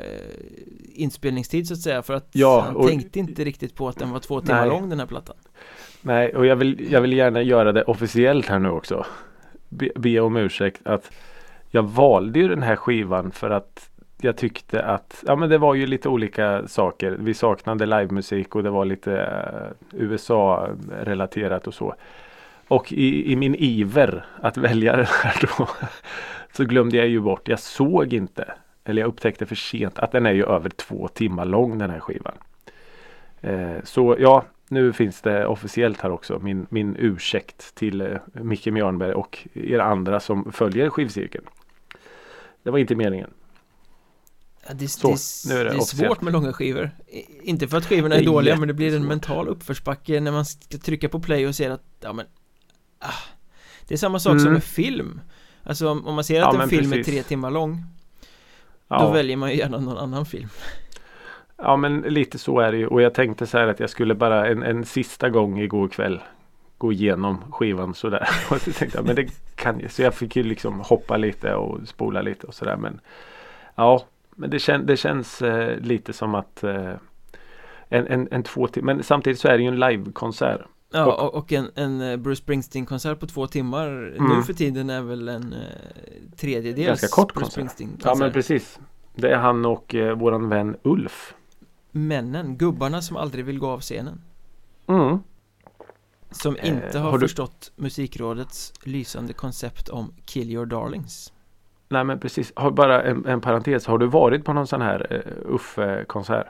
inspelningstid 0.95 1.69
så 1.69 1.75
att 1.75 1.81
säga 1.81 2.03
för 2.03 2.15
att 2.15 2.29
Ja, 2.33 2.61
han 2.61 2.77
och- 2.77 2.89
tänkte 2.89 3.19
inte 3.19 3.45
riktigt 3.45 3.75
på 3.75 3.89
att 3.89 3.99
den 3.99 4.11
var 4.11 4.19
två 4.19 4.41
timmar 4.41 4.61
Nej. 4.61 4.69
lång 4.69 4.89
den 4.89 4.99
här 5.01 5.07
plattan 5.07 5.37
Nej, 6.03 6.37
och 6.37 6.47
jag 6.47 6.57
vill, 6.57 6.87
jag 6.91 7.01
vill 7.01 7.13
gärna 7.13 7.43
göra 7.43 7.73
det 7.73 7.83
officiellt 7.85 8.47
här 8.47 8.59
nu 8.59 8.69
också. 8.69 9.07
Be, 9.69 9.91
be 9.97 10.21
om 10.21 10.37
ursäkt 10.37 10.81
att 10.85 11.11
jag 11.77 11.83
valde 11.83 12.39
ju 12.39 12.49
den 12.49 12.63
här 12.63 12.77
skivan 12.77 13.31
för 13.31 13.51
att 13.51 13.91
jag 14.21 14.37
tyckte 14.37 14.83
att 14.83 15.25
ja, 15.27 15.37
men 15.37 15.49
det 15.49 15.59
var 15.59 15.75
ju 15.75 15.87
lite 15.87 16.09
olika 16.09 16.69
saker. 16.69 17.17
Vi 17.21 17.35
saknade 17.35 17.87
livemusik 17.87 18.55
och 18.55 18.63
det 18.63 18.71
var 18.71 18.85
lite 18.85 19.21
eh, 19.21 20.01
USA-relaterat 20.01 21.67
och 21.67 21.75
så. 21.75 21.95
Och 22.69 22.93
i, 22.93 23.33
i 23.33 23.37
min 23.37 23.55
iver 23.55 24.25
att 24.41 24.57
välja 24.57 24.97
den 24.97 25.07
här 25.07 25.41
då 25.59 25.69
så 26.53 26.65
glömde 26.65 26.97
jag 26.97 27.09
ju 27.09 27.21
bort, 27.21 27.49
jag 27.49 27.59
såg 27.59 28.13
inte, 28.13 28.53
eller 28.85 29.03
jag 29.03 29.09
upptäckte 29.09 29.47
för 29.47 29.55
sent 29.55 29.99
att 29.99 30.13
den 30.13 30.27
är 30.27 30.33
ju 30.33 30.45
över 30.45 30.71
två 30.71 31.09
timmar 31.09 31.45
lång 31.45 31.79
den 31.79 31.91
här 31.91 32.01
skivan. 32.01 32.35
Eh, 33.41 33.77
så 33.85 34.17
ja, 34.19 34.45
nu 34.69 34.93
finns 34.93 35.23
det 35.23 35.47
officiellt 35.47 36.01
här 36.01 36.11
också 36.11 36.39
min, 36.39 36.67
min 36.71 36.97
ursäkt 36.99 37.75
till 37.75 38.01
eh, 38.01 38.17
Micke 38.33 38.67
Mjörnberg 38.67 39.13
och 39.13 39.49
er 39.55 39.79
andra 39.79 40.21
som 40.21 40.53
följer 40.53 40.91
skivcirkeln. 40.91 41.45
Det 42.67 42.73
var 42.73 42.79
inte 42.79 42.95
meningen. 42.95 43.31
ja, 44.69 44.75
det, 44.75 44.89
Så, 44.89 45.09
det, 45.09 45.55
nu 45.55 45.61
är 45.61 45.65
det 45.65 45.71
det 45.71 45.77
är 45.77 45.81
svårt 45.81 46.21
med 46.23 46.33
långa 46.33 46.53
skivor. 46.53 46.91
Inte 47.43 47.69
för 47.69 47.77
att 47.77 47.87
skivorna 47.87 48.15
är 48.15 48.21
är 48.21 48.25
dåliga 48.25 48.57
men 48.57 48.69
det 48.69 48.75
blir 48.75 48.97
en 48.97 49.07
mental 49.07 49.49
uppförsbacke 49.49 50.21
när 50.21 50.33
man 50.33 50.45
ska 50.45 50.79
trycka 50.79 51.09
på 51.09 51.21
play 51.21 51.47
och 51.47 51.55
ser 51.55 51.71
att 51.71 51.83
ja 52.01 52.13
men 52.13 52.27
ah, 52.99 53.09
Det 53.89 53.95
är 53.95 53.99
samma 53.99 54.19
sak 54.19 54.31
som 54.31 54.41
Mm. 54.41 54.53
med 54.53 54.65
film. 54.65 55.21
Alltså 55.63 55.89
om, 55.89 56.15
man 56.15 56.25
ser 56.25 56.39
Ja, 56.39 56.47
att 56.49 56.55
en 56.55 56.59
men 56.59 56.69
film 56.69 56.93
är 56.93 56.97
precis. 56.97 57.13
tre 57.15 57.23
timmar 57.23 57.51
lång 57.51 57.77
Då 58.89 58.95
Ja, 58.97 59.11
väljer 59.13 59.37
man 59.37 59.51
ju 59.51 59.57
gärna 59.57 59.79
någon 59.79 59.99
annan 59.99 60.27
film. 60.27 60.49
Ja 61.57 61.77
men 61.77 62.01
lite 62.01 62.39
så 62.39 62.61
är 62.61 62.73
det 62.73 62.79
ju. 62.79 62.87
Och 62.87 63.03
jag 63.03 63.15
tänkte 63.15 63.47
så 63.47 63.59
här 63.59 63.69
att 63.69 63.81
jag 63.81 63.91
skulle 63.91 64.15
bara 64.15 64.47
en, 64.49 64.63
en 64.63 64.85
sista 64.85 65.29
gång 65.31 65.61
igår 65.61 65.89
kväll 65.89 66.21
gå 66.79 66.93
igenom 66.93 67.39
skivan 67.53 67.95
sådär. 67.95 68.29
Och 68.51 68.61
så 68.61 68.73
tänkte 68.73 68.99
jag, 68.99 69.07
men 69.07 69.17
det 69.17 69.29
kan 69.55 69.81
jag. 69.81 69.91
Så 69.91 70.03
jag 70.03 70.15
fick 70.15 70.37
ju 70.37 70.43
liksom 70.43 70.81
hoppa 70.81 71.17
lite 71.17 71.55
och 71.55 71.89
spola 71.89 72.23
lite 72.23 72.47
och 72.47 72.55
sådär. 72.55 72.77
Men 72.77 73.01
ja, 73.75 74.05
men 74.37 74.51
det, 74.51 74.59
kän, 74.59 74.87
det 74.87 74.97
känns 74.97 75.43
eh, 75.43 75.79
lite 75.81 76.13
som 76.13 76.35
att 76.35 76.65
eh, 76.65 76.93
en, 77.89 78.07
en, 78.07 78.29
en 78.31 78.43
två 78.43 78.67
timmar. 78.67 78.95
Men 78.95 79.03
samtidigt 79.05 79.39
så 79.41 79.49
är 79.49 79.57
det 79.59 79.63
ju 79.63 79.69
en 79.69 79.81
livekonsert. 79.81 80.61
Ja, 80.91 81.07
Och- 81.07 81.35
och, 81.35 81.53
en, 81.53 81.71
en 81.75 82.01
eh, 82.01 82.17
Bruce 82.17 82.43
Springsteen-konsert 82.43 83.21
på 83.21 83.27
två 83.27 83.47
timmar 83.47 83.87
Mm. 84.19 84.37
Nu 84.37 84.43
för 84.43 84.53
tiden 84.53 84.91
är 84.91 85.03
väl 85.03 85.29
en 85.29 85.53
eh, 85.53 86.37
tredjedels 86.37 86.87
Ganska 87.01 87.07
kort 87.09 87.35
Bruce 87.35 87.41
konsert. 87.45 87.53
Springsteen-konsert 87.53 88.07
Ja 88.07 88.15
men 88.25 88.33
precis. 88.33 88.79
Det 89.15 89.29
är 89.31 89.37
han 89.37 89.65
och 89.65 89.95
eh, 89.95 90.17
våran 90.19 90.49
vän 90.49 90.77
Ulf. 90.83 91.35
Männen, 91.91 92.57
gubbarna 92.57 93.03
som 93.03 93.17
aldrig 93.17 93.45
vill 93.45 93.59
gå 93.59 93.67
av 93.71 93.81
scenen 93.81 94.21
Mm. 94.87 95.19
Som 96.37 96.57
Eh, 96.57 96.69
inte 96.69 96.99
har, 96.99 97.11
har 97.11 97.19
du- 97.19 97.25
förstått 97.29 97.73
Musikrådets 97.77 98.73
lysande 98.83 99.33
koncept 99.33 99.89
om 99.89 100.15
Kill 100.25 100.51
Your 100.51 100.67
Darlings 100.67 101.33
Nej 101.89 102.05
men 102.05 102.21
precis. 102.21 102.53
Har 102.57 102.71
bara 102.71 103.03
en, 103.03 103.27
en 103.27 103.41
parentes. 103.41 103.87
Har 103.87 103.99
du 103.99 104.07
varit 104.07 104.45
på 104.45 104.53
någon 104.53 104.67
sån 104.67 104.81
här 104.83 105.13
uh, 105.13 105.55
Uffe-konsert? 105.55 106.47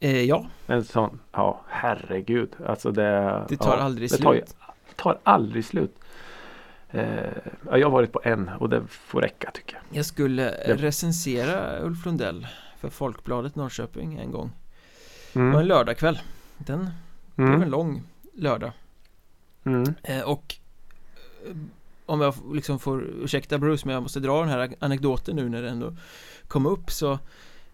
eh, 0.00 0.22
Ja, 0.22 0.46
En 0.66 0.84
sån? 0.84 1.20
Ja 1.32 1.60
herregud. 1.68 2.52
Alltså 2.66 2.90
det. 2.92 3.44
det 3.48 3.56
tar 3.56 3.76
ja, 3.76 3.82
aldrig 3.82 4.10
det 4.10 4.14
slut 4.16 4.24
tar, 4.24 4.34
ju- 4.34 4.42
tar 4.96 5.18
aldrig 5.22 5.64
slut. 5.64 5.98
Eh, 6.90 7.04
ja, 7.70 7.78
jag 7.78 7.86
har 7.86 7.90
varit 7.92 8.12
på 8.12 8.20
en 8.24 8.48
och 8.48 8.68
det 8.68 8.82
får 8.88 9.20
räcka 9.20 9.50
tycker 9.54 9.74
jag. 9.74 9.98
Jag 9.98 10.06
skulle 10.06 10.50
recensera 10.66 11.80
Ulf 11.82 12.04
Lundell 12.06 12.46
för 12.78 12.88
Folkbladet 12.88 13.56
Norrköping 13.56 14.18
en 14.18 14.30
gång 14.30 14.50
Det 15.32 15.38
var 15.38 15.60
en 15.60 15.68
Mm. 17.36 17.70
Anekdoten 24.78 25.36
nu 25.36 25.48
när 25.48 25.62
det 25.62 25.68
ändå 25.68 25.96
kom 26.48 26.66
upp 26.66 26.90
så 26.90 27.18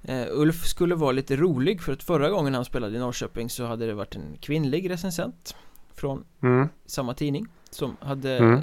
eh, 0.02 0.26
Ulf 0.30 0.66
skulle 0.66 0.94
vara 0.94 1.12
lite 1.12 1.36
rolig 1.36 1.82
för 1.82 1.92
att 1.92 2.02
förra 2.02 2.30
gången 2.30 2.54
han 2.54 2.64
spelade 2.64 2.96
i 2.96 2.98
Norrköping 2.98 3.50
så 3.50 3.64
hade 3.64 3.86
det 3.86 3.94
varit 3.94 4.16
en 4.16 4.36
kvinnlig 4.40 4.90
recensent 4.90 5.54
från 5.94 6.24
Mm. 6.42 6.68
samma 6.86 7.14
tidning 7.14 7.46
som 7.70 7.96
hade 8.00 8.36
Mm. 8.38 8.54
eh, 8.54 8.60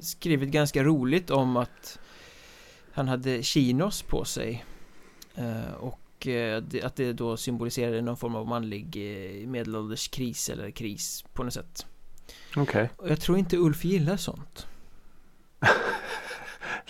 skrivit 0.00 0.48
ganska 0.50 0.84
roligt 0.84 1.30
om 1.30 1.56
att 1.56 1.98
han 2.92 3.08
hade 3.08 3.42
chinos 3.42 4.02
på 4.02 4.24
sig 4.24 4.64
eh, 5.34 5.72
och 5.80 6.26
eh, 6.26 6.62
det, 6.62 6.82
att 6.82 6.96
det 6.96 7.12
då 7.12 7.36
symboliserade 7.36 8.02
någon 8.02 8.16
form 8.16 8.34
av 8.34 8.46
manlig 8.48 8.96
eh, 8.96 9.46
medelålders 9.48 10.08
kris 10.08 10.48
eller 10.50 10.70
kris 10.70 11.24
på 11.32 11.44
något 11.44 11.54
sätt. 11.54 11.86
Okej. 12.56 12.90
Och 12.96 13.10
jag 13.10 13.20
tror 13.20 13.38
inte 13.38 13.56
Ulf 13.56 13.84
gillar 13.84 14.16
sånt. 14.16 14.66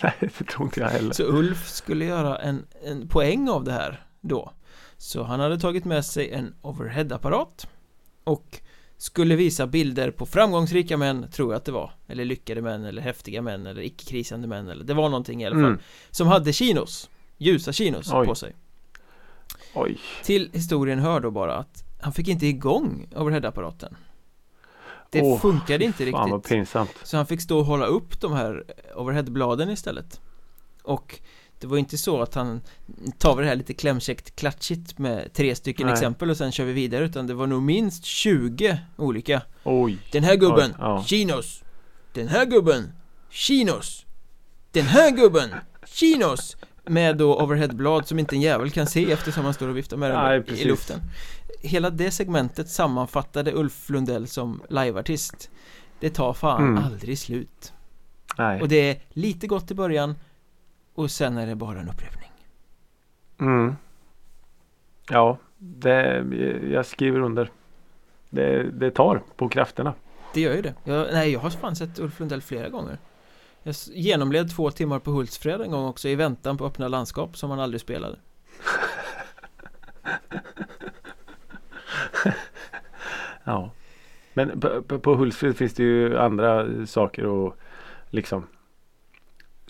Nej 0.03 0.13
det 0.19 0.43
tror 0.43 0.63
inte 0.65 0.79
jag 0.79 0.89
heller. 0.89 1.13
Så 1.13 1.23
Ulf 1.23 1.67
skulle 1.67 2.05
göra 2.05 2.37
en, 2.37 2.65
en 2.85 3.07
poäng 3.07 3.49
av 3.49 3.63
det 3.63 3.71
här 3.71 4.05
då. 4.21 4.53
Så 4.97 5.23
han 5.23 5.39
hade 5.39 5.59
tagit 5.59 5.85
med 5.85 6.05
sig 6.05 6.31
en 6.31 6.55
overhead-apparat 6.61 7.67
och 8.23 8.61
skulle 8.97 9.35
visa 9.35 9.67
bilder 9.67 10.11
på 10.11 10.25
framgångsrika 10.25 10.97
män, 10.97 11.31
tror 11.31 11.53
jag 11.53 11.57
att 11.57 11.65
det 11.65 11.71
var. 11.71 11.91
Eller 12.07 12.25
lyckade 12.25 12.61
män, 12.61 12.85
eller 12.85 13.01
häftiga 13.01 13.41
män, 13.41 13.67
eller 13.67 13.81
icke-krisande 13.81 14.47
män, 14.47 14.69
eller 14.69 14.83
det 14.83 14.93
var 14.93 15.09
någonting 15.09 15.43
i 15.43 15.45
alla 15.45 15.55
fall. 15.55 15.65
Mm. 15.65 15.79
Som 16.11 16.27
hade 16.27 16.53
chinos, 16.53 17.09
ljusa 17.37 17.73
chinos 17.73 18.13
Oj. 18.13 18.27
på 18.27 18.35
sig. 18.35 18.55
Oj. 19.73 19.99
Till 20.23 20.49
historien 20.53 20.99
hör 20.99 21.19
då 21.19 21.31
bara 21.31 21.55
att 21.55 21.83
han 22.01 22.13
fick 22.13 22.27
inte 22.27 22.47
igång 22.47 23.07
overhead-apparaten. 23.15 23.95
Det 25.13 25.21
Åh, 25.21 25.39
funkade 25.39 25.85
inte 25.85 26.11
Fan 26.11 26.29
vad 26.29 26.33
riktigt. 26.39 26.49
pinsamt. 26.49 26.91
Så 27.03 27.17
han 27.17 27.25
fick 27.27 27.41
stå 27.41 27.59
och 27.59 27.65
hålla 27.65 27.85
upp 27.85 28.19
de 28.21 28.33
här 28.33 28.63
overheadbladen 28.95 29.69
istället 29.69 30.21
Och 30.83 31.19
det 31.59 31.67
var 31.67 31.77
inte 31.77 31.97
så 31.97 32.21
att 32.21 32.35
han 32.35 32.61
tar 33.17 33.41
det 33.41 33.47
här 33.47 33.55
lite 33.55 33.73
klämkäckt 33.73 34.35
klatschigt 34.35 34.97
med 34.97 35.33
tre 35.33 35.55
stycken 35.55 35.85
Nej. 35.87 35.93
exempel 35.93 36.29
och 36.29 36.37
sen 36.37 36.51
kör 36.51 36.65
vi 36.65 36.73
vidare 36.73 37.05
utan 37.05 37.27
det 37.27 37.33
var 37.33 37.47
nog 37.47 37.61
minst 37.61 38.05
20 38.05 38.77
olika 38.95 39.41
Oj. 39.63 39.97
Den 40.11 40.23
här 40.23 40.35
gubben, 40.35 40.71
Oj, 40.71 40.75
ja. 40.79 41.03
chinos 41.07 41.63
Den 42.13 42.27
här 42.27 42.45
gubben, 42.45 42.91
chinos 43.29 44.05
Den 44.71 44.85
här 44.85 45.11
gubben, 45.11 45.49
chinos 45.85 46.57
Med 46.85 47.17
då 47.17 47.39
overheadblad 47.41 48.07
som 48.07 48.19
inte 48.19 48.35
en 48.35 48.41
jävel 48.41 48.71
kan 48.71 48.87
se 48.87 49.11
eftersom 49.11 49.45
han 49.45 49.53
står 49.53 49.67
och 49.67 49.77
viftar 49.77 49.97
med 49.97 50.11
dem 50.11 50.55
i 50.57 50.63
luften 50.63 50.99
Hela 51.63 51.89
det 51.89 52.11
segmentet 52.11 52.69
sammanfattade 52.69 53.53
Ulf 53.53 53.89
Lundell 53.89 54.27
som 54.27 54.61
liveartist 54.69 55.49
Det 55.99 56.09
tar 56.09 56.33
fan 56.33 56.63
Mm. 56.63 56.83
aldrig 56.83 57.19
slut 57.19 57.73
Nej. 58.37 58.61
Och 58.61 58.67
det 58.67 58.89
är 58.89 58.97
lite 59.09 59.47
gott 59.47 59.71
i 59.71 59.75
början 59.75 60.15
Och 60.93 61.11
sen 61.11 61.37
är 61.37 61.47
det 61.47 61.55
bara 61.55 61.79
en 61.79 61.89
upprepning 61.89 62.29
Mm. 63.39 63.75
Ja, 65.09 65.37
det, 65.57 66.25
jag 66.71 66.85
skriver 66.85 67.19
under. 67.19 67.51
Det, 68.29 68.63
det 68.71 68.91
tar 68.91 69.23
på 69.35 69.49
krafterna. 69.49 69.93
Det 70.33 70.41
gör 70.41 70.55
ju 70.55 70.61
det 70.61 70.73
jag, 70.83 71.07
Nej, 71.13 71.31
jag 71.31 71.39
har 71.39 71.49
fan 71.49 71.75
sett 71.75 71.99
Ulf 71.99 72.19
Lundell 72.19 72.41
flera 72.41 72.69
gånger 72.69 72.97
Jag 73.63 73.75
genomled 73.93 74.51
två 74.55 74.71
timmar 74.71 74.99
på 74.99 75.11
Hultsfred 75.11 75.61
en 75.61 75.71
gång 75.71 75.85
också 75.85 76.09
i 76.09 76.15
väntan 76.15 76.57
på 76.57 76.65
öppna 76.65 76.87
landskap 76.87 77.37
som 77.37 77.49
han 77.49 77.59
aldrig 77.59 77.81
spelade 77.81 78.17
Ja. 83.43 83.71
Men 84.33 84.59
på, 84.59 84.81
på, 84.81 84.99
på 84.99 85.15
Hultsfred 85.15 85.57
finns 85.57 85.73
det 85.73 85.83
ju 85.83 86.17
andra 86.17 86.67
saker 86.85 87.47
att 87.47 87.53
liksom 88.09 88.47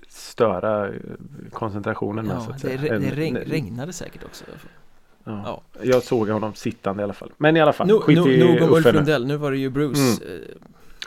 störa 0.07 0.87
eh, 0.87 0.93
koncentrationen 1.51 2.27
med 2.27 2.41
så 2.41 2.49
Ja, 2.49 2.55
att 2.55 2.61
det, 2.61 2.77
säga. 2.77 2.99
det 2.99 3.09
regn, 3.11 3.37
regnade 3.37 3.93
säkert 3.93 4.23
också 4.23 4.45
Ja. 5.23 5.41
Ja. 5.45 5.61
Jag 5.83 6.03
såg 6.03 6.29
honom 6.29 6.53
sittande 6.53 7.01
i 7.01 7.03
alla 7.03 7.13
fall. 7.13 7.31
Men 7.37 7.57
i 7.57 7.61
alla 7.61 7.73
fall. 7.73 7.87
no, 7.87 7.99
skit 7.99 8.17
no, 8.17 8.27
i 8.27 8.39
Nog 8.39 8.69
om 8.69 8.75
Ulf. 8.75 8.93
Lundell, 8.93 9.25
nu 9.25 9.37
var 9.37 9.51
det 9.51 9.57
ju 9.57 9.69
Bruce 9.69 9.99
eh, 10.25 10.55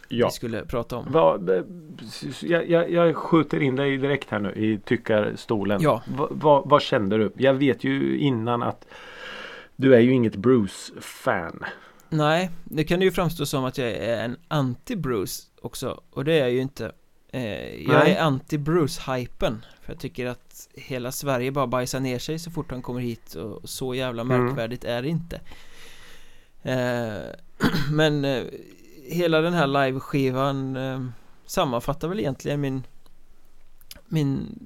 Ja. 0.08 0.26
vi 0.26 0.32
skulle 0.32 0.64
prata 0.64 0.96
om 0.96 1.06
eh, 1.48 1.62
jag, 2.40 2.70
jag, 2.70 2.90
jag 2.90 3.16
skjuter 3.16 3.62
in 3.62 3.76
dig 3.76 3.96
direkt 3.96 4.30
här 4.30 4.38
nu 4.38 4.52
i 4.52 4.78
tyckarstolen. 4.84 5.80
Ja. 5.82 6.02
Va, 6.16 6.28
va, 6.30 6.62
vad 6.66 6.82
kände 6.82 7.16
du? 7.16 7.32
Jag 7.36 7.54
vet 7.54 7.84
ju 7.84 8.18
innan 8.18 8.62
att 8.62 8.86
du 9.76 9.94
är 9.94 10.00
ju 10.00 10.10
inget 10.12 10.36
Bruce-fan. 10.36 11.64
Nej, 12.08 12.50
det 12.64 12.84
kan 12.84 13.00
ju 13.00 13.10
framstå 13.12 13.46
som 13.46 13.64
att 13.64 13.78
jag 13.78 13.88
är 13.90 14.24
en 14.24 14.36
anti-Bruce 14.48 15.42
också 15.62 16.00
Och 16.10 16.24
det 16.24 16.32
är 16.32 16.38
jag 16.38 16.50
ju 16.50 16.60
inte 16.60 16.92
eh, 17.32 17.74
Jag 17.82 18.04
Nej. 18.04 18.12
är 18.12 18.22
anti-Bruce-hypen 18.22 19.64
För 19.82 19.92
jag 19.92 20.00
tycker 20.00 20.26
att 20.26 20.68
hela 20.74 21.12
Sverige 21.12 21.50
bara 21.52 21.66
bajsar 21.66 22.00
ner 22.00 22.18
sig 22.18 22.38
så 22.38 22.50
fort 22.50 22.70
han 22.70 22.82
kommer 22.82 23.00
hit 23.00 23.34
Och 23.34 23.68
så 23.68 23.94
jävla 23.94 24.22
Mm. 24.22 24.44
märkvärdigt 24.44 24.84
är 24.84 25.02
det 25.02 25.08
inte 25.08 25.40
eh, 26.62 27.34
Men 27.90 28.24
eh, 28.24 28.42
hela 29.08 29.40
den 29.40 29.54
här 29.54 29.66
live-skivan 29.66 30.76
eh, 30.76 31.06
Sammanfattar 31.46 32.08
väl 32.08 32.20
egentligen 32.20 32.60
min 32.60 32.86
Min 34.08 34.58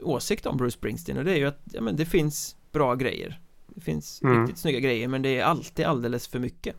åsikt 0.00 0.46
om 0.46 0.56
Bruce 0.56 0.76
Springsteen 0.78 1.18
Och 1.18 1.24
det 1.24 1.32
är 1.32 1.36
ju 1.36 1.46
att 1.46 1.60
ja, 1.72 1.80
men 1.80 1.96
det 1.96 2.06
finns 2.06 2.56
bra 2.72 2.94
grejer 2.94 3.40
Det 3.74 3.80
finns 3.80 4.22
Mm. 4.22 4.40
riktigt 4.40 4.58
snygga 4.58 4.80
grejer 4.80 5.08
men 5.08 5.22
det 5.22 5.38
är 5.38 5.44
alltid 5.44 5.86
alldeles 5.86 6.28
för 6.28 6.38
mycket 6.38 6.76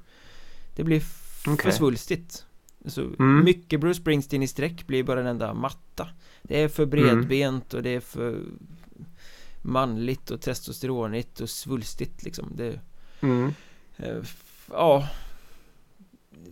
Det 0.75 0.83
blir 0.83 0.97
f- 0.97 1.43
för 1.45 1.71
svulstigt 1.71 2.45
Så 2.85 3.01
Mm. 3.01 3.43
mycket 3.43 3.79
Bruce 3.79 4.01
Springsteen 4.01 4.43
i 4.43 4.47
sträck 4.47 4.87
blir 4.87 5.03
bara 5.03 5.19
en 5.21 5.27
enda 5.27 5.53
matta 5.53 6.07
Det 6.43 6.61
är 6.61 6.67
för 6.67 6.85
bredbent 6.85 7.73
och 7.73 7.83
det 7.83 7.89
är 7.89 7.99
för 7.99 8.39
manligt 9.61 10.31
och 10.31 10.41
testosteronigt 10.41 11.39
och 11.41 11.49
svulstigt 11.49 12.23
liksom 12.23 12.47
det, 12.55 12.79
Mm. 13.21 13.53
eh, 13.97 14.17
Ja 14.69 15.07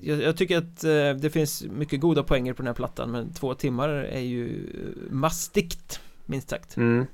jag, 0.02 0.22
jag 0.22 0.38
tycker 0.38 0.58
att 0.58 0.84
eh, 0.84 1.14
det 1.22 1.30
finns 1.34 1.64
mycket 1.64 2.00
goda 2.02 2.24
poänger 2.24 2.54
på 2.54 2.62
den 2.62 2.68
här 2.68 2.74
plattan 2.74 3.12
men 3.12 3.34
två 3.34 3.54
timmar 3.54 3.90
är 3.90 4.20
ju 4.20 4.70
eh, 4.74 5.12
mastigt 5.14 6.00
minst 6.26 6.50
sagt 6.50 6.78
Mm. 6.78 7.06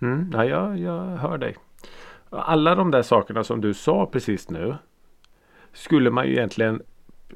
Mm. 0.00 0.30
Ja, 0.32 0.44
jag, 0.44 0.78
jag 0.78 1.16
hör 1.16 1.38
dig. 1.38 1.56
Alla 2.30 2.74
de 2.74 2.90
där 2.90 3.02
sakerna 3.02 3.44
som 3.44 3.60
du 3.60 3.74
sa 3.74 4.06
precis 4.06 4.50
nu 4.50 4.74
skulle 5.72 6.10
man 6.10 6.26
ju 6.26 6.32
egentligen 6.32 6.82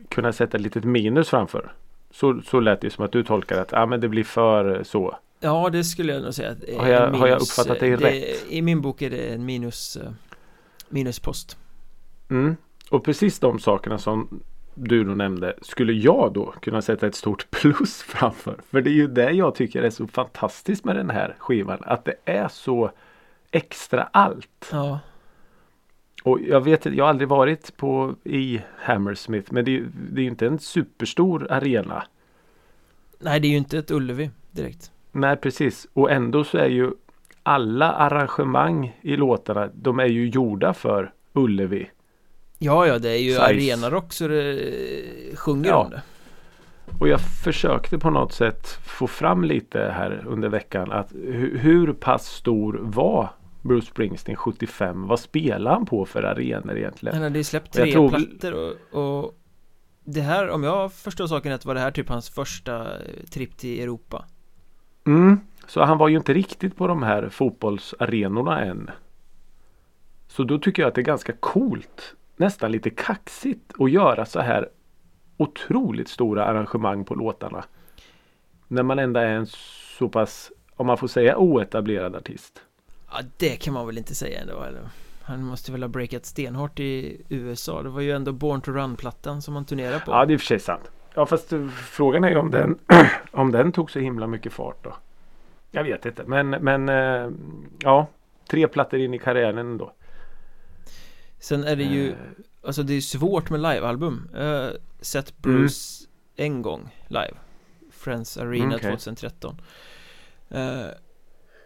kunna 0.08 0.32
sätta 0.32 0.56
ett 0.56 0.62
litet 0.62 0.84
minus 0.84 1.28
framför. 1.28 1.72
Så, 2.10 2.40
så 2.44 2.60
lät 2.60 2.80
det 2.80 2.90
som 2.90 3.04
att 3.04 3.12
du 3.12 3.22
tolkar 3.24 3.60
att 3.60 3.72
ah, 3.72 3.86
men 3.86 4.00
det 4.00 4.08
blir 4.08 4.24
för 4.24 4.82
så. 4.82 5.18
Ja 5.40 5.68
det 5.72 5.84
skulle 5.84 6.12
jag 6.12 6.22
nog 6.22 6.34
säga 6.34 6.56
Har 6.78 6.88
jag- 6.88 7.08
en 7.08 7.14
har 7.14 7.26
jag 7.28 7.40
uppfattat 7.42 7.80
dig 7.80 7.92
eh, 7.92 7.98
rätt? 7.98 8.46
I 8.48 8.62
min 8.62 8.80
bok 8.80 9.02
är 9.02 9.10
det 9.10 9.34
en 9.34 9.44
minus 9.44 9.96
eh, 9.96 10.10
Minuspost 10.88 11.56
Mm. 12.30 12.56
Och 12.90 13.04
precis 13.04 13.38
de 13.38 13.58
sakerna 13.58 13.98
som 13.98 14.40
du 14.74 15.04
då 15.04 15.14
nämnde 15.14 15.54
skulle 15.62 15.92
jag 15.92 16.32
då 16.32 16.54
kunna 16.62 16.82
sätta 16.82 17.06
ett 17.06 17.14
stort 17.14 17.46
plus 17.50 18.02
framför. 18.02 18.56
För 18.70 18.80
det 18.80 18.90
är 18.90 18.94
ju 18.94 19.06
det 19.06 19.30
jag 19.30 19.54
tycker 19.54 19.82
är 19.82 19.90
så 19.90 20.06
fantastiskt 20.06 20.84
med 20.84 20.96
den 20.96 21.10
här 21.10 21.34
skivan. 21.38 21.78
Att 21.82 22.04
det 22.04 22.14
är 22.24 22.48
så 22.48 22.90
extra 23.54 24.08
allt. 24.12 24.68
Ja 24.72 24.98
Och 26.24 26.40
jag 26.40 26.60
vet 26.60 26.86
jag 26.86 27.04
har 27.04 27.08
aldrig 27.10 27.28
varit 27.28 27.76
på 27.76 28.14
i 28.24 28.60
Hammersmith 28.78 29.52
men 29.52 29.64
det, 29.64 29.82
det 30.12 30.20
är 30.20 30.26
inte 30.26 30.46
en 30.46 30.58
superstor 30.58 31.46
arena. 31.52 32.02
Nej 33.18 33.40
det 33.40 33.46
är 33.46 33.50
ju 33.50 33.56
inte 33.56 33.78
ett 33.78 33.90
Ullevi 33.90 34.30
direkt 34.50 34.90
Nej 35.12 35.36
precis 35.36 35.86
och 35.92 36.10
ändå 36.10 36.44
så 36.44 36.58
är 36.58 36.68
ju 36.68 36.90
alla 37.42 37.92
arrangemang 37.92 38.98
i 39.02 39.16
låtarna 39.16 39.68
de 39.74 39.98
är 40.00 40.06
ju 40.06 40.28
gjorda 40.28 40.74
för 40.74 41.12
Ullevi. 41.32 41.90
Ja, 42.58 42.86
ja, 42.86 42.98
det 42.98 43.10
är 43.10 43.18
ju 43.22 43.30
Size. 43.30 43.42
arenarock 43.44 44.12
så 44.12 44.28
det 44.28 44.58
sjunger 45.36 45.68
Ja. 45.68 45.76
om 45.76 45.90
det. 45.90 46.02
Och 47.00 47.08
jag 47.08 47.20
försökte 47.44 47.98
på 47.98 48.10
något 48.10 48.32
sätt 48.32 48.66
få 48.86 49.06
fram 49.06 49.44
lite 49.44 49.78
här 49.78 50.24
under 50.26 50.48
veckan 50.48 50.92
att 50.92 51.12
hu- 51.12 51.58
hur 51.58 51.92
pass 51.92 52.26
stor 52.26 52.78
var 52.82 53.28
Bruce 53.64 53.86
Springsteen 53.86 54.36
75? 54.36 55.06
Vad 55.06 55.20
spelar 55.20 55.70
han 55.70 55.86
på 55.86 56.06
för 56.06 56.22
arenor 56.22 56.76
egentligen? 56.76 57.14
Han 57.14 57.24
hade 57.24 57.38
ju 57.38 57.44
släppt 57.44 57.72
tre 57.72 57.92
tror- 57.92 58.08
plattor 58.08 58.76
och, 58.92 59.22
och 59.22 59.34
det 60.04 60.20
här, 60.20 60.50
om 60.50 60.64
jag 60.64 60.92
förstår 60.92 61.26
saken 61.26 61.52
rätt, 61.52 61.64
var 61.64 61.74
det 61.74 61.80
här 61.80 61.90
typ 61.90 62.08
hans 62.08 62.30
första 62.30 62.82
eh, 62.82 63.24
tripp 63.30 63.56
till 63.56 63.80
Europa. 63.80 64.24
Mm. 65.06 65.40
Så 65.66 65.84
han 65.84 65.98
var 65.98 66.08
ju 66.08 66.16
inte 66.16 66.34
riktigt 66.34 66.76
på 66.76 66.86
de 66.86 67.02
här 67.02 67.28
fotbollsarenorna 67.28 68.64
än. 68.64 68.90
Så 70.28 70.44
då 70.44 70.58
tycker 70.58 70.82
jag 70.82 70.88
att 70.88 70.94
det 70.94 71.00
är 71.00 71.02
ganska 71.02 71.32
coolt, 71.32 72.14
nästan 72.36 72.72
lite 72.72 72.90
kaxigt 72.90 73.72
att 73.78 73.90
göra 73.90 74.26
så 74.26 74.40
här 74.40 74.68
otroligt 75.36 76.08
stora 76.08 76.44
arrangemang 76.44 77.04
på 77.04 77.14
låtarna. 77.14 77.64
När 78.68 78.82
man 78.82 78.98
ändå 78.98 79.20
är 79.20 79.26
en 79.26 79.46
så 79.98 80.08
pass, 80.08 80.52
om 80.76 80.86
man 80.86 80.98
får 80.98 81.08
säga 81.08 81.38
oetablerad 81.38 82.16
artist. 82.16 82.62
Ja, 83.14 83.20
det 83.36 83.56
kan 83.56 83.74
man 83.74 83.86
väl 83.86 83.98
inte 83.98 84.14
säga 84.14 84.40
ändå, 84.40 84.62
eller? 84.62 84.88
Han 85.22 85.42
måste 85.44 85.72
väl 85.72 85.82
ha 85.82 85.88
breakat 85.88 86.26
stenhårt 86.26 86.80
i 86.80 87.20
USA. 87.28 87.82
Det 87.82 87.88
var 87.88 88.00
ju 88.00 88.12
ändå 88.12 88.32
Born 88.32 88.60
to 88.60 88.70
Run-plattan 88.72 89.42
som 89.42 89.54
han 89.54 89.64
turnerade 89.64 90.00
på. 90.00 90.10
Ja, 90.12 90.24
det 90.26 90.32
är 90.32 90.34
i 90.34 90.36
och 90.36 90.40
för 90.40 90.46
sig 90.46 90.60
sant. 90.60 90.90
Ja, 91.14 91.26
fast 91.26 91.52
eh, 91.52 91.68
frågan 91.68 92.24
är 92.24 92.30
ju 92.30 92.36
om 92.36 92.50
den, 92.50 92.78
om 93.30 93.52
den 93.52 93.72
tog 93.72 93.90
så 93.90 93.98
himla 93.98 94.26
mycket 94.26 94.52
fart 94.52 94.84
då. 94.84 94.96
Jag 95.70 95.84
vet 95.84 96.06
inte, 96.06 96.24
men, 96.26 96.50
men 96.50 96.88
eh, 96.88 97.30
ja, 97.78 98.06
tre 98.50 98.68
plattor 98.68 99.00
in 99.00 99.14
i 99.14 99.18
karriären 99.18 99.58
ändå. 99.58 99.92
Sen 101.38 101.64
är 101.64 101.76
det 101.76 101.84
ju, 101.84 102.08
Eh, 102.08 102.16
alltså 102.62 102.82
det 102.82 102.94
är 102.94 103.00
svårt 103.00 103.50
med 103.50 103.60
livealbum. 103.60 104.28
Har 104.34 104.76
sett 105.00 105.38
Bruce 105.38 106.04
en 106.36 106.62
gång 106.62 106.90
live. 107.08 107.34
Friends 107.90 108.36
Arena 108.38 108.64
Mm, 108.64 108.76
okej. 108.76 108.90
2013. 108.90 109.60
Eh, 110.50 110.86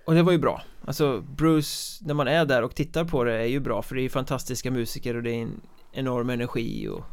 och 0.09 0.14
det 0.14 0.22
var 0.22 0.32
ju 0.32 0.38
bra. 0.38 0.62
Alltså 0.84 1.20
Bruce, 1.36 2.04
när 2.04 2.14
man 2.14 2.28
är 2.28 2.44
där 2.44 2.62
och 2.62 2.74
tittar 2.74 3.04
på 3.04 3.24
det 3.24 3.34
är 3.34 3.46
ju 3.46 3.61
bra 3.61 3.82
för 3.82 3.94
det 3.94 4.00
är 4.00 4.02
ju 4.02 4.09
fantastiska 4.09 4.70
musiker 4.70 5.16
och 5.16 5.22
det 5.22 5.30
är 5.30 5.42
en 5.42 5.61
enorm 5.92 6.30
energi 6.30 6.88
och, 6.88 7.04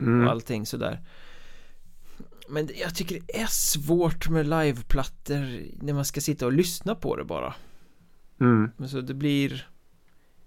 mm. 0.00 0.24
och 0.24 0.30
allting 0.30 0.66
sådär. 0.66 1.00
Men 2.48 2.68
jag 2.80 2.94
tycker 2.94 3.20
det 3.26 3.40
är 3.40 3.46
svårt 3.46 4.28
med 4.28 4.46
liveplattor 4.46 5.62
när 5.80 5.92
man 5.92 6.04
ska 6.04 6.20
sitta 6.20 6.46
och 6.46 6.52
lyssna 6.52 6.94
på 6.94 7.16
det 7.16 7.24
bara. 7.24 7.54
Mm. 8.40 8.70
Men 8.76 8.88
så 8.88 9.00
det 9.00 9.14
blir 9.14 9.68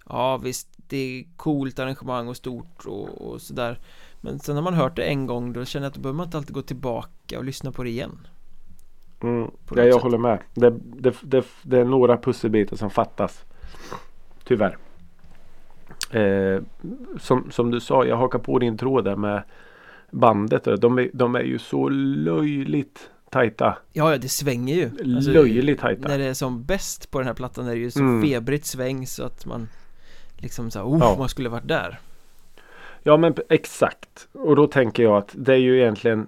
Ja 0.06 0.36
visst 0.36 0.68
Det 0.88 0.96
är 0.96 1.24
coolt 1.36 1.78
arrangemang 1.78 2.28
och 2.28 2.36
stort 2.36 2.86
och, 2.86 3.30
och 3.30 3.42
sådär 3.42 3.78
Men 4.20 4.38
sen 4.38 4.54
när 4.54 4.62
man 4.62 4.74
hört 4.74 4.96
det 4.96 5.04
en 5.04 5.26
gång 5.26 5.52
då 5.52 5.64
känner 5.64 5.84
jag 5.84 5.90
att 5.90 5.94
då 5.94 6.00
behöver 6.00 6.16
man 6.16 6.26
inte 6.26 6.36
alltid 6.36 6.54
gå 6.54 6.62
tillbaka 6.62 7.38
och 7.38 7.44
lyssna 7.44 7.72
på 7.72 7.82
det 7.82 7.90
igen 7.90 8.18
Mm. 9.22 9.50
Ja, 9.74 9.82
jag 9.82 9.94
sätt. 9.94 10.02
håller 10.02 10.18
med. 10.18 10.38
Det, 10.54 10.70
det, 10.82 11.14
det, 11.22 11.44
det 11.62 11.78
är 11.78 11.84
några 11.84 12.16
pusselbitar 12.16 12.76
som 12.76 12.90
fattas. 12.90 13.44
Tyvärr. 14.44 14.76
Eh, 16.10 16.62
som, 17.20 17.50
som 17.50 17.70
du 17.70 17.80
sa, 17.80 18.04
jag 18.04 18.16
hakar 18.16 18.38
på 18.38 18.58
din 18.58 18.78
tråd 18.78 19.04
där 19.04 19.16
med 19.16 19.42
bandet. 20.10 20.64
De 20.80 20.98
är, 20.98 21.10
de 21.12 21.34
är 21.34 21.42
ju 21.42 21.58
så 21.58 21.88
löjligt 21.88 23.10
tajta. 23.30 23.78
Ja, 23.92 24.10
ja 24.12 24.18
det 24.18 24.28
svänger 24.28 24.74
ju 24.74 25.14
Alltså, 25.16 25.30
löjligt 25.30 25.80
tajta. 25.80 26.08
När 26.08 26.18
det 26.18 26.24
är 26.24 26.34
som 26.34 26.64
bäst 26.64 27.10
på 27.10 27.18
den 27.18 27.26
här 27.26 27.34
plattan 27.34 27.66
är 27.66 27.70
det 27.74 27.80
ju 27.80 27.90
så 27.90 28.00
Mm. 28.00 28.22
febrigt 28.22 28.66
sväng 28.66 29.06
så 29.06 29.24
att 29.24 29.46
man 29.46 29.68
Liksom 30.42 30.70
såhär, 30.70 30.86
oh, 30.86 30.98
Ja. 31.00 31.16
man 31.18 31.28
skulle 31.28 31.48
varit 31.48 31.68
där 31.68 31.98
Ja 33.02 33.16
men 33.16 33.34
exakt. 33.48 34.28
Och 34.32 34.56
då 34.56 34.66
tänker 34.66 35.02
jag 35.02 35.16
att 35.16 35.30
det 35.34 35.52
är 35.52 35.56
ju 35.58 35.80
egentligen 35.80 36.26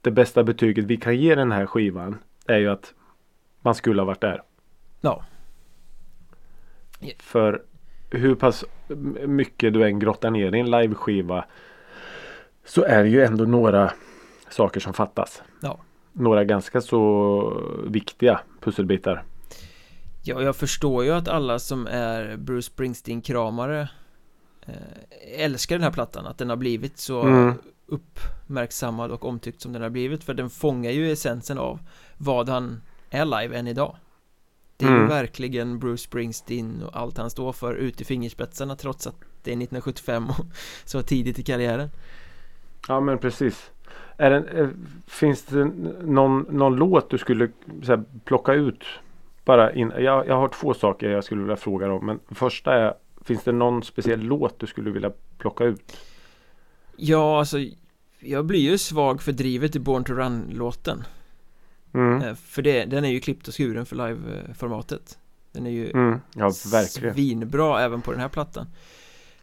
det 0.00 0.10
bästa 0.10 0.44
betyget 0.44 0.84
vi 0.84 0.96
kan 0.96 1.16
ge 1.16 1.34
den 1.34 1.52
här 1.52 1.66
skivan. 1.66 2.18
Är 2.46 2.58
ju 2.58 2.68
att 2.68 2.94
man 3.60 3.74
skulle 3.74 4.02
ha 4.02 4.06
varit 4.06 4.20
där. 4.20 4.42
Ja. 5.00 5.24
För 7.18 7.62
hur 8.10 8.34
pass 8.34 8.64
mycket 9.26 9.72
du 9.72 9.84
än 9.84 9.98
grottar 9.98 10.30
ner 10.30 10.54
i 10.54 10.60
en 10.60 10.70
liveskiva. 10.70 11.44
Så 12.64 12.84
är 12.84 13.02
det 13.02 13.08
ju 13.08 13.24
ändå 13.24 13.44
några 13.44 13.92
saker 14.50 14.80
som 14.80 14.92
fattas. 14.92 15.42
Ja. 15.60 15.78
Några 16.12 16.44
ganska 16.44 16.80
så 16.80 17.62
viktiga 17.86 18.40
pusselbitar. 18.60 19.24
Ja, 20.22 20.42
jag 20.42 20.56
förstår 20.56 21.04
ju 21.04 21.10
att 21.10 21.28
alla 21.28 21.58
som 21.58 21.86
är 21.86 22.36
Bruce 22.36 22.66
Springsteen-kramare 22.66 23.88
eh, 24.66 25.44
älskar 25.44 25.76
den 25.76 25.82
här 25.82 25.90
plattan, 25.90 26.26
att 26.26 26.38
den 26.38 26.48
har 26.48 26.56
blivit 26.56 26.98
så 26.98 27.22
Mm. 27.22 27.54
Uppmärksammad 27.90 29.10
och 29.10 29.24
omtyckt 29.24 29.60
som 29.60 29.72
den 29.72 29.82
har 29.82 29.90
blivit 29.90 30.24
för 30.24 30.34
den 30.34 30.50
fångar 30.50 30.90
ju 30.90 31.12
essensen 31.12 31.58
av 31.58 31.78
vad 32.16 32.48
han 32.48 32.82
är 33.10 33.24
live 33.24 33.58
än 33.58 33.66
idag 33.66 33.96
Det 34.76 34.84
är 34.86 34.90
ju 34.90 34.96
Mm. 34.96 35.08
verkligen 35.08 35.78
Bruce 35.78 36.02
Springsteen 36.02 36.82
och 36.82 36.96
allt 36.96 37.18
han 37.18 37.30
står 37.30 37.52
för 37.52 37.74
ut 37.74 38.00
i 38.00 38.04
fingerspetsarna 38.04 38.76
trots 38.76 39.06
att 39.06 39.14
det 39.42 39.50
är 39.50 39.54
1975 39.56 40.28
och 40.28 40.46
så 40.84 41.02
tidigt 41.02 41.38
i 41.38 41.42
karriären 41.42 41.90
Ja 42.88 43.00
men 43.00 43.18
precis. 43.18 43.70
Är 44.16 44.30
det, 44.30 44.60
eh, 44.60 44.68
finns 45.06 45.42
det 45.44 45.64
någon, 46.02 46.46
någon 46.50 46.76
låt 46.76 47.10
du 47.10 47.18
skulle 47.18 47.48
här, 47.86 48.04
plocka 48.24 48.52
ut? 48.52 48.84
Bara 49.44 49.72
in, 49.72 49.92
jag, 49.98 50.26
jag 50.26 50.36
har 50.36 50.48
två 50.48 50.74
saker 50.74 51.10
jag 51.10 51.24
skulle 51.24 51.40
vilja 51.40 51.56
fråga 51.56 51.92
om. 51.92 52.06
Men 52.06 52.20
första 52.30 52.74
är 52.74 52.94
Finns 53.24 53.44
det 53.44 53.52
någon 53.52 53.82
speciell 53.82 54.20
låt 54.20 54.58
du 54.58 54.66
skulle 54.66 54.90
vilja 54.90 55.12
plocka 55.38 55.64
ut? 55.64 55.96
Ja, 56.96 57.38
alltså 57.38 57.58
jag 58.20 58.46
blir 58.46 58.60
ju 58.60 58.78
svag 58.78 59.22
för 59.22 59.32
drivet 59.32 59.76
i 59.76 59.78
Born 59.78 60.04
to 60.04 60.12
Run-låten 60.12 61.04
Mm. 61.94 62.22
Eh, 62.22 62.34
För 62.34 62.62
det, 62.62 62.84
den 62.84 63.04
är 63.04 63.08
ju 63.08 63.20
klippt 63.20 63.48
och 63.48 63.54
skuren 63.54 63.86
för 63.86 63.96
live-formatet 63.96 65.18
Den 65.52 65.66
är 65.66 65.70
ju 65.70 65.90
Mm. 65.90 66.20
Ja 66.34 66.52
verkligen. 66.72 67.14
svinbra 67.14 67.80
även 67.82 68.02
på 68.02 68.10
den 68.12 68.20
här 68.20 68.28
plattan 68.28 68.66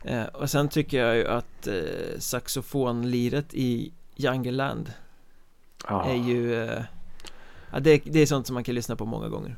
eh, 0.03 0.23
Och 0.23 0.49
sen 0.49 0.69
tycker 0.69 1.05
jag 1.05 1.15
ju 1.17 1.27
att 1.27 1.67
eh, 1.67 2.19
saxofonliret 2.19 3.53
i 3.53 3.93
Jungle 4.15 4.51
Land 4.51 4.93
Ja. 5.87 6.05
är 6.05 6.15
ju 6.15 6.51
ja, 7.71 7.79
det, 7.79 8.01
det 8.05 8.19
är 8.19 8.25
sånt 8.25 8.47
som 8.47 8.53
man 8.53 8.63
kan 8.63 8.75
lyssna 8.75 8.95
på 8.95 9.05
många 9.05 9.29
gånger 9.29 9.57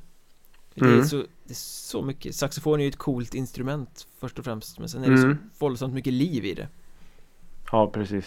det, 0.74 0.86
är 0.86 0.90
Mm. 0.94 1.06
så, 1.06 1.18
det 1.18 1.52
är 1.52 1.56
så 1.56 2.02
mycket, 2.02 2.36
saxofon 2.36 2.80
är 2.80 2.84
ju 2.84 2.90
ett 2.90 2.98
coolt 2.98 3.34
instrument 3.36 4.08
först 4.20 4.40
och 4.40 4.46
främst 4.46 4.80
Men 4.80 4.90
sen 4.90 5.04
är 5.04 5.10
det 5.10 5.18
Mm. 5.24 5.38
så 5.38 5.66
våldsamt 5.66 5.94
mycket 5.94 6.14
liv 6.14 6.46
i 6.46 6.54
det 6.54 6.68
Ja 7.72 7.90
precis. 7.94 8.26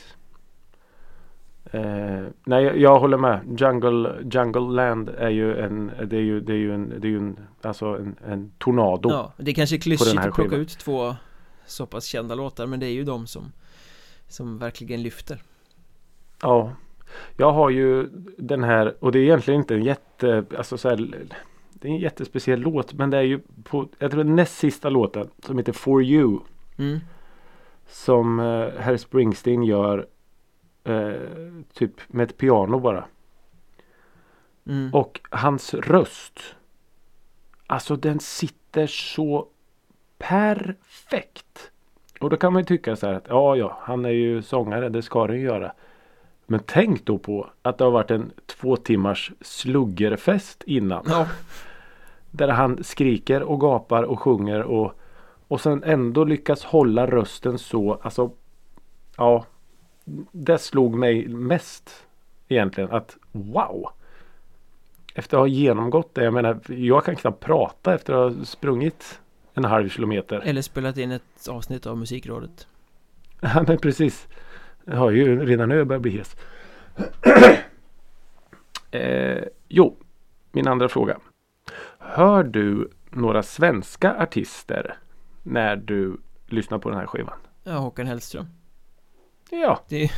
Eh, 1.65 2.23
nej 2.45 2.65
jag, 2.65 2.77
jag 2.77 3.01
håller 3.01 3.19
med. 3.19 3.61
Jungle, 3.61 4.15
Jungle 4.33 4.61
Land 4.61 5.09
är 5.09 5.31
ju 5.31 5.59
en 5.59 5.93
Det 6.07 6.17
är 6.17 6.21
ju, 6.21 6.41
det 6.41 6.53
är 6.53 6.57
ju 6.57 6.75
en, 6.75 7.01
det 7.01 7.07
är 7.09 7.11
ju 7.11 7.19
en 7.19 7.39
Alltså 7.63 7.87
en, 7.87 8.17
en 8.27 8.53
tornado. 8.59 9.11
Ja, 9.11 9.33
det 9.37 9.51
är 9.51 9.55
kanske 9.55 9.77
är 9.77 9.81
klyschigt 9.81 10.19
att 10.19 10.23
plocka 10.23 10.43
skivan. 10.43 10.61
ut 10.61 10.79
två 10.79 11.17
så 11.67 11.87
pass 11.87 12.05
kända 12.05 12.35
låtar 12.35 12.67
Men 12.67 12.81
det 12.81 12.87
är 12.87 12.91
ju 12.93 13.05
de 13.05 13.27
som 13.27 13.53
Som 14.29 14.59
verkligen 14.59 15.03
lyfter 15.03 15.43
Ja. 16.43 16.73
Jag 17.37 17.53
har 17.53 17.71
ju 17.71 18.09
den 18.39 18.65
här 18.65 18.95
och 19.01 19.13
det 19.13 19.19
är 19.19 19.23
egentligen 19.23 19.61
inte 19.61 19.75
en 19.75 19.83
jätte 19.83 20.45
alltså 20.59 20.79
så 20.79 20.89
här, 20.89 20.97
Det 21.73 21.89
är 21.89 21.93
en 21.93 21.99
jättespeciell 21.99 22.61
låt 22.61 22.93
men 22.93 23.11
det 23.11 23.17
är 23.17 23.23
ju 23.23 23.41
på 23.65 23.89
Jag 23.99 24.11
tror 24.11 24.25
den 24.25 24.37
näst 24.37 24.59
sista 24.59 24.91
låten 24.91 25.31
som 25.47 25.59
heter 25.59 25.73
For 25.73 26.03
You 26.03 26.41
mm. 26.79 27.01
Som 27.89 28.41
eh, 28.41 28.69
herr 28.79 28.97
Springsteen 28.97 29.63
gör 29.63 30.07
eh, 30.85 31.13
Typ 31.73 32.01
med 32.07 32.31
ett 32.31 32.37
piano 32.37 32.79
bara 32.79 33.05
Mm. 34.67 34.95
Och 34.95 35.21
hans 35.31 35.75
röst 35.75 36.41
Alltså 37.67 37.97
den 37.97 38.21
sitter 38.21 38.87
så 38.87 39.49
perfekt. 40.19 41.71
Och 42.21 42.31
då 42.31 42.37
kan 42.37 42.53
man 42.53 42.63
ju 42.63 42.67
tycka 42.67 42.97
så 42.97 43.07
här 43.07 43.15
att 43.15 43.27
ja, 43.29 43.57
ja, 43.57 43.79
han 43.81 44.05
är 44.05 44.11
ju 44.11 44.43
sångare, 44.43 44.89
det 44.89 45.03
ska 45.03 45.27
den 45.27 45.37
ju 45.37 45.43
göra. 45.43 45.73
Men 46.47 46.61
tänk 46.67 47.05
då 47.05 47.19
på 47.19 47.51
att 47.63 47.79
det 47.79 47.85
har 47.85 47.91
varit 47.91 48.11
en 48.11 48.33
två 48.47 48.77
timmars 48.77 49.33
sluggerfest 49.41 50.63
innan. 50.67 51.05
Ja, 51.09 51.27
Där 52.31 52.49
han 52.49 52.85
skriker 52.85 53.43
och 53.43 53.61
gapar 53.61 54.03
och 54.03 54.21
sjunger 54.21 54.63
och, 54.63 54.93
och 55.49 55.61
sen 55.61 55.85
ändå 55.85 56.25
lyckas 56.25 56.65
hålla 56.65 57.07
rösten 57.07 57.59
så, 57.59 58.01
alltså 58.03 58.31
ja. 59.17 59.45
Det 60.33 60.59
slog 60.59 60.95
mig 60.95 61.29
mest 61.29 62.07
egentligen 62.49 62.91
att 62.91 63.17
wow. 63.33 63.91
Efter 65.15 65.37
att 65.37 65.41
ha 65.41 65.47
genomgått 65.47 66.15
det, 66.15 66.25
jag 66.25 66.35
menar 66.35 66.61
jag 66.67 67.05
kan 67.05 67.17
knappt 67.17 67.41
prata 67.41 67.95
efter 67.95 68.13
att 68.13 68.37
ha 68.37 68.45
sprungit 68.45 69.21
en 69.55 69.65
halv 69.65 69.89
kilometer. 69.89 70.41
eller 70.45 70.63
spelat 70.63 70.97
in 70.97 71.11
ett 71.11 71.49
avsnitt 71.49 71.87
av 71.87 71.99
Musikrådet 71.99 72.67
Ja 73.41 73.65
men 73.69 73.79
precis. 73.79 74.29
Jag 74.85 74.97
har 74.97 75.11
ju 75.11 75.47
redan 75.47 75.69
nu 75.69 75.85
börjat 75.85 76.03
bli 76.03 76.11
hes. 76.11 76.37
eh, 78.91 79.45
jo, 79.69 79.97
min 80.53 80.69
andra 80.69 80.89
fråga. 80.89 81.19
Hör 81.99 82.45
du 82.45 82.91
några 83.11 83.43
svenska 83.43 84.15
artister 84.15 84.97
när 85.43 85.77
du 85.77 86.17
lyssnar 86.47 86.79
på 86.79 86.89
den 86.89 86.99
här 86.99 87.07
skivan? 87.07 87.39
Ja, 87.65 87.73
Håkan 87.73 88.07
Hellström 88.07 88.47
Ja, 89.55 89.83
Det, 89.89 90.11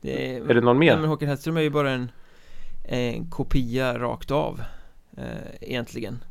det 0.00 0.36
är 0.36 0.54
det 0.54 0.60
någon 0.60 0.78
Nej, 0.78 0.88
mer? 0.88 0.96
men 1.00 1.08
Håkan 1.08 1.28
Hellström 1.28 1.56
är 1.56 1.60
ju 1.60 1.70
bara 1.70 1.90
en, 1.90 2.10
en 2.84 3.30
kopia 3.30 3.98
rakt 3.98 4.30
av 4.30 4.62
eh, 5.16 5.24
Egentligen 5.60 6.24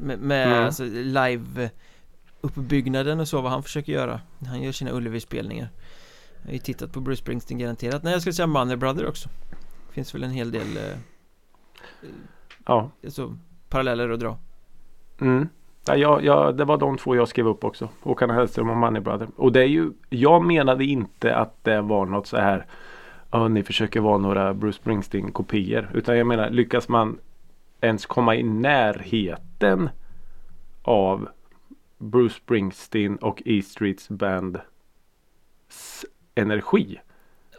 Med, 0.00 0.18
med 0.18 0.46
Mm. 0.46 0.64
alltså 0.64 0.84
live 0.84 1.70
uppbyggnaden 2.40 3.20
och 3.20 3.28
så 3.28 3.40
vad 3.40 3.52
han 3.52 3.62
försöker 3.62 3.92
göra 3.92 4.20
Han 4.46 4.62
gör 4.62 4.72
sina 4.72 4.90
Ullevi-spelningar 4.90 5.68
Jag 6.42 6.48
har 6.48 6.52
ju 6.52 6.58
tittat 6.58 6.92
på 6.92 7.00
Bruce 7.00 7.22
Springsteen 7.22 7.58
garanterat 7.58 8.02
Nej 8.02 8.12
jag 8.12 8.20
skulle 8.20 8.34
säga 8.34 8.46
Money 8.46 8.76
Brother 8.76 9.06
också 9.08 9.28
Finns 9.92 10.14
väl 10.14 10.22
en 10.24 10.30
hel 10.30 10.50
del 10.50 10.76
eh, 10.76 10.98
Ja. 12.66 12.90
alltså, 13.04 13.38
paralleller 13.68 14.08
att 14.10 14.20
dra 14.20 14.38
Mm. 15.20 15.48
Ja, 15.86 15.96
jag, 15.96 16.24
jag, 16.24 16.56
det 16.56 16.64
var 16.64 16.78
de 16.78 16.98
två 16.98 17.16
jag 17.16 17.28
skrev 17.28 17.48
upp 17.48 17.64
också. 17.64 17.88
Håkan 18.02 18.30
Hellström 18.30 18.70
och 18.70 18.76
Money 18.76 19.00
Brother. 19.02 19.28
Och 19.36 19.52
det 19.52 19.60
är 19.60 19.66
ju, 19.66 19.90
jag 20.10 20.44
menade 20.44 20.84
inte 20.84 21.36
att 21.36 21.64
det 21.64 21.80
var 21.80 22.06
något 22.06 22.26
så 22.26 22.36
här. 22.36 22.66
Ja, 23.30 23.48
ni 23.48 23.62
försöker 23.62 24.00
vara 24.00 24.18
några 24.18 24.54
Bruce 24.54 24.76
Springsteen 24.76 25.32
kopior. 25.32 25.90
Utan 25.94 26.18
jag 26.18 26.26
menar, 26.26 26.50
lyckas 26.50 26.88
man 26.88 27.18
ens 27.80 28.06
komma 28.06 28.34
i 28.36 28.42
närheten 28.42 29.88
av 30.82 31.28
Bruce 31.98 32.34
Springsteen 32.34 33.16
och 33.16 33.42
E 33.44 33.62
Streets 33.62 34.08
Bands 34.08 34.60
energi. 36.34 37.00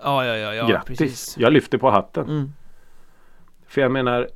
Ja, 0.03 0.25
ja, 0.25 0.35
ja, 0.35 0.53
ja 0.53 0.67
Grattis! 0.67 0.97
precis 0.97 1.37
Jag 1.37 1.53
lyfter 1.53 1.77
på 1.77 1.89
hatten. 1.89 2.29
mm. 2.29 2.53
För 3.67 3.81
jag 3.81 3.91
menar 3.91 4.27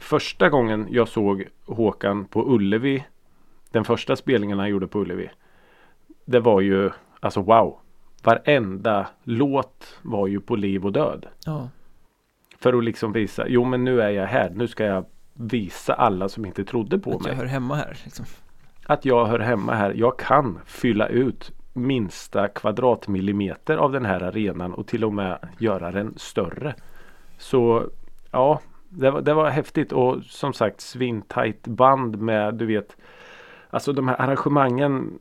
Första 0.00 0.48
gången 0.48 0.86
jag 0.90 1.08
såg 1.08 1.44
Håkan 1.66 2.24
på 2.24 2.54
Ullevi 2.54 3.04
Den 3.76 3.84
första 3.84 4.16
spelningen 4.16 4.58
han 4.58 4.68
gjorde 4.68 4.86
på 4.86 5.00
Ullevi 5.00 5.30
Det 6.24 6.40
var 6.40 6.60
ju 6.60 6.90
Alltså 7.20 7.42
wow. 7.42 7.78
Varenda 8.22 9.06
låt 9.22 9.98
var 10.02 10.26
ju 10.26 10.40
på 10.40 10.56
liv 10.56 10.84
och 10.84 10.92
död. 10.92 11.26
Ja, 11.46 11.68
För 12.58 12.72
att 12.72 12.84
liksom 12.84 13.12
visa 13.12 13.48
Jo 13.48 13.64
men 13.64 13.84
nu 13.84 14.00
är 14.00 14.10
jag 14.10 14.26
här. 14.26 14.50
Nu 14.50 14.68
ska 14.68 14.84
jag 14.84 15.04
visa 15.34 15.94
alla 15.94 16.28
som 16.28 16.44
inte 16.44 16.64
trodde 16.64 16.98
på 16.98 17.10
att 17.10 17.22
mig. 17.22 17.32
jag 17.32 17.38
hör 17.38 17.46
hemma 17.46 17.74
här 17.74 17.98
liksom. 18.04 18.24
Att 18.86 19.04
jag 19.04 19.26
hör 19.26 19.38
hemma 19.38 19.74
här. 19.74 19.92
Jag 19.96 20.18
kan 20.18 20.58
fylla 20.66 21.08
ut 21.08 21.52
minsta 21.72 22.48
kvadratmillimeter 22.48 23.76
av 23.76 23.92
den 23.92 24.04
här 24.04 24.22
arenan 24.22 24.74
och 24.74 24.86
till 24.86 25.04
och 25.04 25.14
med 25.14 25.38
göra 25.58 25.90
den 25.90 26.14
större. 26.16 26.74
Så 27.38 27.90
ja, 28.30 28.60
det 28.88 29.10
var, 29.10 29.20
det 29.20 29.34
var 29.34 29.50
häftigt. 29.50 29.92
Och 29.92 30.22
som 30.24 30.52
sagt 30.52 30.80
svintajt 30.80 31.66
band 31.66 32.18
med 32.18 32.54
du 32.54 32.66
vet 32.66 32.96
Alltså 33.70 33.92
de 33.92 34.08
här 34.08 34.20
arrangemangen 34.20 35.18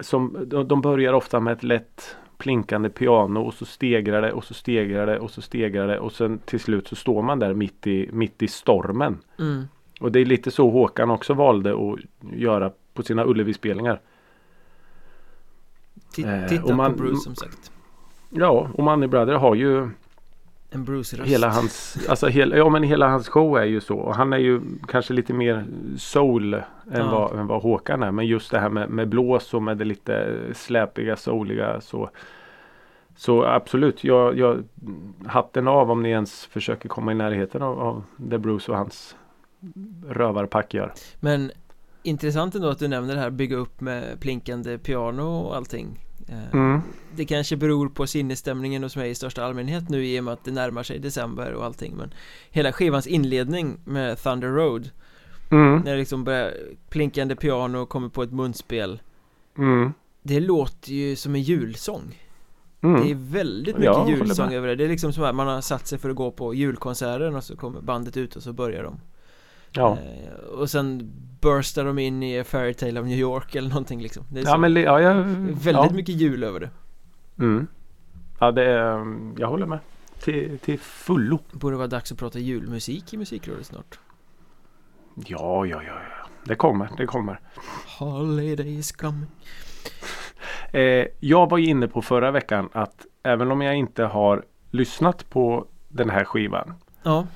som 0.00 0.36
de, 0.46 0.68
de 0.68 0.80
börjar 0.80 1.12
ofta 1.12 1.40
med 1.40 1.52
ett 1.52 1.62
lätt 1.62 2.16
plinkande 2.38 2.88
piano 2.88 3.40
och 3.40 3.54
så 3.54 3.64
stegrar 3.64 4.22
det 4.22 4.32
och 4.32 4.44
så 4.44 4.54
stegrar 4.54 5.06
det 5.06 5.18
och 5.18 5.30
så 5.30 5.42
stegrar 5.42 5.86
det 5.88 5.98
och 5.98 6.12
sen 6.12 6.38
till 6.38 6.60
slut 6.60 6.88
så 6.88 6.96
står 6.96 7.22
man 7.22 7.38
där 7.38 7.54
mitt 7.54 7.86
i, 7.86 8.08
mitt 8.12 8.42
i 8.42 8.48
stormen. 8.48 9.18
mm. 9.38 9.64
Och 10.00 10.12
det 10.12 10.20
är 10.20 10.24
lite 10.24 10.50
så 10.50 10.70
Håkan 10.70 11.10
också 11.10 11.34
valde 11.34 11.70
att 11.72 11.98
göra 12.32 12.72
på 12.94 13.02
sina 13.02 13.24
Ullevi-spelningar. 13.24 14.00
Eh, 16.18 16.48
Titta 16.48 16.64
och 16.64 16.76
man- 16.76 16.92
på 16.92 16.98
Bruce 16.98 17.16
som 17.20 17.34
sagt 17.34 17.72
Ja, 18.30 18.68
och 18.74 18.84
Money 18.84 19.08
Brother 19.08 19.34
har 19.34 19.54
ju 19.54 19.88
En 20.74 20.84
Bruce-röst 20.84 21.30
hela 21.30 21.48
hans, 21.48 21.98
alltså 22.08 22.26
hela, 22.26 22.56
ja 22.56 22.68
men 22.68 22.82
hela 22.82 23.08
hans 23.08 23.28
show 23.28 23.58
är 23.58 23.64
ju 23.64 23.80
så. 23.80 23.96
Och 23.98 24.14
han 24.14 24.32
är 24.32 24.38
ju 24.38 24.60
kanske 24.88 25.12
lite 25.12 25.32
mer 25.32 25.64
soul 25.96 26.54
än, 26.54 26.62
Ja. 26.92 27.10
vad, 27.10 27.40
än 27.40 27.46
vad 27.46 27.62
Håkan 27.62 28.02
är. 28.02 28.10
Men 28.10 28.26
just 28.26 28.50
det 28.50 28.58
här 28.58 28.68
med, 28.68 28.90
med 28.90 29.08
blås 29.08 29.54
och 29.54 29.62
med 29.62 29.78
det 29.78 29.84
lite 29.84 30.38
släpiga, 30.54 31.16
souliga 31.16 31.80
så. 31.80 32.10
Så 33.16 33.44
absolut, 33.44 34.04
jag, 34.04 34.38
jag 34.38 34.64
hatten 35.26 35.68
av 35.68 35.90
om 35.90 36.02
ni 36.02 36.10
ens 36.10 36.46
försöker 36.46 36.88
komma 36.88 37.12
i 37.12 37.14
närheten 37.14 37.62
av, 37.62 37.80
av 37.80 38.04
det 38.16 38.38
Bruce 38.38 38.72
och 38.72 38.78
hans 38.78 39.16
rövarpack 40.08 40.74
gör. 40.74 40.92
Men 41.20 41.50
intressant 42.02 42.54
ändå 42.54 42.68
att 42.68 42.78
du 42.78 42.88
nämner 42.88 43.14
det 43.14 43.20
här 43.20 43.30
bygga 43.30 43.56
upp 43.56 43.80
med 43.80 44.20
plinkande 44.20 44.78
piano 44.78 45.22
och 45.22 45.56
allting 45.56 45.98
Mm. 46.52 46.80
Det 47.16 47.24
kanske 47.24 47.56
beror 47.56 47.88
på 47.88 48.06
sinnesstämningen 48.06 48.82
hos 48.82 48.96
mig 48.96 49.10
i 49.10 49.14
största 49.14 49.44
allmänhet 49.44 49.88
nu 49.88 50.06
i 50.06 50.20
och 50.20 50.24
med 50.24 50.34
att 50.34 50.44
det 50.44 50.50
närmar 50.50 50.82
sig 50.82 50.98
december 50.98 51.52
och 51.52 51.64
allting 51.64 51.96
men 51.96 52.14
Hela 52.50 52.72
skivans 52.72 53.06
inledning 53.06 53.78
med 53.84 54.18
Thunder 54.18 54.48
Road 54.48 54.90
Mm. 55.50 55.78
När 55.84 55.92
det 55.92 55.98
liksom 55.98 56.24
börjar 56.24 56.54
plinkande 56.88 57.36
piano 57.36 57.78
och 57.78 57.88
kommer 57.88 58.08
på 58.08 58.22
ett 58.22 58.32
munspel 58.32 59.00
Mm. 59.58 59.92
Det 60.22 60.40
låter 60.40 60.92
ju 60.92 61.16
som 61.16 61.34
en 61.34 61.42
julsång 61.42 62.18
Mm. 62.82 63.02
Det 63.02 63.10
är 63.10 63.14
väldigt 63.14 63.74
Ja, 63.74 63.80
mycket 63.80 63.96
håller 63.96 64.16
julsång 64.16 64.52
över 64.54 64.68
det 64.68 64.76
Det 64.76 64.84
är 64.84 64.88
liksom 64.88 65.12
som 65.12 65.24
att 65.24 65.34
man 65.34 65.46
har 65.46 65.60
satt 65.60 65.86
sig 65.86 65.98
för 65.98 66.10
att 66.10 66.16
gå 66.16 66.30
på 66.30 66.54
julkonserten 66.54 67.36
och 67.36 67.44
så 67.44 67.56
kommer 67.56 67.80
bandet 67.80 68.16
ut 68.16 68.36
och 68.36 68.42
så 68.42 68.52
börjar 68.52 68.82
de 68.82 69.00
Ja. 69.72 69.98
eh, 69.98 70.34
Och 70.58 70.70
sen 70.70 71.12
burstar 71.40 71.84
de 71.84 71.98
in 71.98 72.22
i 72.22 72.38
A 72.40 72.44
Fairytale 72.44 73.00
of 73.00 73.06
New 73.06 73.18
York 73.18 73.54
eller 73.54 73.68
någonting 73.68 74.00
liksom 74.02 74.24
Det 74.30 74.40
är 74.40 74.44
Ja 74.44 74.52
så, 74.52 74.58
men 74.58 74.76
ja, 74.76 75.00
jag, 75.00 75.14
väldigt 75.14 75.64
ja. 75.66 75.90
mycket 75.92 76.14
jul 76.14 76.44
över 76.44 76.60
det 76.60 76.70
Mm. 77.38 77.66
Ja 78.40 78.52
det 78.52 78.64
är, 78.64 79.06
jag 79.38 79.48
håller 79.48 79.66
med. 79.66 79.78
Till, 80.18 80.58
till 80.58 80.78
fullo. 80.78 81.38
Borde 81.52 81.76
vara 81.76 81.86
dags 81.86 82.12
att 82.12 82.18
prata 82.18 82.38
julmusik 82.38 83.14
i 83.14 83.16
musikrådet 83.16 83.66
snart 83.66 83.98
Ja, 85.14 85.66
ja, 85.66 85.82
ja, 85.82 85.92
ja. 85.92 86.26
Det 86.44 86.54
kommer, 86.54 86.88
det 86.96 87.06
kommer. 87.06 87.40
Holiday 87.98 88.78
is 88.78 88.92
coming 88.92 89.26
Eh, 90.72 91.06
jag 91.20 91.50
var 91.50 91.58
ju 91.58 91.66
inne 91.66 91.88
på 91.88 92.02
förra 92.02 92.30
veckan 92.30 92.68
att 92.72 93.06
även 93.22 93.50
om 93.50 93.60
jag 93.62 93.76
inte 93.76 94.04
har 94.04 94.44
lyssnat 94.70 95.30
på 95.30 95.66
den 95.88 96.10
här 96.10 96.24
skivan 96.24 96.74
Ja, 97.02 97.26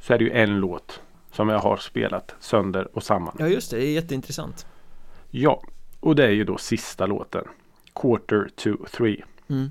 så 0.00 0.14
är 0.14 0.18
det 0.18 0.24
ju 0.24 0.30
en 0.30 0.60
låt 0.60 1.00
som 1.36 1.48
jag 1.48 1.58
har 1.58 1.76
spelat 1.76 2.34
sönder 2.40 2.88
och 2.96 3.02
samman. 3.02 3.36
ja 3.38 3.48
just 3.48 3.70
det, 3.70 3.76
det 3.76 3.84
är 3.86 3.92
jätteintressant 3.92 4.66
Ja, 5.30 5.62
och 6.00 6.16
det 6.16 6.24
är 6.24 6.30
ju 6.30 6.44
då 6.44 6.58
sista 6.58 7.06
låten. 7.06 7.44
Quarter 7.94 8.48
to 8.56 8.70
three. 8.90 9.24
mm. 9.48 9.70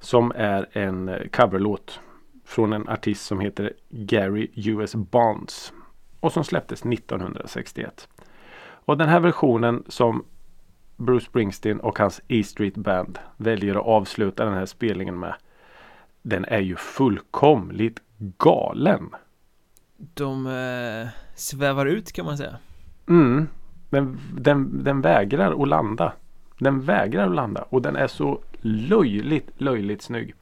Som 0.00 0.32
är 0.36 0.66
en 0.72 1.08
eh, 1.08 1.28
coverlåt 1.28 2.00
från 2.44 2.72
en 2.72 2.88
artist 2.88 3.26
som 3.26 3.40
heter 3.40 3.72
Gary 3.88 4.50
US 4.54 4.94
Bonds. 4.94 5.72
Och 6.20 6.32
som 6.32 6.44
släpptes 6.44 6.84
1961. 6.84 8.08
Och 8.62 8.96
den 8.98 9.08
här 9.08 9.20
versionen 9.20 9.84
som 9.88 10.24
Bruce 10.96 11.26
Springsteen 11.26 11.80
och 11.80 11.98
hans 11.98 12.20
E 12.28 12.42
Street 12.42 12.76
Band 12.76 13.18
väljer 13.36 13.74
att 13.74 13.86
avsluta 13.86 14.44
den 14.44 14.54
här 14.54 14.66
spelningen 14.66 15.18
med. 15.18 15.34
Den 16.22 16.44
är 16.44 16.60
ju 16.60 16.76
fullkomligt 16.76 18.02
galen. 18.38 19.10
De 20.14 20.46
eh, 20.46 21.08
svävar 21.34 21.86
ut 21.86 22.12
kan 22.12 22.24
man 22.24 22.36
säga 22.36 22.56
Mm. 23.08 23.48
Den, 23.90 24.18
den, 24.34 24.84
den 24.84 25.00
vägrar 25.00 25.62
att 25.62 25.68
landa. 25.68 26.12
Den 26.58 26.80
vägrar 26.80 27.26
att 27.26 27.34
landa 27.34 27.64
och 27.68 27.82
den 27.82 27.96
är 27.96 28.06
så 28.06 28.40
löjligt, 28.60 29.50
löjligt 29.56 30.02
snygg. 30.02 30.34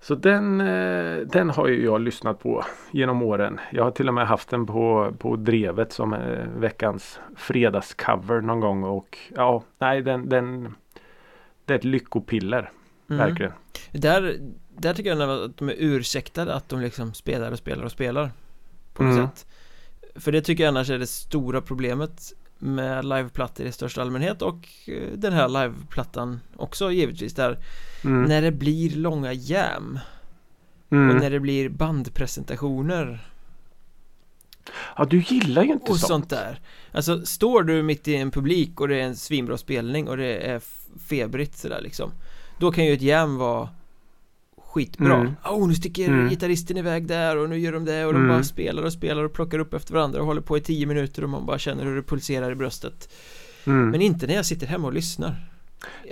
Så 0.00 0.14
den, 0.14 0.60
eh, 0.60 1.16
den 1.16 1.50
har 1.50 1.68
ju 1.68 1.84
jag 1.84 2.00
lyssnat 2.00 2.40
på 2.40 2.64
genom 2.90 3.22
åren. 3.22 3.60
Jag 3.72 3.84
har 3.84 3.90
till 3.90 4.08
och 4.08 4.14
med 4.14 4.26
haft 4.26 4.48
den 4.48 4.66
på, 4.66 5.12
på 5.18 5.36
drevet 5.36 5.92
som 5.92 6.12
eh, 6.12 6.46
veckans 6.56 7.20
fredagscover 7.36 8.40
någon 8.40 8.60
gång 8.60 8.84
och 8.84 9.18
ja, 9.34 9.62
nej 9.78 10.02
den, 10.02 10.28
den 10.28 10.74
det 11.64 11.74
är 11.74 11.78
ett 11.78 11.84
lyckopiller, 11.84 12.70
Mm. 13.10 13.26
verkligen. 13.26 13.52
Där, 13.92 14.38
där 14.76 14.94
tycker 14.94 15.16
jag 15.16 15.30
att 15.44 15.56
de 15.56 15.68
är 15.68 15.74
ursäktade 15.78 16.54
att 16.54 16.68
de 16.68 16.80
liksom 16.80 17.14
spelar 17.14 17.52
och 17.52 17.58
spelar 17.58 17.84
och 17.84 17.92
spelar 17.92 18.32
På 18.92 19.02
något 19.02 19.12
Mm. 19.14 19.26
sätt 19.26 19.46
För 20.14 20.32
det 20.32 20.42
tycker 20.42 20.64
jag 20.64 20.68
annars 20.68 20.90
är 20.90 20.98
det 20.98 21.06
stora 21.06 21.60
problemet 21.60 22.32
med 22.58 23.04
liveplattor 23.04 23.66
i 23.66 23.72
största 23.72 24.02
allmänhet 24.02 24.42
och 24.42 24.68
eh, 24.86 25.02
den 25.14 25.32
här 25.32 25.48
liveplattan 25.48 26.40
också 26.56 26.92
givetvis 26.92 27.34
där 27.34 27.58
Mm. 28.04 28.22
När 28.22 28.42
det 28.42 28.52
blir 28.52 28.90
långa 28.96 29.32
jam 29.32 29.98
Mm. 30.90 31.10
och 31.16 31.22
när 31.22 31.30
det 31.30 31.40
blir 31.40 31.68
bandpresentationer 31.68 33.24
Ja, 34.96 35.04
du 35.04 35.18
gillar 35.20 35.62
ju 35.62 35.72
inte 35.72 35.90
och 35.92 35.98
sånt. 35.98 36.08
sånt 36.08 36.30
där 36.30 36.60
Alltså 36.92 37.26
står 37.26 37.62
du 37.62 37.82
mitt 37.82 38.08
i 38.08 38.16
en 38.16 38.30
publik 38.30 38.80
och 38.80 38.88
det 38.88 38.96
är 39.00 39.04
en 39.04 39.16
svinbra 39.16 39.56
spelning 39.58 40.08
och 40.08 40.16
det 40.16 40.36
är 40.50 40.60
febrigt 41.08 41.58
sådär 41.58 41.80
liksom 41.80 42.10
Då 42.58 42.72
kan 42.72 42.84
ju 42.84 42.92
ett 42.92 43.02
jam 43.02 43.36
vara 43.36 43.68
skitbra 44.66 45.14
Mm. 45.14 45.34
Oh 45.44 45.68
nu 45.68 45.74
sticker 45.74 46.08
Mm. 46.08 46.28
gitarristen 46.28 46.76
iväg 46.76 47.06
där 47.06 47.36
och 47.36 47.48
nu 47.48 47.58
gör 47.58 47.72
de 47.72 47.84
det 47.84 48.06
och 48.06 48.12
de 48.12 48.18
Mm. 48.22 48.28
bara 48.36 48.42
spelar 48.44 48.82
och 48.82 48.92
spelar 48.92 49.22
och 49.22 49.32
plockar 49.32 49.58
upp 49.58 49.74
efter 49.74 49.94
varandra 49.94 50.20
och 50.20 50.26
håller 50.26 50.40
på 50.40 50.56
i 50.56 50.60
tio 50.60 50.86
minuter 50.86 51.22
och 51.24 51.30
man 51.30 51.46
bara 51.46 51.58
känner 51.58 51.84
hur 51.84 51.96
det 51.96 52.02
pulserar 52.02 52.50
i 52.50 52.54
bröstet 52.54 53.08
Mm. 53.64 53.90
Men 53.90 54.00
inte 54.02 54.26
när 54.26 54.34
jag 54.34 54.46
sitter 54.46 54.66
hemma 54.66 54.86
och 54.86 54.92
lyssnar 54.94 55.36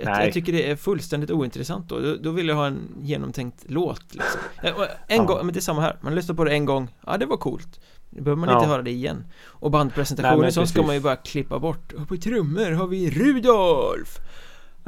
jag, 0.03 0.25
jag 0.25 0.33
tycker 0.33 0.53
det 0.53 0.71
är 0.71 0.75
fullständigt 0.75 1.31
ointressant 1.31 1.89
då. 1.89 1.99
då, 1.99 2.15
då 2.15 2.31
vill 2.31 2.47
jag 2.47 2.55
ha 2.55 2.67
en 2.67 2.79
genomtänkt 3.01 3.63
låt 3.67 4.03
liksom. 4.13 4.41
Eh, 4.63 4.73
En 5.07 5.17
Ja. 5.17 5.23
gång, 5.23 5.45
men 5.45 5.53
det 5.53 5.59
är 5.59 5.61
samma 5.61 5.81
här, 5.81 5.97
man 6.01 6.15
lyssnar 6.15 6.35
på 6.35 6.43
det 6.43 6.51
en 6.51 6.65
gång, 6.65 6.93
ja 7.05 7.17
det 7.17 7.25
var 7.25 7.37
coolt 7.37 7.79
Nu 8.09 8.21
behöver 8.21 8.39
man 8.39 8.49
Ja. 8.49 8.55
inte 8.57 8.67
höra 8.69 8.81
det 8.81 8.91
igen 8.91 9.23
Och 9.45 9.71
bandpresentationer 9.71 10.41
men 10.41 10.51
så 10.51 10.65
ska 10.67 10.81
man 10.83 10.95
ju 10.95 11.01
bara 11.01 11.15
klippa 11.15 11.59
bort 11.59 11.93
Och 11.93 12.07
på 12.07 12.17
trummor 12.17 12.71
har 12.71 12.87
vi 12.87 13.09
Rudolf 13.09 14.17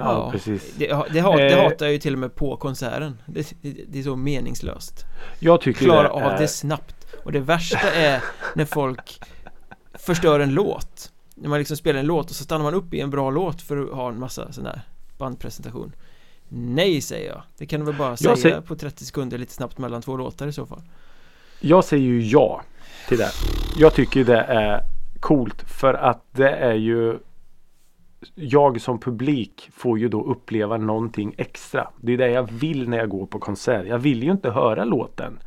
Ja, 0.05 0.31
precis. 0.31 0.73
Det, 0.77 0.87
det, 0.87 1.19
hat, 1.19 1.37
det 1.37 1.49
Eh. 1.53 1.63
hatar 1.63 1.85
jag 1.85 1.93
ju 1.93 1.99
till 1.99 2.13
och 2.13 2.19
med 2.19 2.35
på 2.35 2.57
konserten. 2.57 3.17
Det, 3.25 3.53
det, 3.61 3.75
det 3.87 3.99
är 3.99 4.03
så 4.03 4.15
meningslöst. 4.15 5.05
Jag 5.39 5.61
tycker 5.61 5.85
Klara 5.85 6.03
det 6.03 6.09
av 6.09 6.21
är... 6.21 6.37
det 6.39 6.47
snabbt. 6.47 6.95
Och 7.23 7.31
det 7.31 7.39
värsta 7.39 7.91
är 7.91 8.23
när 8.55 8.65
folk 8.65 9.19
förstör 9.93 10.39
en 10.39 10.53
låt. 10.53 11.11
När 11.35 11.49
man 11.49 11.59
liksom 11.59 11.77
spelar 11.77 11.99
en 11.99 12.05
låt 12.05 12.29
och 12.29 12.35
så 12.35 12.43
stannar 12.43 12.63
man 12.63 12.73
upp 12.73 12.93
i 12.93 12.99
en 13.01 13.09
bra 13.09 13.29
låt 13.31 13.61
för 13.61 13.77
att 13.83 13.89
ha 13.93 14.09
en 14.09 14.19
massa 14.19 14.51
sån 14.51 14.63
där 14.63 14.81
bandpresentation. 15.17 15.91
Nej 16.49 17.01
säger 17.01 17.29
jag. 17.29 17.43
Det 17.57 17.65
kan 17.65 17.79
du 17.79 17.85
väl 17.85 17.95
bara 17.95 18.17
säga 18.17 18.35
säger- 18.35 18.61
på 18.61 18.75
30 18.75 19.05
sekunder 19.05 19.37
lite 19.37 19.53
snabbt 19.53 19.77
mellan 19.77 20.01
två 20.01 20.17
låtar 20.17 20.47
i 20.47 20.53
så 20.53 20.65
fall. 20.65 20.81
Jag 21.59 21.83
säger 21.83 22.03
ju 22.03 22.21
ja 22.21 22.61
till 23.07 23.17
det. 23.17 23.29
Jag 23.77 23.93
tycker 23.93 24.23
det 24.23 24.39
är 24.41 24.81
coolt 25.19 25.61
för 25.61 25.93
att 25.93 26.23
det 26.31 26.49
är 26.49 26.73
ju 26.73 27.17
jag 28.35 28.81
som 28.81 28.99
publik 28.99 29.69
får 29.73 29.99
ju 29.99 30.09
då 30.09 30.23
uppleva 30.23 30.77
någonting 30.77 31.35
extra. 31.37 31.89
Det 32.01 32.13
är 32.13 32.17
det 32.17 32.29
jag 32.29 32.51
vill 32.51 32.89
när 32.89 32.97
jag 32.97 33.09
går 33.09 33.25
på 33.25 33.39
konsert. 33.39 33.87
Jag 33.87 33.99
vill 33.99 34.23
ju 34.23 34.31
inte 34.31 34.49
höra 34.49 34.83
låten 34.83 35.39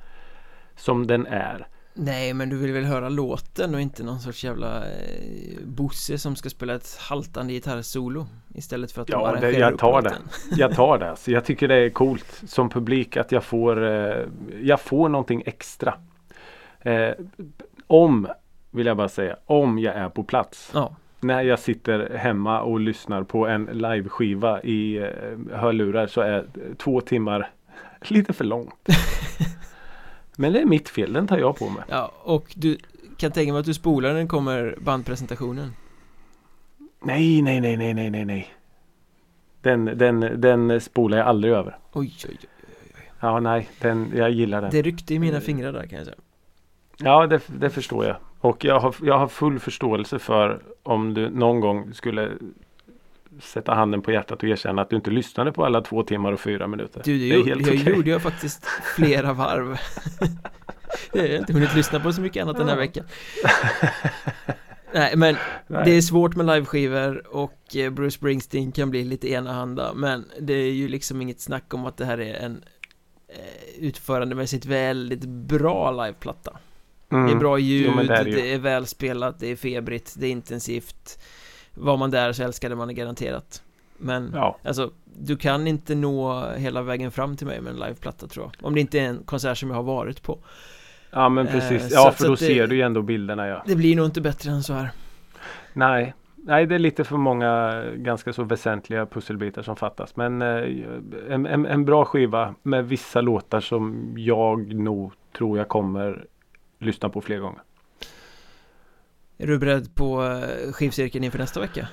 som 0.77 1.07
den 1.07 1.27
är. 1.27 1.66
Nej 1.95 2.35
men 2.35 2.49
du 2.49 2.57
vill 2.57 2.73
väl 2.73 2.85
höra 2.85 3.09
låten 3.09 3.75
och 3.75 3.81
inte 3.81 4.05
någon 4.05 4.20
sorts 4.20 4.45
jävla 4.45 4.85
eh, 4.85 5.64
Bosse 5.64 6.18
som 6.18 6.37
ska 6.37 6.51
spela 6.51 6.75
ett 6.75 6.97
haltande 7.01 7.53
gitarrsolo 7.53 8.27
Istället 8.55 8.93
för 8.93 9.03
att 9.03 9.09
de 9.09 9.12
Ja, 9.12 9.18
det, 9.18 9.29
arrangerar 9.29 9.61
jag 9.61 9.73
upp 9.73 9.81
tar 9.81 10.03
det. 10.03 10.11
låten. 10.11 10.29
Jag 10.59 10.75
tar 10.75 10.99
det. 10.99 11.16
Så 11.16 11.31
jag 11.31 11.45
tycker 11.45 11.68
det 11.68 11.75
är 11.75 11.91
coolt 11.91 12.43
som 12.47 12.68
publik 12.68 13.16
att 13.16 13.33
jag 13.33 13.45
får, 13.45 13.85
eh, 13.85 14.27
jag 14.62 14.81
får 14.81 15.09
någonting 15.09 15.43
extra. 15.47 15.95
Eh, 16.81 17.11
om, 17.87 18.29
vill 18.70 18.87
jag 18.87 18.97
bara 18.97 19.09
säga, 19.09 19.37
om 19.47 19.79
jag 19.79 19.95
är 19.95 20.09
på 20.09 20.25
plats. 20.25 20.70
Ja, 20.75 20.97
När 21.23 21.43
jag 21.43 21.59
sitter 21.59 22.16
hemma 22.16 22.61
och 22.62 22.81
lyssnar 22.81 23.23
på 23.23 23.47
en 23.47 23.64
liveskiva 23.64 24.62
i 24.62 24.97
eh, 24.97 25.09
hörlurar 25.59 26.07
så 26.07 26.20
är 26.20 26.47
två 26.79 27.01
timmar 27.01 27.51
lite 28.01 28.33
för 28.33 28.45
långt. 28.45 28.89
Men 30.37 30.53
det 30.53 30.61
är 30.61 30.64
mitt 30.66 30.89
fel, 30.89 31.12
den 31.12 31.27
tar 31.27 31.39
jag 31.39 31.59
på 31.59 31.68
mig. 31.68 31.83
ja 31.89 32.12
och 32.23 32.53
du 32.57 32.79
kan 33.16 33.33
tänka 33.33 33.53
mig 33.53 33.61
att 33.61 33.66
du 33.66 33.75
spolar 33.75 34.09
när 34.09 34.16
den 34.16 34.29
kommer 34.29 34.77
bandpresentationen 34.81 35.73
Nej, 37.05 37.43
nej, 37.43 37.61
nej, 37.61 37.77
nej, 37.77 37.95
nej, 37.95 38.11
nej, 38.11 38.25
nej. 38.25 38.55
Den, 39.61 39.85
den, 39.85 40.41
den 40.41 40.81
spolar 40.81 41.18
jag 41.18 41.27
aldrig 41.27 41.55
över. 41.55 41.79
Oj, 41.93 42.14
oj, 42.29 42.37
oj 42.43 42.49
Ja, 43.20 43.41
nej, 43.41 43.68
den, 43.81 44.12
jag 44.16 44.31
gillar 44.31 44.62
den. 44.62 44.70
Det 44.70 44.83
ryckte 44.83 45.14
i 45.14 45.18
mina 45.18 45.41
fingrar 45.41 45.73
där 45.73 45.87
kan 45.87 45.99
jag 45.99 46.07
säga 46.07 46.18
Ja, 46.99 47.27
det, 47.27 47.41
det 47.47 47.70
förstår 47.70 48.05
jag. 48.05 48.16
Och 48.43 48.64
jag 48.64 48.80
har, 48.80 48.95
jag 49.03 49.18
har 49.18 49.28
full 49.28 49.59
förståelse 49.59 50.18
för 50.18 50.62
om 50.82 51.14
du 51.14 51.30
någon 51.30 51.61
gång 51.61 51.95
skulle 51.95 52.30
sätta 53.40 53.74
handen 53.74 54.03
på 54.03 54.12
hjärtat 54.12 54.43
och 54.43 54.49
erkänna 54.49 54.82
att 54.82 54.90
du 54.90 54.97
inte 54.97 55.11
lyssnade 55.11 55.53
på 55.53 55.64
alla 55.64 55.80
två 55.80 56.03
timmar 56.03 56.32
och 56.32 56.40
fyra 56.40 56.66
minuter. 56.66 57.03
Du, 57.05 57.18
det, 57.18 57.24
det 57.24 57.34
är 57.34 57.38
gjorde, 57.38 57.51
helt 57.51 57.66
jag 57.66 57.80
okej. 57.80 57.97
gjorde 57.97 58.11
jag 58.11 58.22
faktiskt 58.22 58.66
flera 58.97 59.32
varv 59.32 59.78
Det 61.12 61.20
har 61.20 61.26
jag 61.26 61.38
inte 61.38 61.53
hunnit 61.53 61.74
lyssna 61.74 62.01
på 62.01 62.12
så 62.12 62.20
mycket 62.20 62.43
annat 62.43 62.57
den 62.57 62.68
här 62.68 62.76
veckan 62.76 63.05
Nej 64.95 65.16
men 65.16 65.36
Nej. 65.66 65.82
det 65.84 65.90
är 65.90 66.01
svårt 66.01 66.36
med 66.36 66.47
liveskivor 66.47 67.26
och 67.26 67.76
eh, 67.76 67.90
Bruce 67.90 68.11
Springsteen 68.11 68.72
kan 68.72 68.90
bli 68.90 69.05
lite 69.05 69.30
enahanda 69.32 69.95
men 69.95 70.24
det 70.40 70.55
är 70.55 70.72
ju 70.72 70.88
liksom 70.88 71.22
inget 71.22 71.40
snack 71.40 71.74
om 71.74 71.86
att 71.86 71.97
det 71.97 72.05
här 72.05 72.20
är 72.20 72.34
en 72.34 72.64
eh, 73.28 73.84
utförandemässigt 73.86 74.66
väldigt 74.66 75.24
bra 75.24 75.90
liveplatta 75.90 76.59
Mm. 77.13 77.27
Det 77.27 77.33
är 77.33 77.37
bra 77.37 77.59
ljud, 77.59 77.93
Jo, 77.97 78.03
det 78.03 78.15
är 78.17 78.25
det 78.25 78.53
är 78.55 78.59
välspelat, 78.59 79.39
det 79.41 79.47
är 79.47 79.57
febrigt, 79.57 80.15
det 80.19 80.27
är 80.27 80.31
intensivt 80.31 81.19
Var 81.75 81.97
man 81.97 82.11
där 82.11 82.33
så 82.33 82.43
älskade 82.43 82.75
man 82.77 82.89
det 82.89 82.95
garanterat 82.95 83.63
Men 83.99 84.31
Ja, 84.35 84.59
Alltså, 84.65 84.91
du 85.19 85.37
kan 85.37 85.67
inte 85.67 85.95
nå 85.95 86.45
hela 86.57 86.83
vägen 86.83 87.11
fram 87.11 87.37
till 87.37 87.47
mig 87.47 87.61
med 87.61 87.71
en 87.73 87.79
liveplatta 87.81 88.27
tror 88.27 88.45
jag 88.59 88.67
Om 88.67 88.75
det 88.75 88.81
inte 88.81 88.99
är 89.01 89.05
en 89.09 89.23
konsert 89.25 89.59
som 89.59 89.69
jag 89.71 89.77
har 89.77 89.83
varit 89.83 90.23
på 90.23 90.39
ja 91.11 91.29
men 91.29 91.47
Eh, 91.47 91.53
precis. 91.53 91.89
så 91.89 91.95
Ja, 91.95 92.11
för 92.13 92.19
så 92.19 92.25
då 92.29 92.35
det- 92.35 92.37
ser 92.39 92.67
du 92.67 92.77
ju 92.77 92.83
ändå 92.83 93.03
bilderna 93.03 93.47
ja. 93.47 93.63
Det 93.67 93.77
blir 93.77 93.97
nog 93.97 94.05
inte 94.07 94.21
bättre 94.21 94.51
än 94.51 94.63
så 94.63 94.73
här 94.73 94.91
Nej, 95.73 96.15
nej 96.37 96.67
det 96.67 96.75
är 96.75 96.79
lite 96.79 97.05
för 97.05 97.17
många 97.17 97.83
ganska 97.97 98.33
så 98.33 98.45
väsentliga 98.45 99.07
pusselbitar 99.07 99.63
som 99.63 99.77
fattas. 99.77 100.17
Men 100.17 100.43
eh, 100.43 100.65
en, 101.31 101.47
en, 101.47 101.67
en 101.67 101.85
bra 101.85 102.05
skiva 102.05 102.55
med 102.63 102.89
vissa 102.89 103.21
låtar 103.21 103.61
som 103.61 104.15
jag 104.17 104.75
nog 104.75 105.13
tror 105.39 105.59
jag 105.59 105.69
kommer 105.69 106.25
lyssna 106.85 107.09
på 107.09 107.20
fler 107.20 107.39
gånger. 107.39 107.62
Är 109.39 109.47
du 109.47 109.59
beredd 109.59 109.95
på 109.95 110.24
eh, 110.24 110.72
skivcirkeln 110.72 111.24
inför 111.24 111.39
nästa 111.39 111.61
vecka? 111.61 111.89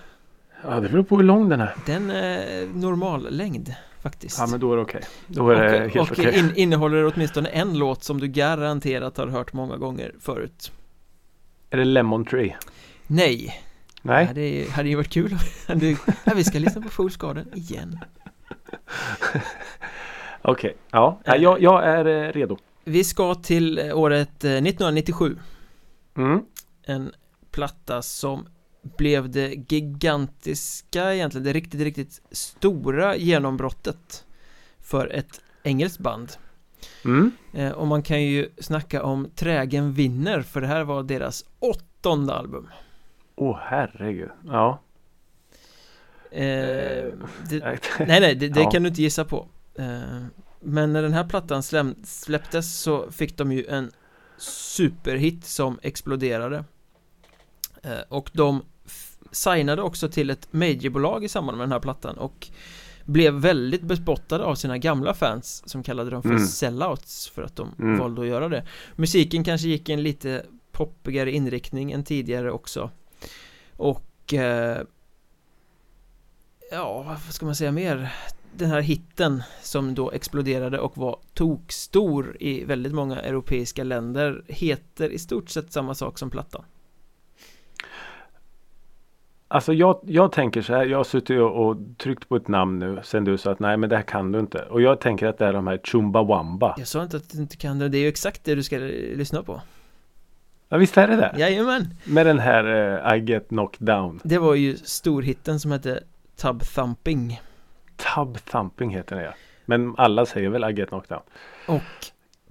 Ja, 0.63 0.79
det 0.79 0.89
beror 0.89 1.03
på 1.03 1.17
hur 1.17 1.23
lång 1.23 1.49
den 1.49 1.61
är. 1.61 1.75
Den 1.85 2.09
är 2.09 2.65
normal 2.73 3.27
längd 3.29 3.73
faktiskt 4.01 4.39
Ja, 4.39 4.47
men 4.47 4.59
då 4.59 4.73
är 4.73 4.75
det 4.75 4.81
okej. 4.81 5.01
Då 5.27 5.49
är 5.49 5.55
det 5.55 5.85
och, 5.85 5.91
helt 5.91 6.11
och 6.11 6.19
okej. 6.19 6.39
in, 6.39 6.53
innehåller 6.55 7.13
åtminstone 7.13 7.49
en 7.49 7.77
låt 7.77 8.03
som 8.03 8.19
du 8.19 8.27
garanterat 8.27 9.17
har 9.17 9.27
hört 9.27 9.53
många 9.53 9.77
gånger 9.77 10.15
förut 10.19 10.71
Är 11.69 11.77
det 11.77 11.85
Lemon 11.85 12.25
Tree? 12.25 12.55
Nej, 13.07 13.63
Nej? 14.01 14.25
Ja, 14.27 14.33
det 14.33 14.69
hade 14.69 14.89
ju 14.89 14.95
varit 14.95 15.09
kul 15.09 15.31
om 15.67 15.97
ja, 16.23 16.33
vi 16.35 16.43
ska 16.43 16.59
lyssna 16.59 16.81
på 16.81 16.89
Fool's 16.89 17.21
Garden 17.21 17.51
igen 17.53 17.99
Okej, 20.41 20.75
ja. 20.91 21.19
ja 21.23 21.35
jag, 21.35 21.61
jag 21.61 21.83
är 21.83 22.05
eh, 22.05 22.31
redo. 22.31 22.57
Vi 22.89 23.03
ska 23.03 23.35
till 23.35 23.77
eh, 23.79 23.97
året 23.97 24.43
eh, 24.43 24.51
1997 24.51 25.37
Mm. 26.17 26.45
En 26.83 27.11
platta 27.51 28.01
som 28.01 28.47
blev 28.97 29.29
det 29.29 29.53
gigantiska 29.71 31.13
egentligen, 31.13 31.45
det 31.45 31.53
riktigt, 31.53 31.81
riktigt 31.81 32.21
stora 32.31 33.15
genombrottet 33.15 34.25
för 34.79 35.07
ett 35.07 35.41
engelskt 35.63 35.99
band 35.99 36.31
Mm. 37.05 37.31
eh, 37.53 37.71
Och 37.71 37.87
man 37.87 38.03
kan 38.03 38.23
ju 38.23 38.49
snacka 38.57 39.03
om 39.03 39.29
trägen 39.35 39.93
vinner 39.93 40.41
för 40.41 40.61
det 40.61 40.67
här 40.67 40.83
var 40.83 41.03
deras 41.03 41.45
åttonde 41.59 42.33
album 42.33 42.67
Åh 43.35 43.57
herregud. 43.61 44.29
Ja. 44.45 44.81
eh, 46.31 46.41
det, 47.49 47.59
Nej. 47.63 47.79
Nej 47.99 48.19
nej, 48.19 48.35
det, 48.35 48.49
det 48.49 48.59
Ja. 48.63 48.71
kan 48.71 48.83
du 48.83 48.89
inte 48.89 49.01
gissa 49.01 49.25
på 49.25 49.47
eh, 49.75 50.25
Men 50.59 50.93
när 50.93 51.01
den 51.01 51.13
här 51.13 51.23
plattan 51.23 51.63
släpptes 52.03 52.73
så 52.81 53.11
fick 53.11 53.37
de 53.37 53.51
ju 53.51 53.65
en 53.65 53.91
superhit 54.37 55.45
som 55.45 55.79
exploderade 55.81 56.63
eh, 57.83 57.99
Och 58.09 58.29
de 58.33 58.63
signade 59.31 59.81
också 59.81 60.09
till 60.09 60.29
ett 60.29 60.53
majorbolag 60.53 61.23
i 61.23 61.29
samband 61.29 61.57
med 61.57 61.63
den 61.67 61.71
här 61.71 61.79
plattan 61.79 62.17
och 62.17 62.47
blev 63.05 63.33
väldigt 63.33 63.81
bespottade 63.81 64.43
av 64.43 64.55
sina 64.55 64.77
gamla 64.77 65.13
fans 65.13 65.63
som 65.65 65.83
kallade 65.83 66.09
dem 66.09 66.21
för 66.21 66.29
Mm. 66.29 66.45
sellouts 66.47 67.27
för 67.29 67.41
att 67.43 67.55
de 67.55 67.75
Mm. 67.79 67.97
valde 67.99 68.21
att 68.21 68.27
göra 68.27 68.49
det 68.49 68.65
Musiken 68.95 69.43
kanske 69.43 69.67
gick 69.67 69.89
i 69.89 69.93
en 69.93 70.03
lite 70.03 70.45
poppigare 70.71 71.31
inriktning 71.31 71.91
än 71.91 72.03
tidigare 72.03 72.51
också 72.51 72.89
Och 73.77 74.33
eh, 74.33 74.81
Ja, 76.71 77.03
vad 77.03 77.33
ska 77.33 77.45
man 77.45 77.55
säga 77.55 77.71
mer? 77.71 78.13
Den 78.53 78.69
här 78.69 78.81
hitten 78.81 79.43
som 79.61 79.95
då 79.95 80.11
exploderade 80.11 80.79
och 80.79 80.97
var 80.97 81.19
tokstor 81.33 82.37
i 82.39 82.63
väldigt 82.65 82.93
många 82.93 83.21
europeiska 83.21 83.83
länder 83.83 84.43
heter 84.47 85.09
i 85.09 85.19
stort 85.19 85.49
sett 85.49 85.73
samma 85.73 85.95
sak 85.95 86.19
som 86.19 86.29
plattan 86.29 86.63
Alltså 89.51 89.73
jag, 89.73 89.99
jag 90.03 90.31
tänker 90.31 90.61
så 90.61 90.73
här. 90.73 90.85
Jag 90.85 90.97
har 90.97 91.03
suttit 91.03 91.39
och, 91.39 91.67
och 91.67 91.77
tryckt 91.97 92.29
på 92.29 92.35
ett 92.35 92.47
namn 92.47 92.79
nu 92.79 92.99
sen 93.03 93.23
du 93.23 93.37
sa 93.37 93.51
att 93.51 93.59
nej 93.59 93.77
men 93.77 93.89
det 93.89 93.95
här 93.95 94.03
kan 94.03 94.31
du 94.31 94.39
inte. 94.39 94.61
Och 94.61 94.81
jag 94.81 94.99
tänker 94.99 95.27
att 95.27 95.37
det 95.37 95.45
är 95.45 95.53
de 95.53 95.67
här 95.67 95.79
Chumbawamba. 95.83 96.75
Jag 96.77 96.87
sa 96.87 97.03
inte 97.03 97.17
att 97.17 97.29
du 97.29 97.37
inte 97.37 97.57
kan 97.57 97.79
det, 97.79 97.89
det 97.89 97.97
är 97.97 98.01
ju 98.01 98.07
exakt 98.07 98.43
det 98.43 98.55
du 98.55 98.63
ska 98.63 98.77
lyssna 98.77 99.43
på 99.43 99.61
Ja 100.69 100.77
visst 100.77 100.97
är 100.97 101.07
det 101.07 101.15
det? 101.15 101.35
Jajamän! 101.37 101.95
Med 102.03 102.25
den 102.25 102.39
här 102.39 102.65
eh, 103.05 103.17
I 103.17 103.19
get 103.19 103.47
knocked 103.47 103.87
down. 103.87 104.19
Det 104.23 104.37
var 104.37 104.55
ju 104.55 104.77
storhitten 104.77 105.59
som 105.59 105.71
hette 105.71 106.03
Tub 106.41 106.63
Thumping 106.63 107.41
Tub 108.15 108.37
thumping 108.45 108.89
heter 108.89 109.15
den 109.15 109.25
ja. 109.25 109.33
Men 109.65 109.95
alla 109.97 110.25
säger 110.25 110.49
väl 110.49 110.69
I 110.71 110.73
get 110.73 110.89
knocked 110.89 111.09
down. 111.09 111.21
Och 111.77 111.83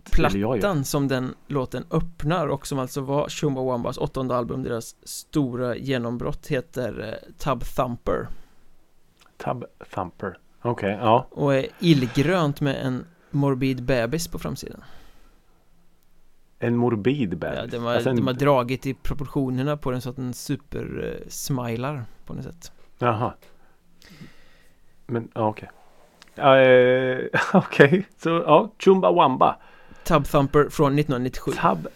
Det 0.05 0.11
plattan 0.11 0.85
som 0.85 1.09
den 1.09 1.35
låten 1.47 1.85
öppnar 1.91 2.47
och 2.47 2.67
som 2.67 2.79
alltså 2.79 3.01
var 3.01 3.29
Chumbawambas 3.29 3.99
åttonde 3.99 4.37
album, 4.37 4.63
deras 4.63 4.97
stora 5.03 5.77
genombrott 5.77 6.47
heter 6.47 7.09
eh, 7.09 7.33
Tub 7.39 7.65
Thumper 7.65 8.29
Tub 9.45 9.65
thumper. 9.95 10.39
Okej, 10.63 10.99
ja. 11.01 11.27
och 11.31 11.55
är 11.55 11.67
illgrönt 11.81 12.61
med 12.61 12.87
en 12.87 13.05
morbid 13.31 13.83
bebis 13.83 14.29
på 14.29 14.39
framsidan 14.39 14.85
En 16.59 16.77
morbid 16.77 17.39
bebis. 17.39 17.59
ja, 17.59 17.67
de, 17.67 17.79
har, 17.85 17.95
Alltså 17.95 18.11
en- 18.11 18.17
de 18.17 18.27
har 18.27 18.35
dragit 18.35 18.87
i 18.87 18.95
proportionerna 18.95 19.77
på 19.77 19.91
den 19.91 20.01
så 20.01 20.11
att 20.11 20.17
den 20.17 20.35
super 20.35 21.15
eh, 21.27 22.05
på 22.25 22.35
något 22.35 22.45
sätt 22.45 22.73
Jaha. 22.99 23.33
Men 25.09 25.29
ja, 25.35 25.49
okej. 25.49 25.69
Eh, 26.37 27.41
okej, 27.55 28.07
så 28.17 28.29
ja, 28.47 28.71
Chumbawamba. 28.79 29.57
Tub 30.05 30.25
Thumper 30.25 30.69
från 30.69 30.99
1997 30.99 31.53
Tub 31.53 31.89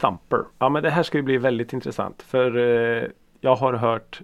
Thumper. 0.00 0.38
Ja 0.58 0.68
men 0.68 0.82
det 0.82 0.90
här 0.90 1.02
ska 1.02 1.18
ju 1.18 1.22
bli 1.22 1.38
väldigt 1.38 1.72
intressant. 1.72 2.22
För 2.22 2.56
eh, 2.56 3.08
jag 3.40 3.56
har 3.56 3.72
hört 3.72 4.20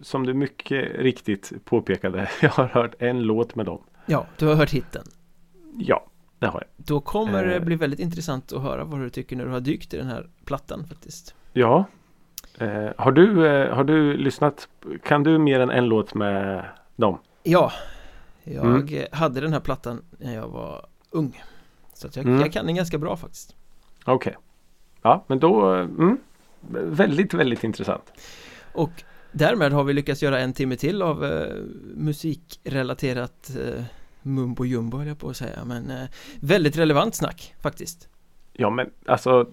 som 0.00 0.26
du 0.26 0.34
mycket 0.34 0.96
riktigt 0.98 1.52
påpekade. 1.64 2.30
Jag 2.42 2.50
har 2.50 2.64
hört 2.66 2.94
en 2.98 3.22
låt 3.22 3.54
med 3.54 3.66
dem. 3.66 3.82
Ja, 4.06 4.26
du 4.38 4.46
har 4.46 4.54
hört 4.54 4.70
hitten 4.70 5.02
Ja, 5.78 6.04
det 6.38 6.46
har 6.46 6.60
jag. 6.60 6.86
Då 6.86 7.00
kommer 7.00 7.44
det 7.46 7.56
Eh. 7.56 7.62
bli 7.64 7.76
väldigt 7.76 8.00
intressant 8.00 8.52
att 8.52 8.62
höra 8.62 8.84
vad 8.84 9.00
du 9.00 9.10
tycker 9.10 9.36
när 9.36 9.44
du 9.44 9.50
har 9.50 9.60
dykt 9.60 9.94
i 9.94 9.96
den 9.96 10.06
här 10.06 10.26
plattan 10.44 10.84
faktiskt 10.88 11.34
Ja. 11.52 11.84
Eh, 12.58 12.88
har, 12.96 13.12
du, 13.12 13.46
eh, 13.46 13.74
har 13.74 13.84
du 13.84 14.16
lyssnat? 14.16 14.68
Kan 15.02 15.22
du 15.22 15.38
mer 15.38 15.60
än 15.60 15.70
en 15.70 15.84
låt 15.84 16.14
med 16.14 16.64
dem? 16.96 17.18
Ja, 17.46 17.72
jag 18.44 18.64
Mm. 18.66 18.94
eh, 18.94 19.06
hade 19.12 19.40
den 19.40 19.52
här 19.52 19.60
plattan 19.60 20.04
när 20.18 20.34
jag 20.34 20.48
var 20.48 20.86
ung 21.10 21.42
Så 21.94 22.06
att 22.06 22.16
jag, 22.16 22.24
Mm. 22.26 22.40
jag 22.40 22.52
kan 22.52 22.66
den 22.66 22.74
ganska 22.74 22.98
bra 22.98 23.16
faktiskt 23.16 23.54
Okej. 24.04 24.36
Ja, 25.02 25.24
men 25.26 25.38
då... 25.38 25.74
eh, 25.74 25.80
Mm, 25.80 26.18
väldigt, 26.70 27.34
väldigt 27.34 27.64
intressant. 27.64 28.12
Och 28.74 28.90
därmed 29.32 29.72
har 29.72 29.84
vi 29.84 29.92
lyckats 29.92 30.22
göra 30.22 30.40
en 30.40 30.52
timme 30.52 30.76
till 30.76 31.02
av 31.02 31.24
eh, 31.24 31.54
musikrelaterat 31.94 33.50
eh, 33.66 33.84
mumbo 34.22 34.64
jumbo 34.64 34.96
höll 34.98 35.06
jag 35.06 35.18
på 35.18 35.28
att 35.28 35.36
säga 35.36 35.64
men 35.64 35.90
eh, 35.90 36.04
väldigt 36.40 36.76
relevant 36.76 37.14
snack 37.14 37.54
faktiskt 37.60 38.08
Ja, 38.52 38.70
men 38.70 38.90
alltså 39.06 39.50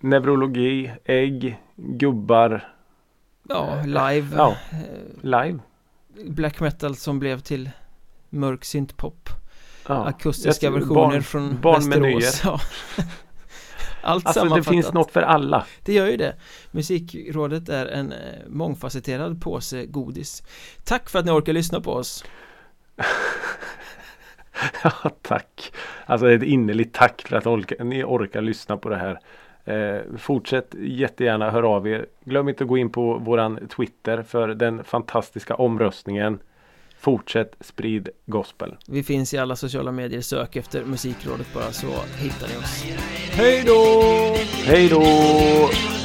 neurologi, 0.00 0.92
ägg, 1.04 1.60
gubbar, 1.76 2.74
Ja, 3.48 3.82
live 3.84 4.36
Ja. 4.36 4.56
eh, 4.72 5.22
live. 5.22 5.58
Black 6.26 6.60
metal 6.60 6.96
som 6.96 7.18
blev 7.18 7.40
till 7.40 7.70
mörk 8.30 8.64
syntpop 8.64 9.28
Ja. 9.88 10.04
Akustiska 10.04 10.66
tror 10.66 10.78
versioner 10.78 10.94
barn- 10.94 11.22
från 11.22 11.60
barnmenyer. 11.60 12.14
Västerås 12.14 12.60
ja. 12.96 13.04
Allt 14.02 14.26
Alltså 14.26 14.44
det 14.44 14.62
finns 14.62 14.92
något 14.92 15.10
för 15.10 15.22
alla. 15.22 15.66
Det 15.84 15.92
gör 15.92 16.06
ju 16.06 16.16
det 16.16 16.36
Musikrådet 16.70 17.68
är 17.68 17.86
en 17.86 18.12
eh, 18.12 18.18
mångfacetterad 18.48 19.42
påse 19.42 19.86
godis 19.86 20.42
Tack 20.84 21.10
för 21.10 21.18
att 21.18 21.24
ni 21.24 21.30
orkar 21.30 21.52
lyssna 21.52 21.80
på 21.80 21.92
oss 21.92 22.24
Ja, 24.84 25.10
tack. 25.22 25.72
Alltså 26.06 26.30
ett 26.30 26.42
innerligt 26.42 26.94
tack 26.94 27.22
för 27.28 27.36
att 27.36 27.44
ni 27.80 28.04
orkar 28.04 28.42
lyssna 28.42 28.76
på 28.76 28.88
det 28.88 28.96
här. 28.96 29.18
Eh, 29.64 29.98
fortsätt 30.18 30.74
jättegärna 30.78 31.50
höra 31.50 31.68
av 31.68 31.88
er. 31.88 32.06
Glöm 32.24 32.48
inte 32.48 32.64
att 32.64 32.68
gå 32.68 32.78
in 32.78 32.90
på 32.90 33.18
våran 33.18 33.68
Twitter 33.76 34.22
för 34.22 34.48
den 34.48 34.84
fantastiska 34.84 35.54
omröstningen. 35.54 36.38
Fortsätt 36.98 37.56
sprid 37.60 38.08
gospel. 38.26 38.76
Vi 38.88 39.02
finns 39.02 39.34
i 39.34 39.38
alla 39.38 39.56
sociala 39.56 39.92
medier, 39.92 40.20
sök 40.20 40.56
efter 40.56 40.84
Musikrådet 40.84 41.54
bara 41.54 41.72
så 41.72 41.86
hittar 42.18 42.48
ni 42.48 42.56
oss 42.56 42.84
Hej 43.32 43.62
då! 43.66 44.34
Hej 44.64 44.88
då! 44.88 45.99